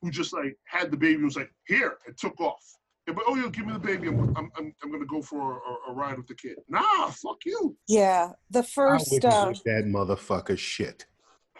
who 0.00 0.10
just 0.10 0.32
like 0.32 0.56
had 0.64 0.90
the 0.90 0.96
baby 0.96 1.14
and 1.14 1.24
was 1.24 1.36
like, 1.36 1.52
here, 1.66 1.98
and 2.06 2.16
took 2.16 2.40
off. 2.40 2.62
Yeah, 3.06 3.14
but 3.14 3.24
oh, 3.26 3.36
yeah, 3.36 3.48
give 3.48 3.66
me 3.66 3.74
the 3.74 3.78
baby. 3.78 4.08
I'm, 4.08 4.34
I'm, 4.36 4.50
I'm, 4.56 4.74
I'm 4.82 4.90
gonna 4.90 5.04
go 5.04 5.20
for 5.20 5.58
a, 5.58 5.90
a 5.90 5.94
ride 5.94 6.16
with 6.16 6.26
the 6.26 6.34
kid. 6.34 6.56
Nah, 6.68 7.08
fuck 7.08 7.44
you. 7.44 7.76
Yeah, 7.86 8.30
the 8.50 8.62
first 8.62 9.12
wouldn't 9.12 9.32
uh, 9.32 9.52
that 9.66 9.84
motherfucker 9.86 10.56
shit. 10.56 11.04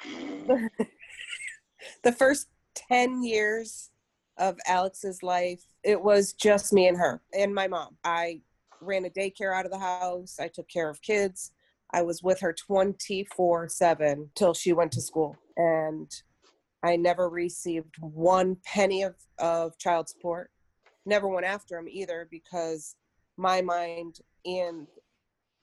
the 2.03 2.13
first 2.13 2.49
10 2.75 3.23
years 3.23 3.91
of 4.39 4.59
Alex's 4.67 5.23
life, 5.23 5.63
it 5.83 6.03
was 6.03 6.33
just 6.33 6.73
me 6.73 6.89
and 6.89 6.97
her 6.97 7.23
and 7.37 7.55
my 7.55 7.69
mom. 7.69 7.97
I 8.05 8.41
ran 8.81 9.05
a 9.05 9.11
daycare 9.11 9.55
out 9.55 9.67
of 9.67 9.71
the 9.71 9.79
house. 9.79 10.39
I 10.41 10.49
took 10.49 10.69
care 10.69 10.89
of 10.89 11.03
kids. 11.03 11.53
I 11.93 12.03
was 12.03 12.23
with 12.23 12.41
her 12.41 12.53
24 12.53 13.69
7 13.69 14.31
till 14.35 14.55
she 14.55 14.73
went 14.73 14.93
to 14.93 15.01
school. 15.01 15.37
And 15.57 16.11
I 16.83 16.97
never 16.97 17.29
received 17.29 17.95
one 18.01 18.57
penny 18.65 19.03
of, 19.03 19.15
of 19.39 19.79
child 19.79 20.09
support. 20.09 20.51
Never 21.07 21.29
went 21.29 21.47
after 21.47 21.79
him 21.79 21.89
either 21.89 22.27
because 22.31 22.97
my 23.37 23.61
mind 23.61 24.21
and 24.45 24.87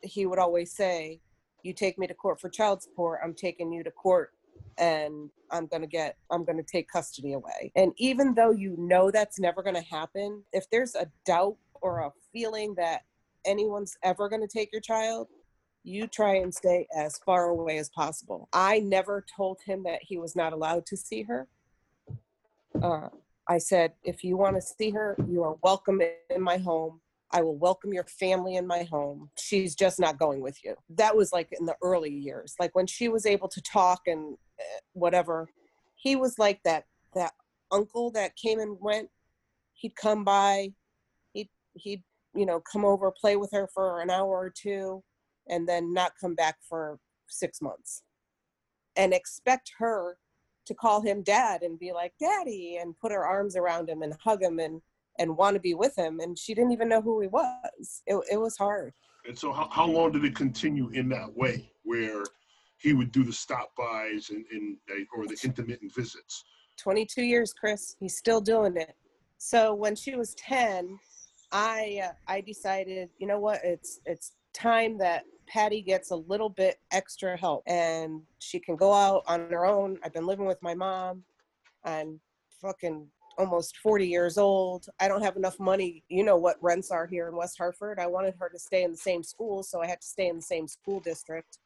he 0.01 0.25
would 0.25 0.39
always 0.39 0.71
say, 0.71 1.19
You 1.63 1.73
take 1.73 1.97
me 1.97 2.07
to 2.07 2.13
court 2.13 2.39
for 2.39 2.49
child 2.49 2.81
support, 2.81 3.19
I'm 3.23 3.33
taking 3.33 3.71
you 3.71 3.83
to 3.83 3.91
court 3.91 4.31
and 4.77 5.29
I'm 5.51 5.67
going 5.67 5.81
to 5.81 5.87
get, 5.87 6.17
I'm 6.29 6.45
going 6.45 6.57
to 6.57 6.63
take 6.63 6.87
custody 6.89 7.33
away. 7.33 7.71
And 7.75 7.93
even 7.97 8.33
though 8.33 8.51
you 8.51 8.75
know 8.77 9.11
that's 9.11 9.39
never 9.39 9.61
going 9.61 9.75
to 9.75 9.81
happen, 9.81 10.43
if 10.53 10.69
there's 10.69 10.95
a 10.95 11.07
doubt 11.25 11.57
or 11.81 11.99
a 11.99 12.11
feeling 12.31 12.75
that 12.75 13.01
anyone's 13.45 13.97
ever 14.03 14.29
going 14.29 14.41
to 14.41 14.47
take 14.47 14.71
your 14.71 14.81
child, 14.81 15.27
you 15.83 16.07
try 16.07 16.35
and 16.35 16.53
stay 16.53 16.87
as 16.95 17.17
far 17.25 17.49
away 17.49 17.77
as 17.79 17.89
possible. 17.89 18.47
I 18.53 18.79
never 18.79 19.25
told 19.35 19.59
him 19.65 19.83
that 19.83 19.99
he 20.03 20.17
was 20.17 20.35
not 20.35 20.53
allowed 20.53 20.85
to 20.87 20.97
see 20.97 21.23
her. 21.23 21.47
Uh, 22.81 23.09
I 23.47 23.57
said, 23.57 23.93
if 24.03 24.23
you 24.23 24.37
want 24.37 24.55
to 24.55 24.61
see 24.61 24.91
her, 24.91 25.15
you 25.27 25.43
are 25.43 25.57
welcome 25.63 26.01
in 26.29 26.41
my 26.41 26.57
home. 26.57 27.01
I 27.33 27.41
will 27.41 27.57
welcome 27.57 27.93
your 27.93 28.03
family 28.05 28.55
in 28.55 28.67
my 28.67 28.83
home. 28.83 29.29
She's 29.37 29.75
just 29.75 29.99
not 29.99 30.19
going 30.19 30.41
with 30.41 30.57
you. 30.63 30.75
That 30.89 31.15
was 31.15 31.31
like 31.31 31.49
in 31.57 31.65
the 31.65 31.75
early 31.81 32.13
years, 32.13 32.55
like 32.59 32.75
when 32.75 32.87
she 32.87 33.07
was 33.07 33.25
able 33.25 33.47
to 33.47 33.61
talk 33.61 34.01
and 34.05 34.35
uh, 34.59 34.79
whatever. 34.93 35.47
He 35.95 36.15
was 36.15 36.37
like 36.37 36.59
that 36.65 36.85
that 37.15 37.31
uncle 37.71 38.11
that 38.11 38.35
came 38.35 38.59
and 38.59 38.77
went. 38.79 39.09
He'd 39.73 39.95
come 39.95 40.23
by, 40.23 40.73
he'd 41.33 41.49
he'd 41.73 42.03
you 42.35 42.45
know 42.45 42.59
come 42.59 42.83
over, 42.83 43.11
play 43.11 43.37
with 43.37 43.51
her 43.53 43.69
for 43.73 44.01
an 44.01 44.09
hour 44.09 44.29
or 44.29 44.49
two, 44.53 45.03
and 45.47 45.67
then 45.67 45.93
not 45.93 46.13
come 46.19 46.35
back 46.35 46.57
for 46.67 46.99
six 47.27 47.61
months, 47.61 48.03
and 48.97 49.13
expect 49.13 49.71
her 49.77 50.17
to 50.65 50.73
call 50.73 51.01
him 51.01 51.23
dad 51.23 51.63
and 51.63 51.79
be 51.79 51.91
like 51.91 52.13
daddy 52.19 52.77
and 52.81 52.97
put 52.99 53.11
her 53.11 53.25
arms 53.25 53.55
around 53.55 53.89
him 53.89 54.01
and 54.01 54.13
hug 54.23 54.41
him 54.41 54.59
and 54.59 54.81
and 55.19 55.35
want 55.35 55.55
to 55.55 55.59
be 55.59 55.73
with 55.73 55.95
him 55.97 56.19
and 56.19 56.37
she 56.37 56.53
didn't 56.53 56.71
even 56.71 56.87
know 56.87 57.01
who 57.01 57.19
he 57.19 57.27
was. 57.27 58.01
It, 58.07 58.19
it 58.31 58.37
was 58.37 58.57
hard. 58.57 58.93
And 59.25 59.37
so, 59.37 59.51
how, 59.51 59.67
how 59.69 59.85
long 59.85 60.11
did 60.11 60.25
it 60.25 60.35
continue 60.35 60.89
in 60.89 61.09
that 61.09 61.31
way, 61.35 61.71
where 61.83 62.23
he 62.77 62.93
would 62.93 63.11
do 63.11 63.23
the 63.23 63.33
stop 63.33 63.71
bys 63.77 64.31
and, 64.31 64.45
and 64.51 64.77
uh, 64.89 65.03
or 65.15 65.27
the 65.27 65.37
intermittent 65.43 65.93
visits? 65.93 66.43
22 66.77 67.21
years 67.21 67.53
chris. 67.53 67.95
He's 67.99 68.17
still 68.17 68.41
doing 68.41 68.77
it. 68.77 68.95
So 69.37 69.73
when 69.73 69.95
she 69.95 70.15
was 70.15 70.35
10 70.35 70.99
i 71.53 72.01
uh, 72.05 72.13
i 72.27 72.39
decided 72.41 73.09
you 73.17 73.27
know 73.27 73.39
what? 73.39 73.59
It's 73.63 73.99
it's 74.05 74.31
time 74.53 74.97
that 74.99 75.23
patty 75.51 75.81
gets 75.81 76.11
a 76.11 76.15
little 76.15 76.49
bit 76.49 76.79
extra 76.91 77.35
help 77.35 77.63
and 77.67 78.21
she 78.39 78.59
can 78.59 78.75
go 78.75 78.93
out 78.93 79.23
on 79.27 79.49
her 79.49 79.65
own. 79.65 79.97
I've 80.03 80.13
been 80.13 80.25
living 80.25 80.45
with 80.45 80.61
my 80.61 80.73
mom. 80.73 81.23
I'm 81.83 82.19
fucking 82.61 83.07
almost 83.37 83.77
40 83.77 84.07
years 84.07 84.37
old. 84.37 84.85
I 84.99 85.07
don't 85.07 85.23
have 85.23 85.35
enough 85.35 85.59
money. 85.59 86.03
You 86.07 86.23
know 86.23 86.37
what 86.37 86.57
rents 86.61 86.89
are 86.89 87.05
here 87.05 87.27
in 87.27 87.35
west 87.35 87.57
hartford. 87.57 87.99
I 87.99 88.07
wanted 88.07 88.35
her 88.39 88.49
to 88.49 88.59
stay 88.59 88.83
in 88.83 88.91
the 88.91 88.97
same 88.97 89.23
school 89.23 89.63
so 89.63 89.81
i 89.81 89.87
had 89.87 90.01
to 90.01 90.07
stay 90.07 90.27
in 90.27 90.37
the 90.37 90.41
same 90.41 90.67
school 90.67 91.01
district. 91.01 91.59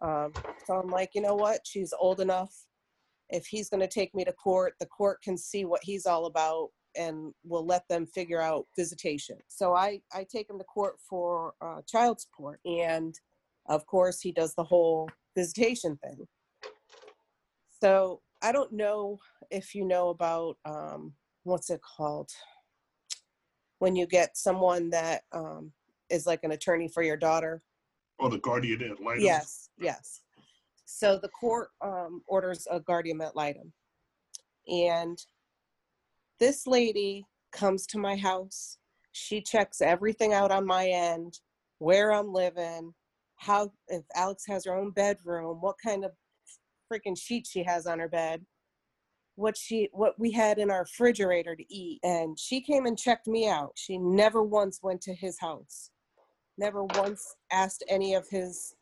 Um, 0.00 0.32
so 0.66 0.74
i'm 0.74 0.88
like 0.88 1.10
you 1.14 1.20
know 1.20 1.34
what? 1.34 1.60
She's 1.64 1.92
old 1.98 2.20
enough. 2.20 2.54
If 3.28 3.46
he's 3.46 3.68
going 3.68 3.80
to 3.80 3.88
take 3.88 4.14
me 4.14 4.24
to 4.24 4.32
court, 4.32 4.74
the 4.78 4.86
court 4.86 5.22
can 5.22 5.36
see 5.36 5.64
what 5.64 5.80
he's 5.82 6.06
all 6.06 6.26
about 6.26 6.70
and 6.96 7.32
we'll 7.44 7.66
let 7.66 7.88
them 7.88 8.06
figure 8.06 8.40
out 8.40 8.66
visitation. 8.76 9.38
So 9.48 9.74
I, 9.74 10.00
I 10.12 10.24
take 10.30 10.48
him 10.50 10.58
to 10.58 10.64
court 10.64 10.96
for 11.08 11.54
uh, 11.60 11.82
child 11.86 12.20
support. 12.20 12.60
And 12.64 13.14
of 13.66 13.86
course, 13.86 14.20
he 14.20 14.32
does 14.32 14.54
the 14.54 14.64
whole 14.64 15.08
visitation 15.36 15.98
thing. 16.02 16.26
So 17.80 18.20
I 18.42 18.52
don't 18.52 18.72
know 18.72 19.18
if 19.50 19.74
you 19.74 19.84
know 19.84 20.10
about 20.10 20.56
um, 20.64 21.12
what's 21.44 21.70
it 21.70 21.80
called 21.82 22.30
when 23.78 23.96
you 23.96 24.06
get 24.06 24.36
someone 24.36 24.90
that 24.90 25.22
um, 25.32 25.72
is 26.10 26.26
like 26.26 26.44
an 26.44 26.52
attorney 26.52 26.88
for 26.88 27.02
your 27.02 27.16
daughter. 27.16 27.62
Or 28.18 28.30
the 28.30 28.38
guardian 28.38 28.82
ad 28.82 29.00
litem. 29.04 29.24
Yes, 29.24 29.70
yes. 29.78 30.20
So 30.84 31.18
the 31.18 31.28
court 31.28 31.70
um, 31.80 32.22
orders 32.26 32.66
a 32.70 32.78
guardian 32.78 33.20
ad 33.20 33.32
litem, 33.34 33.72
and 34.68 35.18
this 36.40 36.66
lady 36.66 37.26
comes 37.52 37.86
to 37.88 37.98
my 37.98 38.16
house. 38.16 38.78
She 39.12 39.40
checks 39.40 39.80
everything 39.80 40.32
out 40.32 40.50
on 40.50 40.66
my 40.66 40.86
end, 40.88 41.38
where 41.78 42.12
I'm 42.12 42.32
living, 42.32 42.94
how 43.36 43.72
if 43.88 44.04
Alex 44.14 44.44
has 44.48 44.64
her 44.64 44.74
own 44.74 44.90
bedroom, 44.90 45.58
what 45.60 45.76
kind 45.84 46.04
of 46.04 46.12
freaking 46.90 47.18
sheet 47.18 47.46
she 47.46 47.62
has 47.64 47.86
on 47.86 47.98
her 47.98 48.08
bed, 48.08 48.44
what 49.36 49.56
she 49.56 49.88
what 49.92 50.18
we 50.18 50.30
had 50.30 50.58
in 50.58 50.70
our 50.70 50.80
refrigerator 50.80 51.56
to 51.56 51.74
eat, 51.74 52.00
and 52.02 52.38
she 52.38 52.60
came 52.60 52.86
and 52.86 52.98
checked 52.98 53.26
me 53.26 53.48
out. 53.48 53.72
She 53.74 53.98
never 53.98 54.42
once 54.42 54.80
went 54.82 55.00
to 55.02 55.14
his 55.14 55.38
house, 55.40 55.90
never 56.56 56.84
once 56.84 57.36
asked 57.50 57.84
any 57.88 58.14
of 58.14 58.28
his 58.28 58.74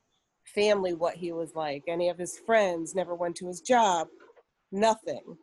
family 0.54 0.94
what 0.94 1.14
he 1.14 1.32
was 1.32 1.54
like, 1.54 1.84
any 1.88 2.08
of 2.08 2.18
his 2.18 2.38
friends, 2.38 2.94
never 2.94 3.14
went 3.14 3.36
to 3.36 3.46
his 3.46 3.60
job, 3.60 4.08
nothing. 4.72 5.36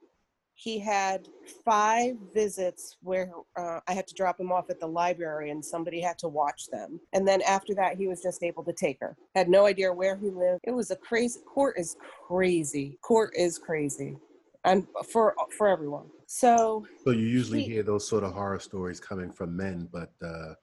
He 0.60 0.80
had 0.80 1.28
five 1.63 2.15
visits 2.34 2.98
where 3.04 3.32
uh, 3.56 3.80
I 3.88 3.93
had 3.93 4.08
to 4.08 4.15
drop 4.15 4.39
him 4.39 4.52
off 4.52 4.72
at 4.72 4.80
the 4.80 4.88
library 4.88 5.52
and 5.52 5.63
somebody 5.63 6.02
had 6.02 6.17
to 6.17 6.28
watch 6.28 6.65
them. 6.72 7.00
And 7.13 7.28
then 7.28 7.43
after 7.43 7.76
that, 7.76 7.96
he 7.98 8.08
was 8.08 8.24
just 8.24 8.41
able 8.41 8.63
to 8.63 8.74
take 8.74 8.98
her. 9.02 9.15
Had 9.36 9.50
no 9.50 9.67
idea 9.67 9.93
where 9.93 10.17
he 10.17 10.32
lived. 10.32 10.62
It 10.63 10.72
was 10.72 10.89
a 10.89 10.96
crazy, 10.96 11.41
court 11.46 11.76
is 11.78 11.96
crazy. 12.28 12.98
Court 13.04 13.34
is 13.38 13.60
crazy. 13.60 14.17
And 14.65 14.88
for 15.12 15.36
for 15.56 15.67
everyone. 15.67 16.08
So 16.26 16.86
So 17.04 17.12
you 17.12 17.28
usually 17.28 17.62
He- 17.62 17.74
hear 17.74 17.84
those 17.84 18.08
sort 18.08 18.24
of 18.24 18.34
horror 18.34 18.60
stories 18.60 19.00
coming 19.00 19.32
from 19.32 19.56
men, 19.56 19.88
but 19.93 20.12
uh, 20.26 20.56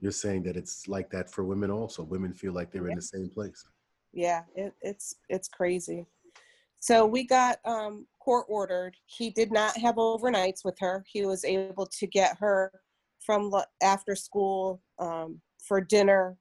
you're 0.00 0.10
saying 0.10 0.42
that 0.42 0.56
it's 0.56 0.88
like 0.88 1.10
that 1.10 1.30
for 1.30 1.44
women 1.44 1.70
also. 1.70 2.02
Women 2.02 2.34
feel 2.34 2.52
like 2.52 2.72
they're 2.72 2.88
in 2.88 2.96
the 2.96 3.02
same 3.02 3.30
place. 3.30 3.64
yeah 4.12 4.42
it, 4.56 4.72
it's 4.82 5.14
it's 5.28 5.48
crazy 5.48 6.04
so 6.80 7.04
we 7.04 7.22
got 7.24 7.58
um 7.66 8.06
court 8.28 8.44
ordered. 8.50 8.94
He 9.06 9.30
did 9.30 9.50
not 9.50 9.74
have 9.78 9.94
overnights 9.94 10.62
with 10.62 10.78
her. 10.80 11.02
He 11.10 11.24
was 11.24 11.46
able 11.46 11.86
to 11.86 12.06
get 12.06 12.36
her 12.38 12.70
from 13.24 13.50
after 13.82 14.14
school 14.14 14.82
um, 14.98 15.40
for 15.66 15.80
dinner 15.80 16.36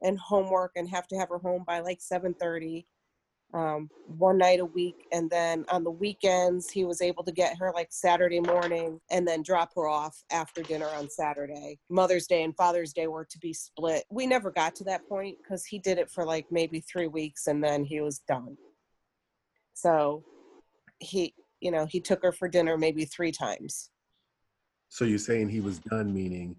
and 0.00 0.18
homework 0.18 0.72
and 0.76 0.88
have 0.88 1.06
to 1.08 1.18
have 1.18 1.28
her 1.28 1.36
home 1.36 1.62
by 1.66 1.80
like 1.80 1.98
7.30 2.00 2.86
um, 3.52 3.90
one 4.06 4.38
night 4.38 4.60
a 4.60 4.64
week. 4.64 4.94
And 5.12 5.28
then 5.28 5.66
on 5.68 5.84
the 5.84 5.90
weekends 5.90 6.70
he 6.70 6.86
was 6.86 7.02
able 7.02 7.24
to 7.24 7.32
get 7.32 7.58
her 7.58 7.70
like 7.74 7.88
saturday 7.90 8.40
morning 8.40 8.98
and 9.10 9.28
then 9.28 9.42
drop 9.42 9.74
her 9.74 9.86
off 9.86 10.16
after 10.32 10.62
dinner 10.62 10.88
on 10.96 11.10
saturday. 11.10 11.78
Mother's 11.90 12.28
day 12.28 12.44
and 12.44 12.56
father's 12.56 12.94
day 12.94 13.08
were 13.08 13.26
to 13.26 13.38
be 13.40 13.52
split. 13.52 14.04
We 14.10 14.26
never 14.26 14.50
got 14.50 14.74
to 14.76 14.84
that 14.84 15.06
point 15.06 15.36
because 15.42 15.66
he 15.66 15.78
did 15.80 15.98
it 15.98 16.10
for 16.10 16.24
like 16.24 16.46
maybe 16.50 16.80
three 16.80 17.08
weeks 17.08 17.46
and 17.46 17.62
then 17.62 17.84
he 17.84 18.00
was 18.00 18.20
done. 18.20 18.56
So 19.74 20.24
he 21.00 21.34
you 21.60 21.70
know 21.70 21.86
he 21.86 22.00
took 22.00 22.22
her 22.22 22.30
for 22.32 22.48
dinner 22.48 22.76
maybe 22.78 23.04
three 23.04 23.32
times 23.32 23.90
So 24.88 25.04
you're 25.04 25.18
saying 25.18 25.48
he 25.48 25.60
was 25.60 25.78
done, 25.78 26.12
meaning 26.12 26.56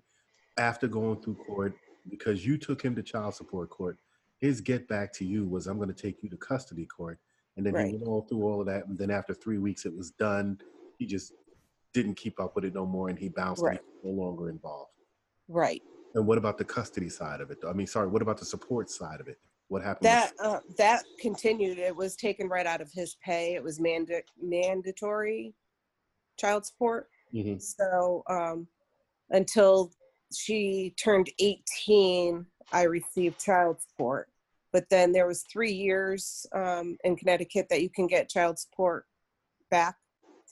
after 0.58 0.88
going 0.88 1.22
through 1.22 1.36
court, 1.36 1.74
because 2.10 2.46
you 2.46 2.58
took 2.58 2.82
him 2.82 2.96
to 2.96 3.04
child 3.04 3.36
support 3.36 3.70
court, 3.70 3.98
his 4.40 4.62
get 4.62 4.88
back 4.88 5.12
to 5.14 5.26
you 5.26 5.46
was, 5.46 5.68
I'm 5.68 5.78
going 5.78 5.94
to 5.94 6.02
take 6.08 6.24
you 6.24 6.30
to 6.30 6.38
custody 6.38 6.86
court. 6.86 7.20
And 7.56 7.66
then 7.66 7.74
Right. 7.74 7.88
he 7.88 7.98
went 7.98 8.08
all 8.08 8.22
through 8.22 8.44
all 8.44 8.60
of 8.62 8.68
that. 8.68 8.88
And 8.88 8.98
then 8.98 9.12
after 9.12 9.34
three 9.34 9.58
weeks, 9.58 9.86
it 9.86 9.94
was 9.96 10.12
done. 10.12 10.60
He 10.98 11.06
just 11.06 11.34
didn't 11.94 12.16
keep 12.16 12.40
up 12.40 12.56
with 12.56 12.64
it 12.66 12.74
no 12.74 12.86
more 12.86 13.10
and 13.10 13.20
he 13.20 13.28
bounced 13.30 13.64
Right. 13.64 13.82
he 14.02 14.10
no 14.10 14.16
longer 14.24 14.50
involved. 14.50 14.92
right 15.50 15.82
And 16.16 16.26
what 16.26 16.38
about 16.38 16.58
the 16.58 16.66
custody 16.66 17.10
side 17.10 17.42
of 17.42 17.52
it? 17.52 17.58
I 17.68 17.74
mean, 17.74 17.88
sorry, 17.88 18.08
what 18.08 18.22
about 18.22 18.38
the 18.38 18.46
support 18.46 18.90
side 18.90 19.20
of 19.20 19.28
it? 19.28 19.40
What 19.72 19.84
happened? 19.84 20.08
that 20.08 20.34
uh, 20.44 20.60
that 20.78 21.04
continued 21.18 21.78
it 21.80 21.96
was 21.96 22.18
taken 22.18 22.50
right 22.50 22.66
out 22.68 22.82
of 22.82 22.92
his 22.92 23.16
pay 23.24 23.56
it 23.56 23.64
was 23.64 23.80
manda- 23.80 24.22
mandatory 24.42 25.54
child 26.38 26.66
support 26.66 27.08
with, 27.32 27.46
Mhm. 27.46 27.62
so 27.62 28.22
um, 28.28 28.68
until 29.30 29.94
she 30.34 30.94
turned 31.02 31.30
18 31.40 32.46
i 32.74 32.84
received 32.84 33.40
child 33.40 33.82
support 33.82 34.28
but 34.74 34.90
then 34.90 35.14
there 35.14 35.26
was 35.26 35.44
three 35.44 35.72
years 35.72 36.46
um, 36.54 36.98
in 37.06 37.16
connecticut 37.16 37.68
that 37.70 37.82
you 37.82 37.90
can 37.90 38.08
get 38.08 38.28
child 38.28 38.60
support 38.60 39.06
back 39.70 39.96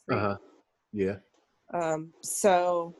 Uh-huh. 0.10 0.38
Yeah. 0.93 1.17
um, 1.73 2.13
so 2.23 2.95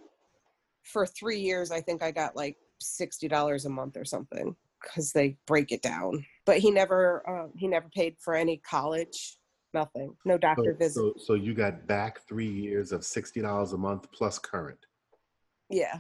for 0.84 1.08
three 1.08 1.40
years 1.40 1.72
i 1.72 1.80
think 1.80 2.04
i 2.04 2.12
got 2.12 2.36
like 2.36 2.58
$60 2.84 3.66
a 3.66 3.70
month 3.70 3.96
or 3.96 4.04
something 4.04 4.54
because 4.82 5.12
they 5.12 5.38
break 5.46 5.72
it 5.72 5.82
down 5.82 6.26
but 6.46 6.58
he 6.58 6.72
never 6.72 7.28
um, 7.30 7.52
he 7.58 7.68
never 7.68 7.88
paid 7.90 8.16
for 8.20 8.34
any 8.36 8.58
college 8.58 9.38
nothing 9.74 10.16
no 10.26 10.38
doctor 10.38 10.74
So, 10.74 10.78
visit 10.78 11.02
so, 11.02 11.14
so 11.18 11.34
you 11.36 11.54
got 11.54 11.86
back 11.88 12.28
three 12.28 12.50
years 12.50 12.92
of 12.92 13.02
$60 13.02 13.74
a 13.74 13.78
month 13.78 14.12
plus 14.12 14.40
current. 14.40 14.80
yeah 15.70 16.00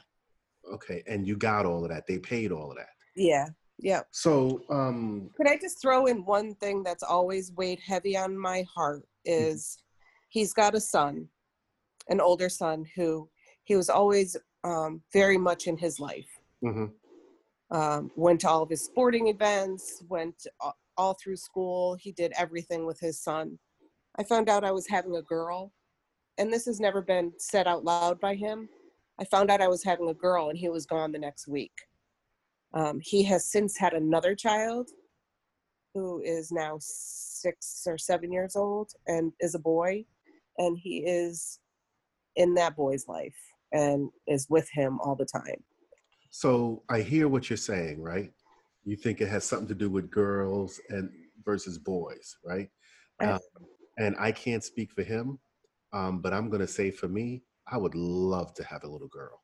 Okay. 0.73 1.03
And 1.07 1.27
you 1.27 1.35
got 1.35 1.65
all 1.65 1.83
of 1.83 1.89
that. 1.89 2.05
They 2.05 2.19
paid 2.19 2.51
all 2.51 2.71
of 2.71 2.77
that. 2.77 2.89
yeah 3.15 3.47
yeah 3.79 4.01
So, 4.11 4.61
um, 4.69 5.29
Could 5.37 5.47
I 5.47 5.57
just 5.57 5.81
throw 5.81 6.05
in 6.07 6.25
one 6.25 6.53
thing 6.55 6.83
that's 6.83 7.03
always 7.03 7.51
weighed 7.53 7.79
heavy 7.79 8.15
on 8.17 8.37
my 8.37 8.63
heart 8.73 9.07
is 9.25 9.77
he's 10.29 10.53
got 10.53 10.75
a 10.75 10.79
son, 10.79 11.27
an 12.09 12.19
older 12.21 12.49
son 12.49 12.85
who 12.95 13.29
he 13.63 13.75
was 13.75 13.89
always 13.89 14.35
um, 14.63 15.01
very 15.13 15.37
much 15.37 15.67
in 15.67 15.77
his 15.77 15.99
life. 15.99 16.29
mhm. 16.63 16.91
Um, 17.71 18.11
went 18.15 18.41
to 18.41 18.49
all 18.49 18.63
of 18.63 18.69
his 18.69 18.83
sporting 18.83 19.27
events, 19.27 20.03
went 20.09 20.47
all 20.97 21.17
through 21.21 21.35
school. 21.35 21.95
He 21.95 22.11
did 22.11 22.33
everything 22.37 22.85
with 22.85 22.99
his 22.99 23.21
son. 23.21 23.59
I 24.17 24.23
found 24.23 24.49
out 24.49 24.63
I 24.63 24.71
was 24.71 24.87
having 24.87 25.15
a 25.15 25.21
girl, 25.21 25.71
and 26.37 26.51
this 26.51 26.65
has 26.65 26.79
never 26.79 27.01
been 27.01 27.31
said 27.37 27.67
out 27.67 27.83
loud 27.83 28.19
by 28.19 28.33
him. 28.35 28.67
I 29.19 29.25
found 29.25 29.51
out 29.51 29.61
I 29.61 29.67
was 29.67 29.83
having 29.83 30.09
a 30.09 30.13
girl, 30.13 30.49
and 30.49 30.57
he 30.57 30.69
was 30.69 30.85
gone 30.85 31.11
the 31.11 31.19
next 31.19 31.47
week. 31.47 31.73
Um, 32.73 32.99
he 33.01 33.23
has 33.23 33.51
since 33.51 33.77
had 33.77 33.93
another 33.93 34.35
child 34.35 34.89
who 35.93 36.21
is 36.23 36.51
now 36.51 36.77
six 36.79 37.83
or 37.87 37.97
seven 37.97 38.31
years 38.31 38.55
old 38.55 38.91
and 39.07 39.33
is 39.39 39.55
a 39.55 39.59
boy. 39.59 40.05
And 40.57 40.77
he 40.77 40.99
is 40.99 41.59
in 42.35 42.53
that 42.55 42.75
boy's 42.75 43.07
life 43.07 43.35
and 43.71 44.09
is 44.27 44.47
with 44.49 44.69
him 44.71 44.99
all 44.99 45.15
the 45.15 45.25
time. 45.25 45.63
So 46.29 46.83
I 46.89 47.01
hear 47.01 47.27
what 47.27 47.49
you're 47.49 47.57
saying, 47.57 48.01
right? 48.01 48.31
You 48.85 48.95
think 48.95 49.21
it 49.21 49.27
has 49.29 49.43
something 49.43 49.67
to 49.67 49.75
do 49.75 49.89
with 49.89 50.09
girls 50.09 50.79
and 50.89 51.09
versus 51.45 51.77
boys, 51.77 52.37
right? 52.45 52.69
Right. 53.21 53.31
Um, 53.33 53.39
and 53.97 54.15
I 54.19 54.31
can't 54.31 54.63
speak 54.63 54.91
for 54.93 55.03
him, 55.03 55.39
um, 55.93 56.21
but 56.21 56.33
I'm 56.33 56.49
going 56.49 56.61
to 56.61 56.67
say 56.67 56.91
for 56.91 57.07
me, 57.07 57.43
I 57.71 57.77
would 57.77 57.93
love 57.95 58.53
to 58.55 58.63
have 58.63 58.83
a 58.83 58.87
little 58.87 59.09
girl. 59.09 59.41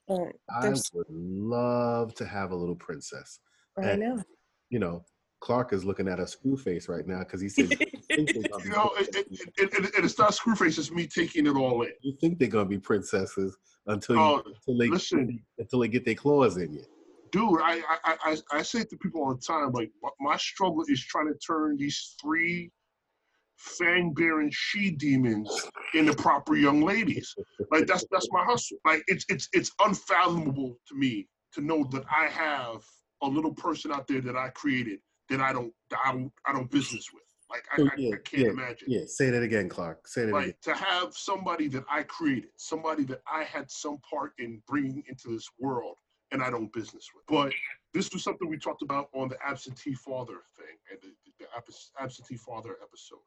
I 0.50 0.70
would 0.70 1.10
love 1.10 2.16
to 2.16 2.26
have 2.26 2.52
a 2.52 2.56
little 2.56 2.76
princess. 2.76 3.40
I 3.78 3.90
And- 3.92 4.02
know. 4.02 4.24
You 4.70 4.80
know, 4.80 5.06
Clark 5.42 5.74
is 5.74 5.86
looking 5.86 6.08
at 6.08 6.20
a 6.20 6.26
screw 6.26 6.58
face 6.58 6.90
right 6.90 7.06
now 7.06 7.20
because 7.20 7.40
he 7.40 7.50
says, 7.50 7.70
think 8.16 8.34
they're 8.34 8.44
gonna 8.50 8.64
be 8.64 8.70
You 8.70 8.76
know, 8.76 8.92
it, 8.98 9.16
it, 9.16 9.28
it, 9.32 9.74
it, 9.74 9.86
it- 9.86 10.06
it's 10.06 10.18
not 10.18 10.32
Screwface, 10.32 10.78
it's 10.80 10.92
me 10.92 11.08
taking 11.08 11.48
it 11.48 11.56
all 11.56 11.82
in. 11.84 11.92
you 12.02 12.16
think 12.22 12.40
they're 12.40 12.48
gonna 12.48 12.66
be 12.66 12.80
princesses 12.80 13.58
until 13.88 14.16
you, 14.16 14.22
Oh, 14.22 14.44
until 14.46 14.78
they 14.78 14.88
listen. 14.90 15.44
until 15.58 15.80
they 15.80 15.88
get 15.88 16.06
their 16.06 16.16
claws 16.16 16.58
in 16.58 16.74
you. 16.74 16.84
dude, 17.32 17.60
I, 17.62 17.82
I, 18.06 18.18
I, 18.24 18.38
I 18.52 18.62
say 18.62 18.84
to 18.84 18.98
people 18.98 19.22
all 19.22 19.36
the 19.36 19.42
time, 19.42 19.72
like, 19.74 19.92
my 20.20 20.38
struggle 20.38 20.84
is 20.88 21.04
trying 21.04 21.28
to 21.28 21.38
turn 21.46 21.78
these 21.78 22.16
three 22.22 22.72
fang 23.58 24.14
bearing 24.14 24.52
she 24.54 24.92
demons 24.92 25.50
into 25.94 26.14
proper 26.14 26.56
young 26.56 26.82
ladies. 26.82 27.34
Like 27.72 27.88
that's 27.88 28.06
that's 28.12 28.28
my 28.32 28.44
hustle. 28.44 28.78
Like 28.86 29.02
it's 29.08 29.26
it's 29.30 29.48
it's 29.54 29.72
unfathomable 29.84 30.78
to 30.90 30.96
me 30.96 31.28
to 31.54 31.62
know 31.62 31.84
that 31.92 32.04
I 32.14 32.28
have 32.28 32.82
a 33.24 33.28
little 33.28 33.54
person 33.54 33.92
out 33.94 34.08
there 34.08 34.22
that 34.22 34.36
I 34.36 34.50
created 34.50 35.00
that 35.30 35.40
I 35.40 35.54
don't 35.54 35.72
that 35.90 36.00
I 36.06 36.12
don't 36.12 36.32
I 36.46 36.52
don't 36.54 36.70
business 36.70 37.08
with. 37.14 37.24
Like 37.50 37.66
I, 37.78 37.82
I, 37.82 37.90
yeah, 37.98 38.16
I 38.16 38.18
can't 38.18 38.44
yeah, 38.44 38.50
imagine. 38.50 38.88
Yeah, 38.90 39.02
say 39.06 39.30
that 39.30 39.44
again, 39.44 39.70
Clark. 39.70 40.08
Say 40.08 40.26
that 40.26 40.36
again. 40.36 40.54
To 40.64 40.74
have 40.74 41.14
somebody 41.14 41.68
that 41.70 41.84
I 41.90 42.04
created, 42.04 42.50
somebody 42.58 43.04
that 43.06 43.22
I 43.32 43.44
had 43.44 43.70
some 43.70 44.00
part 44.10 44.34
in 44.40 44.62
bringing 44.68 45.04
into 45.08 45.30
this 45.30 45.48
world, 45.60 45.98
and 46.32 46.42
I 46.42 46.50
don't 46.50 46.72
business 46.74 47.10
with. 47.14 47.26
But 47.28 47.54
this 47.94 48.12
was 48.12 48.24
something 48.24 48.50
we 48.50 48.58
talked 48.58 48.82
about 48.82 49.10
on 49.14 49.30
the 49.30 49.38
absentee 49.46 49.94
father 49.94 50.40
thing 50.58 50.76
and 50.92 51.00
the, 51.02 51.10
the 51.40 51.46
abs- 51.56 51.92
absentee 52.00 52.38
father 52.38 52.78
episode. 52.82 53.20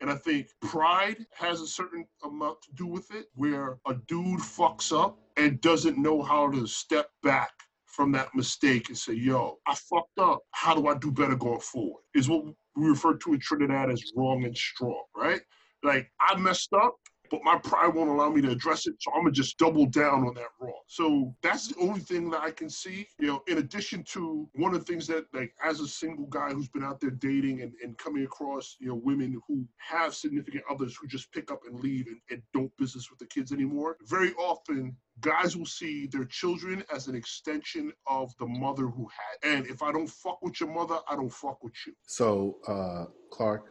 And 0.00 0.10
I 0.10 0.16
think 0.16 0.48
pride 0.60 1.24
has 1.34 1.60
a 1.60 1.66
certain 1.66 2.04
amount 2.24 2.60
to 2.62 2.72
do 2.74 2.86
with 2.86 3.10
it, 3.14 3.26
where 3.34 3.78
a 3.86 3.94
dude 4.06 4.40
fucks 4.40 4.92
up 4.92 5.18
and 5.36 5.60
doesn't 5.60 5.96
know 5.96 6.22
how 6.22 6.50
to 6.50 6.66
step 6.66 7.10
back 7.22 7.52
from 7.86 8.10
that 8.12 8.34
mistake 8.34 8.88
and 8.88 8.98
say, 8.98 9.12
yo, 9.12 9.58
I 9.66 9.74
fucked 9.74 10.18
up. 10.18 10.40
How 10.50 10.74
do 10.74 10.88
I 10.88 10.94
do 10.94 11.12
better 11.12 11.36
going 11.36 11.60
forward? 11.60 12.02
Is 12.14 12.28
what 12.28 12.46
we 12.76 12.88
refer 12.88 13.14
to 13.14 13.34
in 13.34 13.40
Trinidad 13.40 13.90
as 13.90 14.12
wrong 14.16 14.44
and 14.44 14.56
strong, 14.56 15.02
right? 15.16 15.40
like 15.82 16.10
I 16.20 16.36
messed 16.38 16.72
up, 16.72 16.94
but 17.32 17.42
my 17.42 17.56
pride 17.56 17.94
won't 17.94 18.10
allow 18.10 18.28
me 18.28 18.42
to 18.42 18.50
address 18.50 18.86
it. 18.86 18.94
So 19.00 19.10
I'm 19.14 19.22
gonna 19.22 19.32
just 19.32 19.56
double 19.56 19.86
down 19.86 20.26
on 20.26 20.34
that 20.34 20.48
wrong. 20.60 20.82
So 20.86 21.34
that's 21.42 21.68
the 21.68 21.80
only 21.80 22.00
thing 22.00 22.28
that 22.30 22.42
I 22.42 22.50
can 22.50 22.68
see. 22.68 23.08
You 23.18 23.26
know, 23.26 23.42
in 23.48 23.56
addition 23.56 24.04
to 24.12 24.46
one 24.54 24.74
of 24.74 24.80
the 24.80 24.92
things 24.92 25.06
that 25.06 25.24
like 25.32 25.54
as 25.64 25.80
a 25.80 25.88
single 25.88 26.26
guy 26.26 26.52
who's 26.52 26.68
been 26.68 26.84
out 26.84 27.00
there 27.00 27.10
dating 27.10 27.62
and, 27.62 27.72
and 27.82 27.96
coming 27.96 28.24
across, 28.24 28.76
you 28.80 28.88
know, 28.88 29.00
women 29.02 29.40
who 29.48 29.66
have 29.78 30.14
significant 30.14 30.62
others 30.70 30.94
who 30.94 31.08
just 31.08 31.32
pick 31.32 31.50
up 31.50 31.60
and 31.66 31.80
leave 31.80 32.06
and, 32.06 32.20
and 32.30 32.42
don't 32.52 32.70
business 32.76 33.08
with 33.08 33.18
the 33.18 33.26
kids 33.26 33.50
anymore. 33.50 33.96
Very 34.02 34.34
often 34.34 34.94
guys 35.20 35.56
will 35.56 35.64
see 35.64 36.06
their 36.08 36.26
children 36.26 36.84
as 36.94 37.08
an 37.08 37.14
extension 37.14 37.94
of 38.06 38.30
the 38.38 38.46
mother 38.46 38.88
who 38.88 39.08
had. 39.08 39.54
And 39.54 39.66
if 39.68 39.82
I 39.82 39.90
don't 39.90 40.08
fuck 40.08 40.42
with 40.42 40.60
your 40.60 40.70
mother, 40.70 40.98
I 41.08 41.16
don't 41.16 41.32
fuck 41.32 41.64
with 41.64 41.74
you. 41.86 41.94
So, 42.06 42.58
uh, 42.68 43.06
Clark, 43.30 43.64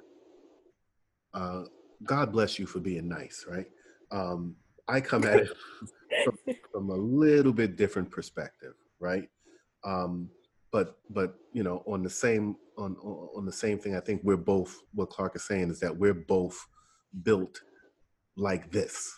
uh, 1.36 1.66
God 2.04 2.32
bless 2.32 2.58
you 2.58 2.66
for 2.66 2.80
being 2.80 3.08
nice, 3.08 3.46
right? 3.48 3.68
Um, 4.12 4.56
I 4.88 5.02
come 5.02 5.24
at 5.26 5.40
it 5.40 5.50
from, 6.24 6.38
from 6.72 6.90
a 6.90 6.96
little 6.96 7.54
bit 7.54 7.76
different 7.76 8.10
perspective, 8.12 8.74
right? 9.00 9.30
Um, 9.84 10.30
but 10.72 10.98
but 11.10 11.36
you 11.54 11.64
know, 11.64 11.84
on 11.86 12.04
the 12.04 12.10
same 12.10 12.56
on 12.78 12.96
on 12.96 13.46
the 13.46 13.52
same 13.52 13.78
thing, 13.78 13.96
I 13.96 14.00
think 14.00 14.22
we're 14.24 14.38
both. 14.38 14.78
What 14.94 15.10
Clark 15.10 15.36
is 15.36 15.44
saying 15.44 15.70
is 15.70 15.80
that 15.82 15.96
we're 15.96 16.14
both 16.14 16.58
built 17.24 17.60
like 18.38 18.72
this, 18.72 19.12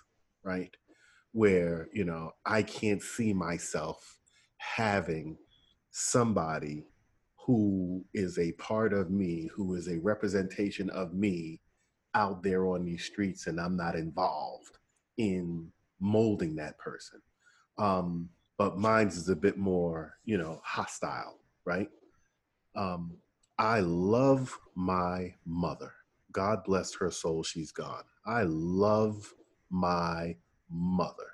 right? 0.43 0.75
Where 1.31 1.89
you 1.93 2.05
know 2.05 2.31
I 2.45 2.63
can't 2.63 3.01
see 3.01 3.33
myself 3.33 4.19
having 4.57 5.37
somebody 5.91 6.85
who 7.45 8.03
is 8.13 8.39
a 8.39 8.53
part 8.53 8.93
of 8.93 9.11
me, 9.11 9.49
who 9.53 9.75
is 9.75 9.87
a 9.87 9.99
representation 9.99 10.89
of 10.89 11.13
me 11.13 11.59
out 12.15 12.43
there 12.43 12.67
on 12.67 12.85
these 12.85 13.03
streets, 13.03 13.47
and 13.47 13.59
I'm 13.59 13.75
not 13.75 13.95
involved 13.95 14.77
in 15.17 15.71
molding 15.99 16.55
that 16.55 16.77
person. 16.77 17.21
Um, 17.77 18.29
but 18.57 18.77
mine's 18.77 19.17
is 19.17 19.29
a 19.29 19.35
bit 19.35 19.57
more, 19.57 20.17
you 20.25 20.37
know, 20.37 20.61
hostile, 20.63 21.39
right? 21.65 21.89
Um, 22.75 23.17
I 23.57 23.79
love 23.81 24.57
my 24.75 25.33
mother. 25.45 25.93
God 26.31 26.63
bless 26.63 26.93
her 26.95 27.11
soul, 27.11 27.43
she's 27.43 27.71
gone. 27.71 28.03
I 28.25 28.43
love 28.43 29.33
my 29.69 30.35
mother. 30.69 31.33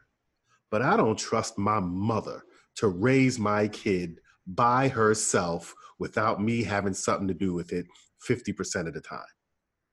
But 0.69 0.82
I 0.82 0.97
don't 0.97 1.17
trust 1.17 1.57
my 1.57 1.80
mother 1.80 2.43
to 2.75 2.88
raise 2.88 3.39
my 3.39 3.67
kid 3.67 4.19
by 4.47 4.88
herself 4.88 5.73
without 5.99 6.41
me 6.41 6.63
having 6.63 6.93
something 6.93 7.27
to 7.27 7.34
do 7.34 7.53
with 7.53 7.71
it 7.71 7.86
50% 8.27 8.88
of 8.88 8.93
the 8.93 9.01
time. 9.01 9.21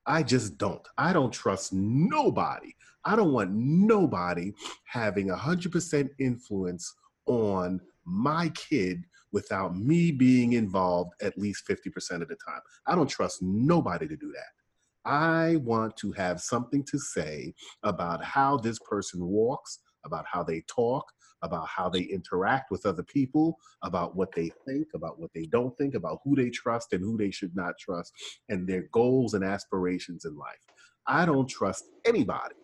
I 0.07 0.23
just 0.23 0.57
don't. 0.57 0.87
I 0.97 1.13
don't 1.13 1.33
trust 1.33 1.73
nobody. 1.73 2.75
I 3.05 3.17
don't 3.17 3.33
want 3.33 3.53
nobody 3.53 4.53
having 4.85 5.29
100% 5.29 6.09
influence 6.19 6.95
on 7.27 7.81
my 8.05 8.51
kid 8.51 9.05
without 9.33 9.77
me 9.77 10.13
being 10.13 10.53
involved 10.55 11.13
at 11.21 11.37
least 11.37 11.69
50% 11.69 12.23
of 12.23 12.29
the 12.29 12.37
time. 12.37 12.61
I 12.87 12.95
don't 12.95 13.09
trust 13.09 13.43
nobody 13.43 14.07
to 14.07 14.17
do 14.17 14.33
that. 14.33 15.11
I 15.11 15.57
want 15.57 15.97
to 15.99 16.13
have 16.13 16.41
something 16.41 16.85
to 16.85 16.99
say 16.99 17.55
about 17.83 18.25
how 18.25 18.57
this 18.57 18.79
person 18.79 19.25
walks, 19.25 19.81
about 20.05 20.25
how 20.31 20.43
they 20.43 20.63
talk, 20.69 21.13
about 21.47 21.67
how 21.69 21.89
they 21.89 22.03
interact 22.03 22.71
with 22.71 22.85
other 22.85 23.03
people, 23.03 23.59
about 23.83 24.15
what 24.15 24.33
they 24.35 24.51
think, 24.67 24.89
about 24.95 25.19
what 25.19 25.33
they 25.35 25.47
don't 25.47 25.77
think, 25.79 25.95
about 25.95 26.21
who 26.25 26.37
they 26.37 26.51
trust 26.51 26.93
and 26.93 27.03
who 27.03 27.17
they 27.17 27.31
should 27.31 27.57
not 27.57 27.79
trust, 27.79 28.13
and 28.49 28.69
their 28.69 28.83
goals 28.93 29.35
and 29.35 29.45
aspirations 29.45 30.27
in 30.27 30.37
life. 30.37 30.59
I 31.07 31.25
don't 31.25 31.49
trust 31.49 31.85
anybody 32.05 32.57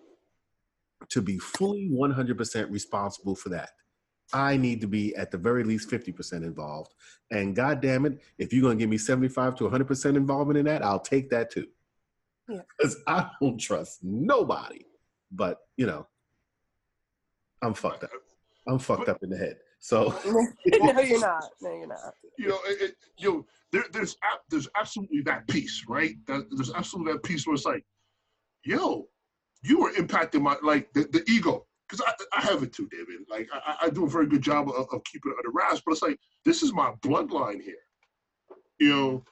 to 1.09 1.23
be 1.23 1.39
fully 1.39 1.91
100% 1.93 2.71
responsible 2.71 3.35
for 3.35 3.49
that. 3.51 3.71
I 4.33 4.57
need 4.57 4.81
to 4.81 4.87
be 4.87 5.15
at 5.17 5.31
the 5.31 5.39
very 5.39 5.63
least 5.63 5.91
50% 5.91 6.43
involved. 6.43 6.95
And 7.31 7.55
God 7.55 7.81
damn 7.81 8.07
it, 8.07 8.21
if 8.39 8.53
you're 8.53 8.63
going 8.63 8.79
to 8.79 8.83
give 8.83 8.91
me 8.91 8.99
75 8.99 9.57
to 9.57 9.65
100% 9.65 10.17
involvement 10.17 10.59
in 10.59 10.65
that, 10.67 10.85
I'll 10.85 11.01
take 11.01 11.29
that 11.31 11.51
too. 11.51 11.67
Because 12.47 12.97
yeah. 13.07 13.15
I 13.15 13.31
don't 13.41 13.59
trust 13.59 14.03
nobody. 14.03 14.87
But, 15.31 15.59
you 15.77 15.87
know, 15.87 16.07
I'm 17.63 17.75
fucked 17.75 18.05
up. 18.05 18.11
I'm 18.69 18.79
fucked 18.79 19.09
up 19.09 19.23
in 19.23 19.31
the 19.31 19.37
head. 19.37 19.57
So 19.81 20.15
no, 20.27 21.01
you're 21.01 21.21
not. 21.21 21.45
No, 21.61 21.75
you're 21.75 21.87
not. 21.89 22.15
You 22.39 22.49
know, 22.49 22.59
it, 22.67 22.83
it, 22.83 22.95
you 23.19 23.31
know, 23.33 23.47
there, 23.73 23.85
there's 23.93 24.17
there's 24.49 24.69
absolutely 24.79 25.23
that 25.23 25.49
piece, 25.49 25.85
right? 25.89 26.15
There's 26.27 26.73
absolutely 26.73 27.15
that 27.15 27.25
piece 27.25 27.47
where 27.47 27.55
it's 27.55 27.65
like, 27.65 27.85
yo, 28.65 29.09
you 29.63 29.81
were 29.81 29.93
impacting 29.93 30.43
my 30.43 30.57
like 30.63 30.93
the, 30.93 31.09
the 31.13 31.25
ego 31.29 31.67
because 31.89 32.05
I, 32.07 32.39
I 32.39 32.43
have 32.43 32.63
it 32.63 32.73
too, 32.73 32.89
David. 32.91 33.27
Like 33.29 33.49
I, 33.53 33.77
I 33.83 33.91
do 33.91 34.05
a 34.05 34.11
very 34.11 34.27
good 34.27 34.43
job 34.43 34.69
of, 34.69 34.87
of 34.93 35.05
keeping 35.05 35.33
it 35.33 35.39
under 35.39 35.51
wraps, 35.53 35.83
but 35.85 35.93
it's 35.93 36.03
like 36.03 36.19
this 36.45 36.63
is 36.63 36.73
my 36.73 36.93
bloodline 37.05 37.61
here. 37.61 37.75
You 38.79 38.89
know, 38.89 39.25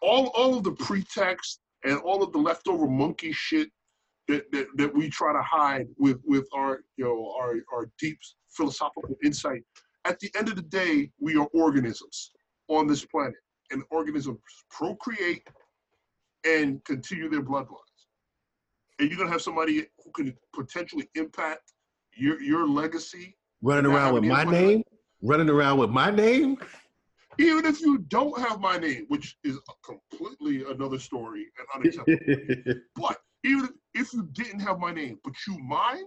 all 0.00 0.28
all 0.28 0.56
of 0.56 0.64
the 0.64 0.72
pretext 0.72 1.60
and 1.84 1.98
all 2.00 2.22
of 2.22 2.32
the 2.32 2.38
leftover 2.38 2.86
monkey 2.86 3.32
shit 3.32 3.68
that, 4.28 4.52
that, 4.52 4.66
that 4.76 4.94
we 4.94 5.08
try 5.08 5.32
to 5.32 5.42
hide 5.42 5.88
with 5.96 6.20
with 6.24 6.46
our 6.54 6.80
you 6.96 7.04
know 7.04 7.34
our 7.40 7.56
our 7.72 7.90
deep 7.98 8.18
philosophical 8.50 9.16
insight. 9.24 9.62
At 10.04 10.20
the 10.20 10.30
end 10.36 10.48
of 10.48 10.56
the 10.56 10.62
day, 10.62 11.10
we 11.18 11.36
are 11.36 11.48
organisms 11.54 12.30
on 12.68 12.86
this 12.86 13.04
planet, 13.04 13.34
and 13.70 13.82
organisms 13.90 14.38
procreate 14.70 15.46
and 16.46 16.84
continue 16.84 17.28
their 17.28 17.42
bloodlines. 17.42 17.74
And 18.98 19.08
you're 19.08 19.18
gonna 19.18 19.30
have 19.30 19.42
somebody 19.42 19.86
who 20.04 20.10
can 20.12 20.34
potentially 20.54 21.08
impact 21.14 21.72
your 22.14 22.40
your 22.40 22.68
legacy. 22.68 23.34
Running 23.62 23.90
around 23.90 24.14
with 24.14 24.24
my 24.24 24.44
name, 24.44 24.82
running 25.22 25.48
around 25.48 25.78
with 25.78 25.90
my 25.90 26.10
name. 26.10 26.58
Even 27.40 27.64
if 27.66 27.80
you 27.80 27.98
don't 28.08 28.38
have 28.40 28.60
my 28.60 28.78
name, 28.78 29.04
which 29.08 29.36
is 29.44 29.58
completely 29.84 30.64
another 30.70 30.98
story 30.98 31.46
and 31.58 31.66
unacceptable. 31.74 32.80
but 32.96 33.16
even 33.44 33.70
if 33.94 34.12
you 34.12 34.28
didn't 34.32 34.60
have 34.60 34.78
my 34.78 34.92
name, 34.92 35.18
but 35.24 35.34
you 35.46 35.58
mine, 35.58 36.04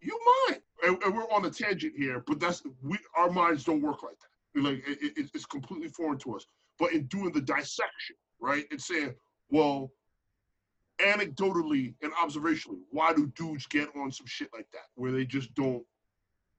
you 0.00 0.18
mine. 0.48 0.58
And, 0.84 1.02
and, 1.02 1.14
we're 1.14 1.30
on 1.30 1.44
a 1.44 1.50
tangent 1.50 1.94
here, 1.96 2.24
but 2.26 2.40
that's 2.40 2.62
we 2.82 2.98
our 3.16 3.30
minds 3.30 3.64
don't 3.64 3.82
work 3.82 4.02
like 4.02 4.16
that. 4.18 4.60
Like 4.60 4.82
it, 4.86 5.16
it, 5.16 5.30
it's 5.32 5.46
completely 5.46 5.88
foreign 5.88 6.18
to 6.18 6.36
us. 6.36 6.46
But 6.78 6.92
in 6.92 7.04
doing 7.06 7.32
the 7.32 7.40
dissection, 7.40 8.16
right, 8.40 8.64
and 8.70 8.80
saying, 8.80 9.14
well, 9.50 9.92
anecdotally 11.00 11.94
and 12.02 12.12
observationally, 12.14 12.80
why 12.90 13.12
do 13.12 13.32
dudes 13.36 13.66
get 13.66 13.88
on 13.96 14.10
some 14.10 14.26
shit 14.26 14.48
like 14.52 14.66
that 14.72 14.86
where 14.94 15.12
they 15.12 15.24
just 15.24 15.54
don't 15.54 15.84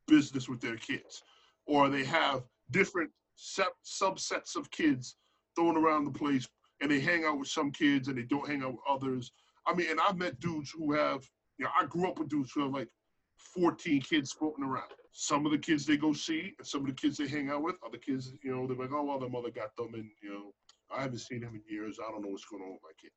business 0.08 0.48
with 0.48 0.62
their 0.62 0.78
kids, 0.78 1.24
or 1.66 1.90
they 1.90 2.04
have 2.06 2.44
different 2.72 3.12
subsets 3.38 4.56
of 4.56 4.72
kids 4.72 5.16
thrown 5.56 5.78
around 5.78 6.06
the 6.06 6.12
place, 6.12 6.48
and 6.82 6.90
they 6.92 7.00
hang 7.00 7.26
out 7.26 7.40
with 7.40 7.48
some 7.48 7.72
kids 7.72 8.08
and 8.08 8.18
they 8.18 8.24
don't 8.24 8.48
hang 8.48 8.64
out 8.64 8.74
with 8.74 8.82
others. 8.88 9.32
I 9.66 9.74
mean, 9.74 9.90
and 9.90 10.00
I've 10.00 10.18
met 10.18 10.40
dudes 10.40 10.72
who 10.72 10.94
have, 10.94 11.28
you 11.58 11.66
know, 11.66 11.72
I 11.80 11.86
grew 11.86 12.08
up 12.08 12.20
with 12.20 12.30
dudes 12.30 12.52
who 12.54 12.64
have 12.64 12.72
like 12.72 12.90
14 13.38 14.02
kids 14.02 14.32
floating 14.32 14.64
around. 14.64 14.92
Some 15.12 15.46
of 15.46 15.52
the 15.52 15.58
kids 15.58 15.86
they 15.86 15.98
go 15.98 16.12
see, 16.12 16.54
and 16.58 16.68
some 16.68 16.82
of 16.82 16.88
the 16.88 16.94
kids 16.94 17.18
they 17.18 17.28
hang 17.28 17.50
out 17.50 17.62
with. 17.62 17.76
Other 17.86 18.00
kids, 18.00 18.34
you 18.44 18.56
know, 18.56 18.66
they're 18.66 18.76
like, 18.76 18.92
oh 18.92 19.04
well, 19.04 19.20
their 19.20 19.30
mother 19.30 19.52
got 19.52 19.76
them, 19.76 19.94
and 19.94 20.10
you 20.24 20.34
know, 20.34 20.54
I 20.92 21.04
haven't 21.04 21.20
seen 21.20 21.44
him 21.44 21.54
in 21.54 21.62
years. 21.70 22.00
I 22.00 22.12
don't 22.12 22.24
know 22.24 22.30
what's 22.30 22.46
going 22.46 22.64
on 22.64 22.72
with 22.72 22.82
my 22.84 22.92
kid, 23.00 23.12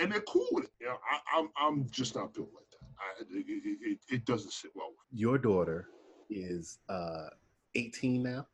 and 0.00 0.10
they're 0.10 0.22
cool 0.22 0.48
with 0.50 0.64
it. 0.64 0.70
You 0.80 0.86
know, 0.86 0.96
I, 1.08 1.38
am 1.38 1.50
I'm, 1.56 1.78
I'm 1.78 1.90
just 1.90 2.16
not 2.16 2.34
built 2.34 2.50
like 2.52 2.66
that. 2.70 2.88
I, 2.98 3.38
it, 3.38 3.44
it, 3.80 3.98
it 4.08 4.24
doesn't 4.24 4.52
sit 4.52 4.72
well. 4.74 4.88
with 4.88 5.12
me. 5.12 5.20
Your 5.20 5.38
daughter 5.38 5.88
is 6.30 6.78
uh 6.88 7.28
18 7.76 8.22
now. 8.22 8.46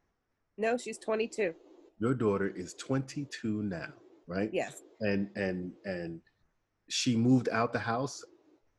No, 0.59 0.77
she's 0.77 0.99
22. 0.99 1.55
Your 1.99 2.15
daughter 2.15 2.53
is 2.55 2.75
22 2.75 3.63
now, 3.63 3.89
right? 4.27 4.51
Yes. 4.53 4.83
And 5.01 5.31
and 5.35 5.73
and 5.85 6.21
she 6.93 7.17
moved 7.17 7.49
out 7.49 7.73
the 7.73 7.79
house 7.79 8.23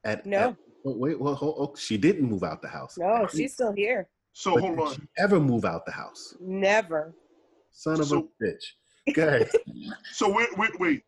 at 0.03 0.25
no. 0.25 0.37
At, 0.37 0.55
oh, 0.85 0.97
wait, 0.97 1.19
well, 1.19 1.33
hold, 1.33 1.55
oh, 1.57 1.75
she 1.75 1.97
didn't 1.97 2.29
move 2.29 2.43
out 2.43 2.61
the 2.61 2.67
house. 2.67 2.95
No, 2.97 3.27
she's 3.33 3.53
still 3.53 3.73
here. 3.73 4.07
So 4.33 4.53
but 4.53 4.61
hold 4.61 4.79
on. 4.79 5.07
ever 5.17 5.39
move 5.39 5.65
out 5.65 5.85
the 5.85 5.91
house? 5.91 6.35
Never. 6.39 7.15
Son 7.71 7.99
of 7.99 8.07
so, 8.07 8.29
a 8.41 8.43
bitch. 8.43 9.13
Good. 9.13 9.49
so 10.11 10.31
wait, 10.31 10.55
wait, 10.57 10.79
wait. 10.79 11.03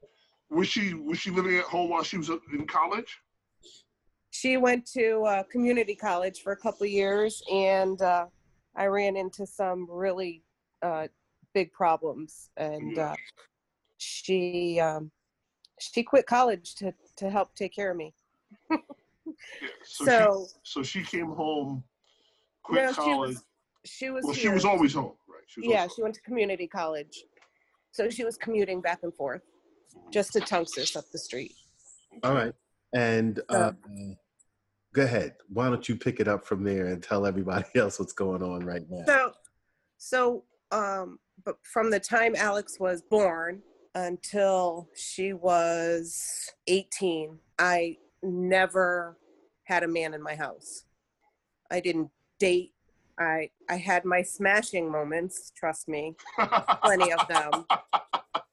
Was 0.49 0.67
she 0.67 0.93
was 0.93 1.19
she 1.19 1.29
living 1.29 1.57
at 1.57 1.65
home 1.65 1.89
while 1.89 2.03
she 2.03 2.17
was 2.17 2.29
in 2.29 2.65
college? 2.67 3.19
She 4.31 4.57
went 4.57 4.85
to 4.93 5.23
uh, 5.23 5.43
community 5.43 5.95
college 5.95 6.41
for 6.41 6.53
a 6.53 6.57
couple 6.57 6.85
years, 6.87 7.41
and 7.51 8.01
uh, 8.01 8.25
I 8.75 8.87
ran 8.87 9.15
into 9.15 9.45
some 9.45 9.87
really 9.89 10.43
uh, 10.81 11.07
big 11.53 11.71
problems, 11.71 12.49
and 12.57 12.97
yeah. 12.97 13.11
Uh, 13.11 13.15
she 13.97 14.79
um, 14.79 15.11
she 15.79 16.03
quit 16.03 16.25
college 16.25 16.75
to 16.75 16.93
to 17.17 17.29
help 17.29 17.55
take 17.55 17.73
care 17.73 17.91
of 17.91 17.97
me. 17.97 18.13
yeah, 18.69 18.77
so 19.83 20.05
so 20.05 20.47
she, 20.47 20.53
so 20.63 20.83
she 20.83 21.03
came 21.03 21.27
home, 21.27 21.83
quit 22.63 22.83
no, 22.85 22.93
college. 22.93 23.31
She 23.31 23.33
was. 23.33 23.43
She 23.87 24.09
was, 24.09 24.25
well, 24.25 24.33
she 24.33 24.49
was 24.49 24.65
always 24.65 24.93
home, 24.95 25.13
right? 25.27 25.43
She 25.45 25.61
yeah, 25.63 25.87
she 25.93 26.01
went 26.01 26.15
to 26.15 26.21
community 26.21 26.67
college, 26.67 27.23
so 27.91 28.09
she 28.09 28.23
was 28.23 28.35
commuting 28.35 28.81
back 28.81 28.99
and 29.03 29.13
forth, 29.13 29.43
just 30.11 30.33
to 30.33 30.39
Tunxis 30.39 30.95
up 30.95 31.05
the 31.11 31.19
street. 31.19 31.53
All 32.23 32.33
right, 32.33 32.53
And 32.93 33.41
So- 33.51 33.55
uh, 33.55 33.71
go 34.93 35.03
ahead. 35.03 35.35
Why 35.49 35.69
don't 35.69 35.87
you 35.87 35.95
pick 35.97 36.19
it 36.19 36.27
up 36.27 36.47
from 36.47 36.63
there 36.63 36.87
and 36.87 37.03
tell 37.03 37.27
everybody 37.27 37.67
else 37.75 37.99
what's 37.99 38.13
going 38.13 38.41
on 38.41 38.65
right 38.65 38.83
now? 38.89 39.05
So, 39.05 39.31
so, 39.97 40.43
um, 40.71 41.19
but 41.45 41.57
from 41.61 41.91
the 41.91 41.99
time 41.99 42.35
Alex 42.35 42.79
was 42.79 43.03
born 43.03 43.61
until 43.95 44.89
she 44.93 45.33
was 45.33 46.51
18, 46.67 47.39
I 47.57 47.97
never 48.21 49.17
had 49.63 49.83
a 49.83 49.87
man 49.87 50.13
in 50.13 50.21
my 50.21 50.35
house. 50.35 50.83
I 51.71 51.79
didn't 51.79 52.11
date. 52.39 52.73
I 53.17 53.49
I 53.69 53.77
had 53.77 54.03
my 54.03 54.21
smashing 54.21 54.91
moments, 54.91 55.51
trust 55.55 55.87
me, 55.87 56.15
plenty 56.83 57.11
of 57.11 57.27
them. 57.27 57.65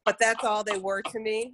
But 0.05 0.19
that's 0.19 0.43
all 0.43 0.65
they 0.65 0.79
were 0.79 1.01
to 1.01 1.21
me. 1.21 1.53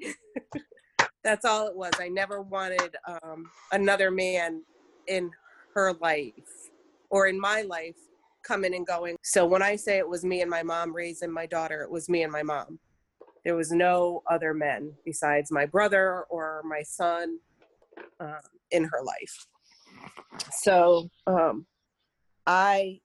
that's 1.22 1.44
all 1.44 1.66
it 1.66 1.76
was. 1.76 1.92
I 2.00 2.08
never 2.08 2.40
wanted 2.40 2.96
um, 3.06 3.50
another 3.72 4.10
man 4.10 4.62
in 5.06 5.30
her 5.74 5.92
life 6.00 6.32
or 7.10 7.26
in 7.26 7.38
my 7.38 7.60
life 7.60 7.96
coming 8.42 8.74
and 8.74 8.86
going. 8.86 9.16
So 9.22 9.44
when 9.44 9.62
I 9.62 9.76
say 9.76 9.98
it 9.98 10.08
was 10.08 10.24
me 10.24 10.40
and 10.40 10.50
my 10.50 10.62
mom 10.62 10.96
raising 10.96 11.30
my 11.30 11.44
daughter, 11.44 11.82
it 11.82 11.90
was 11.90 12.08
me 12.08 12.22
and 12.22 12.32
my 12.32 12.42
mom. 12.42 12.78
There 13.44 13.56
was 13.56 13.70
no 13.70 14.22
other 14.30 14.54
men 14.54 14.92
besides 15.04 15.50
my 15.50 15.66
brother 15.66 16.24
or 16.30 16.62
my 16.64 16.82
son 16.82 17.38
um, 18.20 18.40
in 18.70 18.84
her 18.84 19.02
life. 19.02 19.46
So 20.52 21.08
um, 21.26 21.66
I 22.46 23.00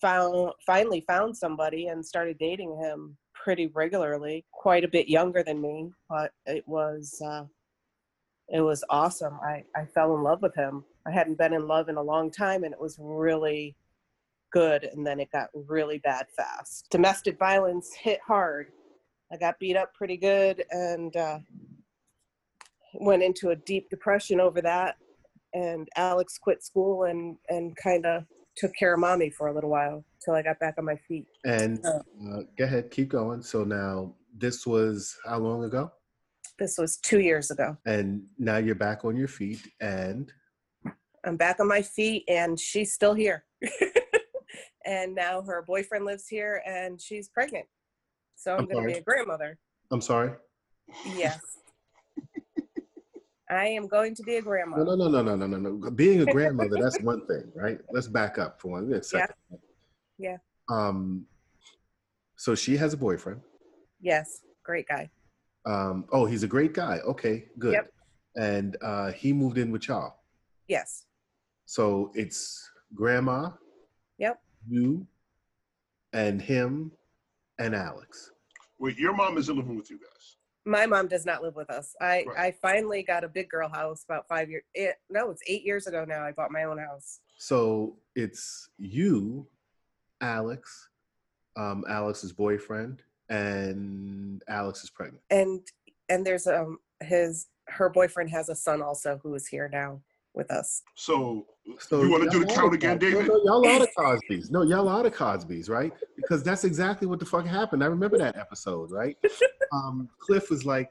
found 0.00 0.52
finally 0.64 1.04
found 1.06 1.36
somebody 1.36 1.88
and 1.88 2.04
started 2.04 2.38
dating 2.38 2.78
him 2.82 3.16
pretty 3.34 3.66
regularly, 3.68 4.44
quite 4.52 4.84
a 4.84 4.88
bit 4.88 5.08
younger 5.08 5.42
than 5.42 5.60
me, 5.60 5.90
but 6.08 6.32
it 6.46 6.66
was 6.66 7.20
uh, 7.24 7.44
it 8.48 8.60
was 8.60 8.84
awesome. 8.90 9.38
I, 9.42 9.64
I 9.74 9.84
fell 9.86 10.14
in 10.16 10.22
love 10.22 10.42
with 10.42 10.54
him. 10.54 10.84
I 11.06 11.10
hadn't 11.10 11.38
been 11.38 11.52
in 11.52 11.66
love 11.66 11.88
in 11.88 11.96
a 11.96 12.02
long 12.02 12.30
time, 12.30 12.64
and 12.64 12.72
it 12.72 12.80
was 12.80 12.96
really 13.00 13.76
good. 14.52 14.84
And 14.84 15.06
then 15.06 15.20
it 15.20 15.30
got 15.32 15.48
really 15.54 15.98
bad 15.98 16.26
fast. 16.36 16.86
Domestic 16.90 17.38
violence 17.38 17.92
hit 17.92 18.20
hard. 18.26 18.68
I 19.32 19.36
got 19.36 19.58
beat 19.58 19.76
up 19.76 19.92
pretty 19.94 20.16
good 20.16 20.64
and 20.70 21.16
uh, 21.16 21.38
went 22.94 23.22
into 23.22 23.50
a 23.50 23.56
deep 23.56 23.90
depression 23.90 24.40
over 24.40 24.60
that. 24.62 24.96
And 25.54 25.88
Alex 25.96 26.38
quit 26.38 26.62
school 26.62 27.04
and, 27.04 27.36
and 27.48 27.76
kind 27.76 28.06
of 28.06 28.24
took 28.56 28.74
care 28.74 28.94
of 28.94 29.00
mommy 29.00 29.30
for 29.30 29.48
a 29.48 29.54
little 29.54 29.70
while 29.70 30.04
till 30.24 30.34
I 30.34 30.42
got 30.42 30.58
back 30.58 30.74
on 30.78 30.84
my 30.84 30.96
feet. 30.96 31.26
And 31.44 31.84
Uh, 31.84 32.42
go 32.56 32.64
ahead, 32.64 32.90
keep 32.90 33.08
going. 33.08 33.42
So 33.42 33.64
now 33.64 34.14
this 34.36 34.66
was 34.66 35.16
how 35.26 35.38
long 35.38 35.64
ago? 35.64 35.90
This 36.58 36.78
was 36.78 36.96
two 36.96 37.20
years 37.20 37.50
ago. 37.50 37.76
And 37.84 38.26
now 38.38 38.56
you're 38.56 38.74
back 38.74 39.04
on 39.04 39.16
your 39.16 39.28
feet. 39.28 39.60
And 39.80 40.32
I'm 41.24 41.36
back 41.36 41.60
on 41.60 41.68
my 41.68 41.82
feet 41.82 42.24
and 42.28 42.58
she's 42.58 42.92
still 42.92 43.12
here. 43.12 43.44
and 44.86 45.14
now 45.14 45.42
her 45.42 45.62
boyfriend 45.62 46.04
lives 46.04 46.28
here 46.28 46.62
and 46.64 47.00
she's 47.00 47.28
pregnant. 47.28 47.66
So 48.36 48.54
I'm, 48.54 48.60
I'm 48.60 48.66
going 48.66 48.86
to 48.88 48.92
be 48.94 48.98
a 48.98 49.02
grandmother. 49.02 49.58
I'm 49.90 50.00
sorry. 50.00 50.32
Yes. 51.16 51.40
I 53.50 53.66
am 53.66 53.86
going 53.86 54.14
to 54.16 54.22
be 54.24 54.36
a 54.36 54.42
grandmother. 54.42 54.84
no, 54.84 54.94
no, 54.96 55.08
no, 55.08 55.22
no, 55.22 55.36
no, 55.36 55.46
no, 55.46 55.56
no. 55.56 55.90
Being 55.90 56.22
a 56.22 56.32
grandmother, 56.32 56.76
that's 56.80 57.00
one 57.00 57.26
thing, 57.26 57.50
right? 57.54 57.78
Let's 57.92 58.08
back 58.08 58.38
up 58.38 58.60
for 58.60 58.72
one 58.72 59.02
second. 59.02 59.34
Yeah. 60.18 60.36
Um, 60.68 61.26
so 62.36 62.54
she 62.54 62.76
has 62.76 62.92
a 62.92 62.96
boyfriend. 62.96 63.40
Yes. 64.00 64.42
Great 64.64 64.88
guy. 64.88 65.08
Um, 65.64 66.06
oh, 66.12 66.26
he's 66.26 66.42
a 66.42 66.48
great 66.48 66.74
guy. 66.74 66.98
Okay, 67.06 67.46
good. 67.58 67.72
Yep. 67.74 67.92
And 68.36 68.76
uh, 68.82 69.12
he 69.12 69.32
moved 69.32 69.58
in 69.58 69.70
with 69.70 69.88
y'all. 69.88 70.16
Yes. 70.68 71.06
So 71.66 72.10
it's 72.14 72.68
grandma, 72.94 73.50
Yep. 74.18 74.40
you, 74.68 75.06
and 76.12 76.40
him, 76.42 76.90
and 77.58 77.74
Alex. 77.74 78.32
Wait, 78.78 78.96
your 78.98 79.14
mom 79.14 79.38
isn't 79.38 79.56
living 79.56 79.76
with 79.76 79.90
you 79.90 79.98
guys. 79.98 80.36
My 80.64 80.84
mom 80.84 81.06
does 81.06 81.24
not 81.24 81.42
live 81.42 81.54
with 81.54 81.70
us. 81.70 81.94
I, 82.00 82.24
Right. 82.26 82.38
I 82.38 82.50
finally 82.60 83.02
got 83.02 83.24
a 83.24 83.28
big 83.28 83.48
girl 83.48 83.68
house 83.68 84.04
about 84.04 84.26
five 84.28 84.50
years. 84.50 84.64
It, 84.74 84.96
no, 85.08 85.30
it's 85.30 85.42
eight 85.46 85.64
years 85.64 85.86
ago 85.86 86.04
now. 86.06 86.24
I 86.24 86.32
bought 86.32 86.50
my 86.50 86.64
own 86.64 86.78
house. 86.78 87.20
So 87.38 87.96
it's 88.16 88.68
you, 88.78 89.46
Alex, 90.20 90.88
um, 91.56 91.84
Alex's 91.88 92.32
boyfriend, 92.32 93.02
and 93.28 94.42
Alex 94.48 94.82
is 94.82 94.90
pregnant. 94.90 95.22
And 95.30 95.60
and 96.08 96.26
there's 96.26 96.46
um 96.46 96.78
his 97.00 97.46
her 97.68 97.88
boyfriend 97.88 98.30
has 98.30 98.48
a 98.48 98.54
son 98.54 98.82
also 98.82 99.18
who 99.22 99.34
is 99.34 99.46
here 99.46 99.68
now 99.72 100.00
with 100.34 100.50
us. 100.50 100.82
So, 100.94 101.46
So 101.78 102.02
you 102.02 102.10
want 102.10 102.24
to 102.24 102.30
do 102.30 102.44
the 102.44 102.52
count 102.52 102.74
again, 102.74 102.98
Cos- 102.98 103.10
no, 103.10 103.10
David? 103.10 103.28
No, 103.28 103.42
y'all 103.44 103.66
are 103.66 103.78
the 103.80 103.88
Cosbys. 103.98 104.50
No, 104.50 104.62
y'all 104.62 104.88
are 104.88 105.02
the 105.02 105.10
Cosbys, 105.10 105.68
right? 105.68 105.92
Because 106.16 106.42
that's 106.42 106.64
exactly 106.64 107.06
what 107.06 107.18
the 107.18 107.26
fuck 107.26 107.44
happened. 107.44 107.82
I 107.82 107.86
remember 107.86 108.18
that 108.18 108.36
episode, 108.36 108.90
right? 108.90 109.16
um, 109.72 110.08
Cliff 110.18 110.48
was 110.50 110.64
like, 110.64 110.90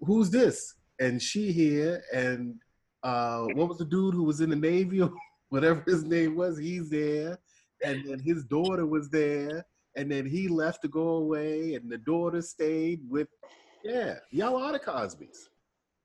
"Who's 0.00 0.30
this?" 0.30 0.74
And 1.00 1.20
she 1.20 1.52
here, 1.52 2.02
and 2.12 2.56
uh, 3.02 3.44
what 3.54 3.68
was 3.68 3.78
the 3.78 3.84
dude 3.84 4.14
who 4.14 4.24
was 4.24 4.40
in 4.40 4.50
the 4.50 4.56
Navy 4.56 5.00
or 5.00 5.12
whatever 5.48 5.82
his 5.86 6.04
name 6.04 6.36
was? 6.36 6.58
He's 6.58 6.90
there, 6.90 7.38
and 7.84 8.04
then 8.06 8.18
his 8.18 8.44
daughter 8.44 8.86
was 8.86 9.08
there, 9.08 9.64
and 9.96 10.10
then 10.10 10.26
he 10.26 10.48
left 10.48 10.82
to 10.82 10.88
go 10.88 11.08
away, 11.08 11.74
and 11.74 11.90
the 11.90 11.98
daughter 11.98 12.42
stayed 12.42 13.00
with. 13.08 13.28
Yeah, 13.82 14.16
y'all 14.30 14.56
are 14.56 14.72
the 14.72 14.80
Cosbys. 14.80 15.48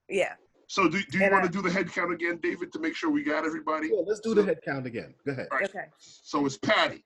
Yeah. 0.08 0.34
So, 0.72 0.88
do, 0.88 1.02
do 1.04 1.18
you 1.18 1.26
And 1.26 1.34
want 1.34 1.44
I- 1.44 1.48
to 1.48 1.52
do 1.52 1.62
the 1.62 1.70
head 1.70 1.92
count 1.92 2.14
again, 2.14 2.38
David, 2.42 2.72
to 2.72 2.80
make 2.80 2.96
sure 2.96 3.10
we 3.12 3.24
got 3.24 3.44
everybody? 3.46 3.90
Yeah, 3.90 4.04
let's 4.06 4.22
do 4.22 4.34
the 4.34 4.42
head 4.46 4.60
count 4.64 4.86
again. 4.88 5.14
Go 5.26 5.34
ahead. 5.34 5.50
Right. 5.52 5.66
Okay. 5.66 5.88
So 5.98 6.46
it's 6.46 6.58
Patty. 6.58 7.04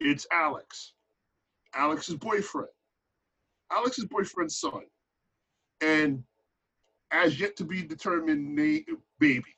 It's 0.00 0.26
Alex. 0.32 0.94
Alex's 1.76 2.16
boyfriend. 2.16 2.70
Alex's 3.70 4.06
boyfriend's 4.06 4.58
son. 4.58 4.82
And 5.80 6.24
as 7.12 7.38
yet 7.38 7.54
to 7.58 7.64
be 7.64 7.82
determined 7.84 8.56
na- 8.56 8.96
baby. 9.20 9.54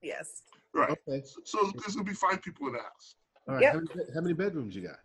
Yes. 0.00 0.42
Right. 0.72 0.90
Okay. 1.08 1.24
So 1.44 1.58
there's 1.74 1.96
gonna 1.96 2.04
be 2.04 2.14
five 2.14 2.40
people 2.42 2.68
in 2.68 2.74
the 2.74 2.78
house. 2.78 3.16
All 3.48 3.54
right. 3.54 3.62
Yep. 3.62 3.72
How, 3.74 3.80
many, 3.80 4.12
how 4.14 4.20
many 4.20 4.34
bedrooms 4.34 4.76
you 4.76 4.82
got? 4.82 5.00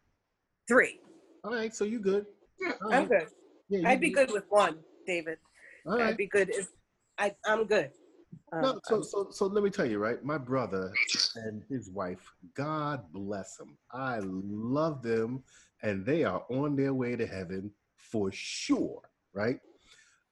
Three. 0.67 0.99
All 1.43 1.51
right, 1.53 1.73
so 1.75 1.85
you 1.85 1.99
good. 1.99 2.27
Yeah. 2.61 2.73
All 2.85 2.93
I'm 2.93 3.07
good. 3.07 3.29
Yeah, 3.67 3.89
I'd 3.89 3.99
be 3.99 4.11
good 4.11 4.29
with 4.31 4.43
one, 4.49 4.77
David. 5.07 5.39
All 5.85 5.93
I'd 5.95 5.99
right. 6.01 6.17
be 6.17 6.27
good 6.27 6.49
if 6.49 6.69
I 7.17 7.35
I'm 7.45 7.65
good. 7.65 7.91
Um, 8.51 8.61
No, 8.61 8.79
so, 8.85 8.95
I'm- 8.95 9.03
so, 9.03 9.27
so 9.31 9.45
let 9.47 9.63
me 9.63 9.69
tell 9.69 9.85
you, 9.85 9.99
right? 9.99 10.23
My 10.23 10.37
brother 10.37 10.93
and 11.35 11.63
his 11.69 11.89
wife, 11.89 12.31
God 12.53 13.11
bless 13.11 13.57
them. 13.57 13.77
I 13.91 14.19
love 14.21 15.01
them, 15.01 15.43
and 15.81 16.05
they 16.05 16.23
are 16.23 16.43
on 16.49 16.75
their 16.75 16.93
way 16.93 17.15
to 17.15 17.25
heaven 17.25 17.71
for 17.97 18.31
sure, 18.31 19.01
right? 19.33 19.59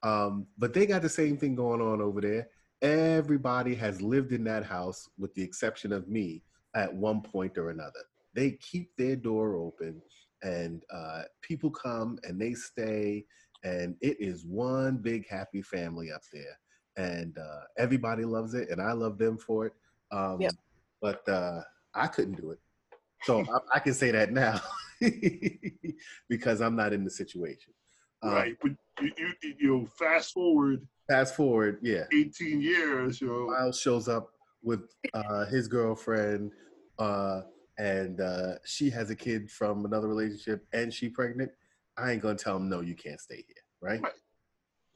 Um, 0.02 0.46
but 0.58 0.72
they 0.72 0.86
got 0.86 1.02
the 1.02 1.08
same 1.08 1.36
thing 1.36 1.54
going 1.54 1.80
on 1.80 2.00
over 2.00 2.20
there. 2.20 2.48
Everybody 2.80 3.74
has 3.76 4.02
lived 4.02 4.32
in 4.32 4.42
that 4.44 4.64
house, 4.64 5.08
with 5.18 5.32
the 5.34 5.42
exception 5.42 5.92
of 5.92 6.08
me, 6.08 6.42
at 6.74 6.92
one 6.92 7.20
point 7.22 7.56
or 7.58 7.70
another. 7.70 8.00
They 8.34 8.52
keep 8.52 8.96
their 8.96 9.14
door 9.14 9.56
open, 9.56 10.00
and 10.42 10.82
uh, 10.90 11.22
people 11.42 11.70
come 11.70 12.18
and 12.24 12.40
they 12.40 12.54
stay, 12.54 13.24
and 13.64 13.96
it 14.00 14.16
is 14.20 14.44
one 14.44 14.96
big 14.96 15.28
happy 15.28 15.62
family 15.62 16.10
up 16.12 16.22
there 16.32 16.58
and 16.96 17.36
uh, 17.38 17.60
everybody 17.78 18.24
loves 18.24 18.54
it, 18.54 18.68
and 18.70 18.80
I 18.80 18.92
love 18.92 19.18
them 19.18 19.38
for 19.38 19.66
it. 19.66 19.72
Um, 20.10 20.40
Yep. 20.40 20.52
But 21.00 21.28
uh, 21.28 21.62
I 21.94 22.06
couldn't 22.06 22.40
do 22.40 22.52
it, 22.52 22.60
so 23.22 23.40
I, 23.72 23.76
I 23.76 23.78
can 23.80 23.94
say 23.94 24.10
that 24.12 24.30
now 24.32 24.60
because 26.28 26.60
I'm 26.60 26.76
not 26.76 26.92
in 26.92 27.02
the 27.02 27.10
situation. 27.10 27.72
Uh, 28.24 28.30
right. 28.30 28.56
But 28.62 28.72
you, 29.00 29.12
you, 29.16 29.54
you 29.58 29.68
know, 29.68 29.86
fast 29.98 30.32
forward 30.32 30.86
Fast 31.08 31.34
forward, 31.34 31.78
yeah. 31.82 32.04
18 32.12 32.60
years, 32.60 33.20
you 33.20 33.26
know, 33.26 33.46
Miles 33.48 33.78
shows 33.80 34.08
up 34.08 34.30
with 34.62 34.80
uh, 35.12 35.44
his 35.46 35.66
girlfriend, 35.66 36.52
uh, 36.98 37.42
and 37.78 38.20
uh, 38.20 38.54
she 38.64 38.88
has 38.90 39.10
a 39.10 39.16
kid 39.16 39.50
from 39.50 39.84
another 39.84 40.08
relationship, 40.08 40.64
and 40.72 40.94
she 40.94 41.08
pregnant. 41.08 41.50
I 41.96 42.12
ain't 42.12 42.22
gonna 42.22 42.36
tell 42.36 42.56
him 42.56 42.68
no, 42.68 42.80
you 42.80 42.94
can't 42.94 43.20
stay 43.20 43.44
here, 43.46 43.64
right? 43.80 44.02
Right. 44.02 44.12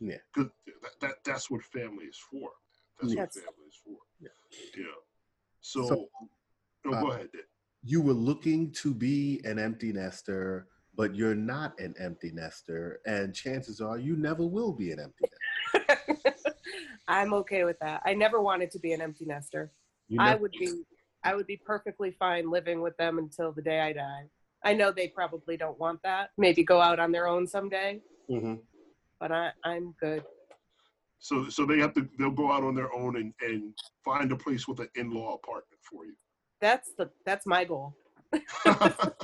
Yeah. 0.01 0.17
Cause 0.35 0.47
that, 0.67 1.01
that 1.01 1.15
that's 1.25 1.51
what 1.51 1.63
family 1.63 2.07
is 2.07 2.19
for. 2.19 2.51
That's 3.01 3.15
Yes. 3.15 3.35
what 3.35 3.45
family 3.45 3.69
is 3.69 3.79
for. 3.85 3.97
Yeah. 4.21 4.29
Yeah. 4.77 4.85
So, 5.61 5.83
So, 5.89 6.09
no, 6.85 6.93
uh, 6.93 7.01
go 7.01 7.11
ahead. 7.13 7.29
You 7.83 8.03
were 8.03 8.13
looking 8.13 8.73
to 8.73 8.95
be 8.95 9.41
an 9.45 9.59
empty 9.59 9.93
nester, 9.93 10.69
but 10.95 11.15
you're 11.15 11.35
not 11.35 11.79
an 11.79 11.95
empty 11.99 12.31
nester, 12.33 13.01
and 13.07 13.35
chances 13.35 13.81
are 13.81 13.99
you 13.99 14.17
never 14.17 14.45
will 14.45 14.73
be 14.73 14.93
an 14.93 15.01
empty 15.01 15.25
nester. 15.75 16.35
I'm 17.09 17.33
okay 17.35 17.65
with 17.65 17.79
that. 17.81 18.03
I 18.05 18.15
never 18.15 18.41
wanted 18.41 18.71
to 18.73 18.79
be 18.79 18.93
an 18.93 19.01
empty 19.01 19.25
nester. 19.25 19.73
You 20.09 20.21
I 20.21 20.35
would 20.35 20.53
be 20.53 20.83
I 21.23 21.35
would 21.35 21.47
be 21.47 21.57
perfectly 21.57 22.13
fine 22.13 22.51
living 22.51 22.81
with 22.81 22.97
them 22.97 23.19
until 23.19 23.53
the 23.53 23.63
day 23.63 23.81
I 23.81 23.93
die. 23.93 24.25
I 24.65 24.75
know 24.75 24.91
they 24.91 25.09
probably 25.09 25.57
don't 25.57 25.79
want 25.79 26.01
that. 26.03 26.31
Maybe 26.39 26.65
go 26.65 26.81
out 26.81 26.99
on 26.99 27.13
their 27.13 27.29
own 27.29 27.47
someday, 27.47 28.03
Mhm. 28.31 28.63
but 29.21 29.33
I, 29.33 29.53
I'm 29.65 29.93
good. 30.01 30.25
So 31.19 31.49
so 31.49 31.65
they 31.67 31.79
have 31.79 31.95
to 31.95 32.09
they'll 32.19 32.31
go 32.31 32.51
out 32.53 32.63
on 32.63 32.75
their 32.75 32.93
own 32.93 33.17
and, 33.17 33.33
and 33.41 33.75
find 34.05 34.31
a 34.33 34.37
place 34.37 34.69
with 34.69 34.81
an 34.81 34.89
in-law 34.97 35.35
apartment 35.35 35.81
for 35.83 36.05
you. 36.05 36.15
That's 36.61 36.93
the 36.95 37.11
that's 37.25 37.47
my 37.47 37.65
goal. 37.65 37.97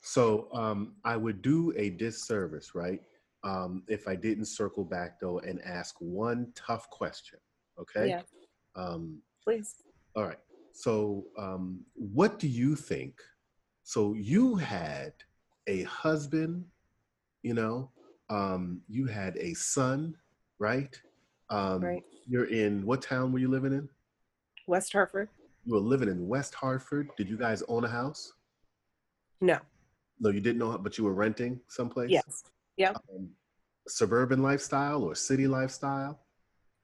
So 0.00 0.48
um, 0.54 0.94
I 1.04 1.16
would 1.18 1.42
do 1.42 1.74
a 1.76 1.90
disservice, 1.90 2.74
right? 2.74 3.00
Um, 3.44 3.82
if 3.88 4.08
I 4.08 4.16
didn't 4.16 4.46
circle 4.46 4.84
back 4.84 5.20
though 5.20 5.38
and 5.40 5.60
ask 5.62 5.94
one 5.98 6.50
tough 6.54 6.88
question. 6.88 7.38
Okay. 7.78 8.08
Yeah, 8.08 8.22
Um, 8.74 9.20
please. 9.44 9.74
all 10.16 10.24
right. 10.24 10.38
So 10.72 11.26
um, 11.36 11.84
what 11.94 12.38
do 12.38 12.48
you 12.48 12.74
think? 12.74 13.20
So 13.88 14.12
you 14.12 14.54
had 14.56 15.14
a 15.66 15.84
husband, 15.84 16.66
you 17.42 17.54
know, 17.54 17.90
um, 18.28 18.82
you 18.86 19.06
had 19.06 19.34
a 19.38 19.54
son, 19.54 20.14
right? 20.58 20.94
Um, 21.48 21.80
Right. 21.82 22.02
You're 22.28 22.50
in 22.50 22.84
what 22.84 23.00
town 23.00 23.32
were 23.32 23.38
you 23.38 23.48
living 23.48 23.72
in? 23.72 23.88
West 24.66 24.92
Hartford? 24.92 25.30
You 25.64 25.72
were 25.72 25.80
living 25.80 26.10
in 26.10 26.28
West 26.28 26.54
Hartford. 26.54 27.08
Did 27.16 27.30
you 27.30 27.38
guys 27.38 27.62
own 27.66 27.82
a 27.86 27.88
house? 27.88 28.30
No. 29.40 29.58
No, 30.20 30.28
you 30.28 30.42
didn't 30.42 30.58
know, 30.58 30.76
but 30.76 30.98
you 30.98 31.04
were 31.04 31.14
renting 31.14 31.58
someplace. 31.68 32.10
Yes. 32.10 32.44
Yeah. 32.76 32.90
Um, 32.90 33.30
suburban 33.88 34.42
lifestyle 34.42 35.02
or 35.02 35.14
city 35.14 35.46
lifestyle, 35.46 36.20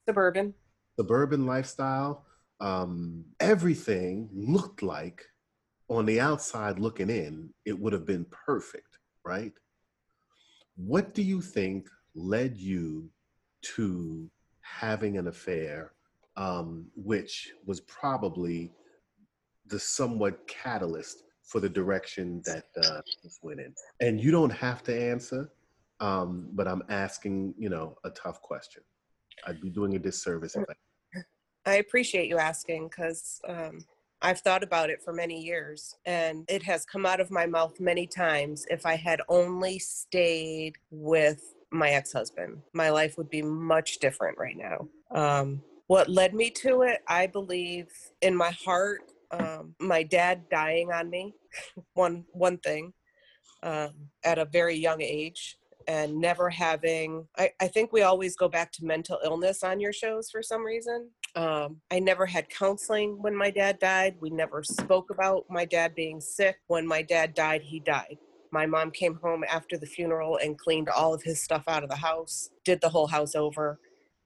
Suburban. 0.09 0.55
suburban 0.99 1.45
lifestyle, 1.45 2.25
um, 2.61 3.27
everything 3.41 4.31
looked 4.33 4.83
like 4.83 5.23
on 5.89 6.07
the 6.07 6.21
outside 6.21 6.79
looking 6.79 7.11
in, 7.11 7.51
it 7.65 7.79
would 7.79 7.93
have 7.93 8.07
been 8.07 8.27
perfect, 8.47 8.99
right? 9.25 9.53
What 10.77 11.15
do 11.15 11.23
you 11.23 11.41
think 11.41 11.89
led 12.15 12.57
you 12.57 13.11
to 13.77 14.31
having 14.63 15.19
an 15.19 15.29
affair, 15.29 15.93
um, 16.37 16.87
which 16.97 17.53
was 17.67 17.81
probably 17.83 18.73
the 19.67 19.79
somewhat 19.79 20.47
catalyst 20.47 21.23
for 21.43 21.61
the 21.61 21.69
direction 21.69 22.43
that 22.47 22.65
uh, 22.83 23.01
this 23.23 23.39
went 23.43 23.61
in? 23.61 23.75
And 24.01 24.21
you 24.21 24.31
don't 24.31 24.51
have 24.51 24.83
to 24.85 24.99
answer, 24.99 25.51
um, 26.01 26.49
but 26.53 26.67
I'm 26.67 26.83
asking, 26.89 27.55
you 27.59 27.69
know, 27.69 27.97
a 28.05 28.11
tough 28.11 28.41
question. 28.41 28.83
I'd 29.47 29.61
be 29.61 29.71
doing 29.71 29.95
a 29.97 29.99
disservice 29.99 30.57
if 30.57 30.65
I 30.69 30.75
I 31.67 31.77
appreciate 31.77 32.29
you 32.29 32.39
asking 32.39 32.89
because 32.89 33.41
um, 33.49 33.85
I've 34.23 34.41
thought 34.41 34.63
about 34.63 34.91
it 34.91 35.03
for 35.03 35.13
many 35.13 35.41
years 35.43 35.95
and 36.07 36.45
it 36.49 36.63
has 36.63 36.85
come 36.85 37.05
out 37.05 37.21
of 37.21 37.31
my 37.31 37.47
mouth 37.47 37.79
many 37.79 38.07
times. 38.07 38.65
If 38.71 38.87
I 38.87 38.97
had 38.97 39.21
only 39.29 39.79
stayed 39.79 40.77
with 40.91 41.43
my 41.71 41.91
ex 41.91 42.13
husband, 42.13 42.63
my 42.73 42.91
life 42.91 43.19
would 43.19 43.29
be 43.29 43.43
much 43.43 43.99
different 43.99 44.39
right 44.39 44.57
now. 44.57 44.89
Um, 45.11 45.63
what 45.87 46.09
led 46.09 46.35
me 46.35 46.51
to 46.51 46.83
it, 46.83 47.01
I 47.09 47.27
believe 47.27 47.89
in 48.23 48.35
my 48.35 48.51
heart, 48.53 49.03
um, 49.31 49.75
my 49.81 50.03
dad 50.03 50.49
dying 50.51 50.93
on 50.93 51.11
me, 51.11 51.35
one, 51.95 52.25
one 52.33 52.59
thing, 52.59 52.93
um, 53.63 53.91
at 54.25 54.39
a 54.39 54.47
very 54.47 54.77
young 54.77 55.03
age 55.03 55.59
and 55.89 56.19
never 56.19 56.51
having 56.51 57.27
I, 57.37 57.51
I 57.61 57.69
think 57.69 57.93
we 57.93 58.03
always 58.03 58.37
go 58.37 58.49
back 58.49 58.73
to 58.73 58.85
mental 58.85 59.19
illness 59.25 59.63
on 59.63 59.81
your 59.81 59.93
shows 59.93 60.31
for 60.31 60.43
some 60.43 60.65
reason. 60.65 61.11
Um, 61.37 61.81
i 61.91 61.99
never 61.99 62.27
had 62.27 62.49
counseling 62.49 63.21
when 63.21 63.35
my 63.35 63.51
dad 63.51 63.79
died. 63.79 64.17
We 64.21 64.31
never 64.31 64.63
spoke 64.63 65.11
about 65.11 65.45
my 65.51 65.65
dad 65.65 65.95
being 65.95 66.21
sick. 66.21 66.59
When 66.69 66.87
my 66.87 67.03
dad 67.03 67.35
died 67.35 67.63
he 67.63 67.81
died. 67.81 68.19
My 68.53 68.67
mom 68.67 68.93
came 68.93 69.17
home 69.17 69.45
after 69.51 69.77
the 69.77 69.87
funeral 69.87 70.39
and 70.43 70.57
cleaned 70.57 70.89
all 70.89 71.13
of 71.13 71.23
his 71.23 71.43
stuff 71.43 71.65
out 71.67 71.83
of 71.83 71.91
the 71.91 71.97
house 71.97 72.51
did 72.65 72.81
the 72.81 72.89
whole 72.89 73.09
house 73.09 73.35
over 73.35 73.81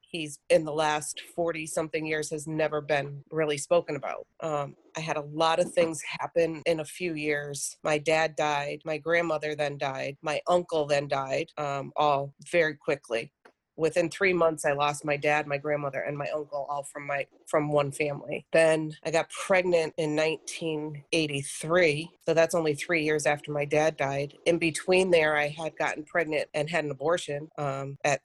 he's 0.09 0.39
in 0.51 0.65
the 0.65 0.73
last 0.73 1.21
40 1.35 1.67
something 1.67 2.07
years 2.07 2.31
has 2.31 2.47
never 2.47 2.81
been 2.81 3.23
really 3.31 3.59
spoken 3.59 3.97
about. 3.97 4.27
Um, 4.41 4.77
i 4.97 5.01
had 5.01 5.17
a 5.17 5.29
lot 5.33 5.61
of 5.61 5.73
things 5.73 6.03
happen 6.19 6.63
in 6.67 6.81
a 6.81 6.85
few 6.85 7.15
years. 7.15 7.77
My 7.85 7.99
dad 7.99 8.35
died 8.37 8.83
my 8.85 8.99
grandmother 8.99 9.55
then 9.55 9.79
died 9.79 10.17
my 10.23 10.41
uncle 10.49 10.87
then 10.87 11.09
died 11.09 11.51
um, 11.59 11.93
all 11.97 12.35
very 12.51 12.75
quickly. 12.75 13.33
Within 13.77 14.09
three 14.11 14.33
months 14.33 14.65
i 14.65 14.73
lost 14.73 15.05
my 15.05 15.17
dad 15.17 15.47
my 15.47 15.59
grandmother 15.59 16.01
and 16.01 16.17
my 16.17 16.29
uncle 16.35 16.67
all 16.69 16.83
from 16.85 17.07
my 17.07 17.27
from 17.47 17.71
one 17.71 17.93
family. 17.93 18.47
Then 18.53 18.93
i 19.05 19.11
got 19.11 19.31
pregnant 19.31 19.95
in 19.99 20.17
1983 20.17 22.11
so 22.27 22.35
that's 22.35 22.55
only 22.55 22.75
three 22.75 23.05
years 23.05 23.27
after 23.27 23.53
my 23.53 23.65
dad 23.67 23.97
died. 23.97 24.35
In 24.47 24.59
between 24.59 25.11
there 25.11 25.37
i 25.37 25.49
had 25.49 25.77
gotten 25.77 26.05
pregnant 26.05 26.49
and 26.55 26.71
had 26.71 26.85
an 26.85 26.91
abortion 26.91 27.51
um, 27.59 27.99
at 28.05 28.21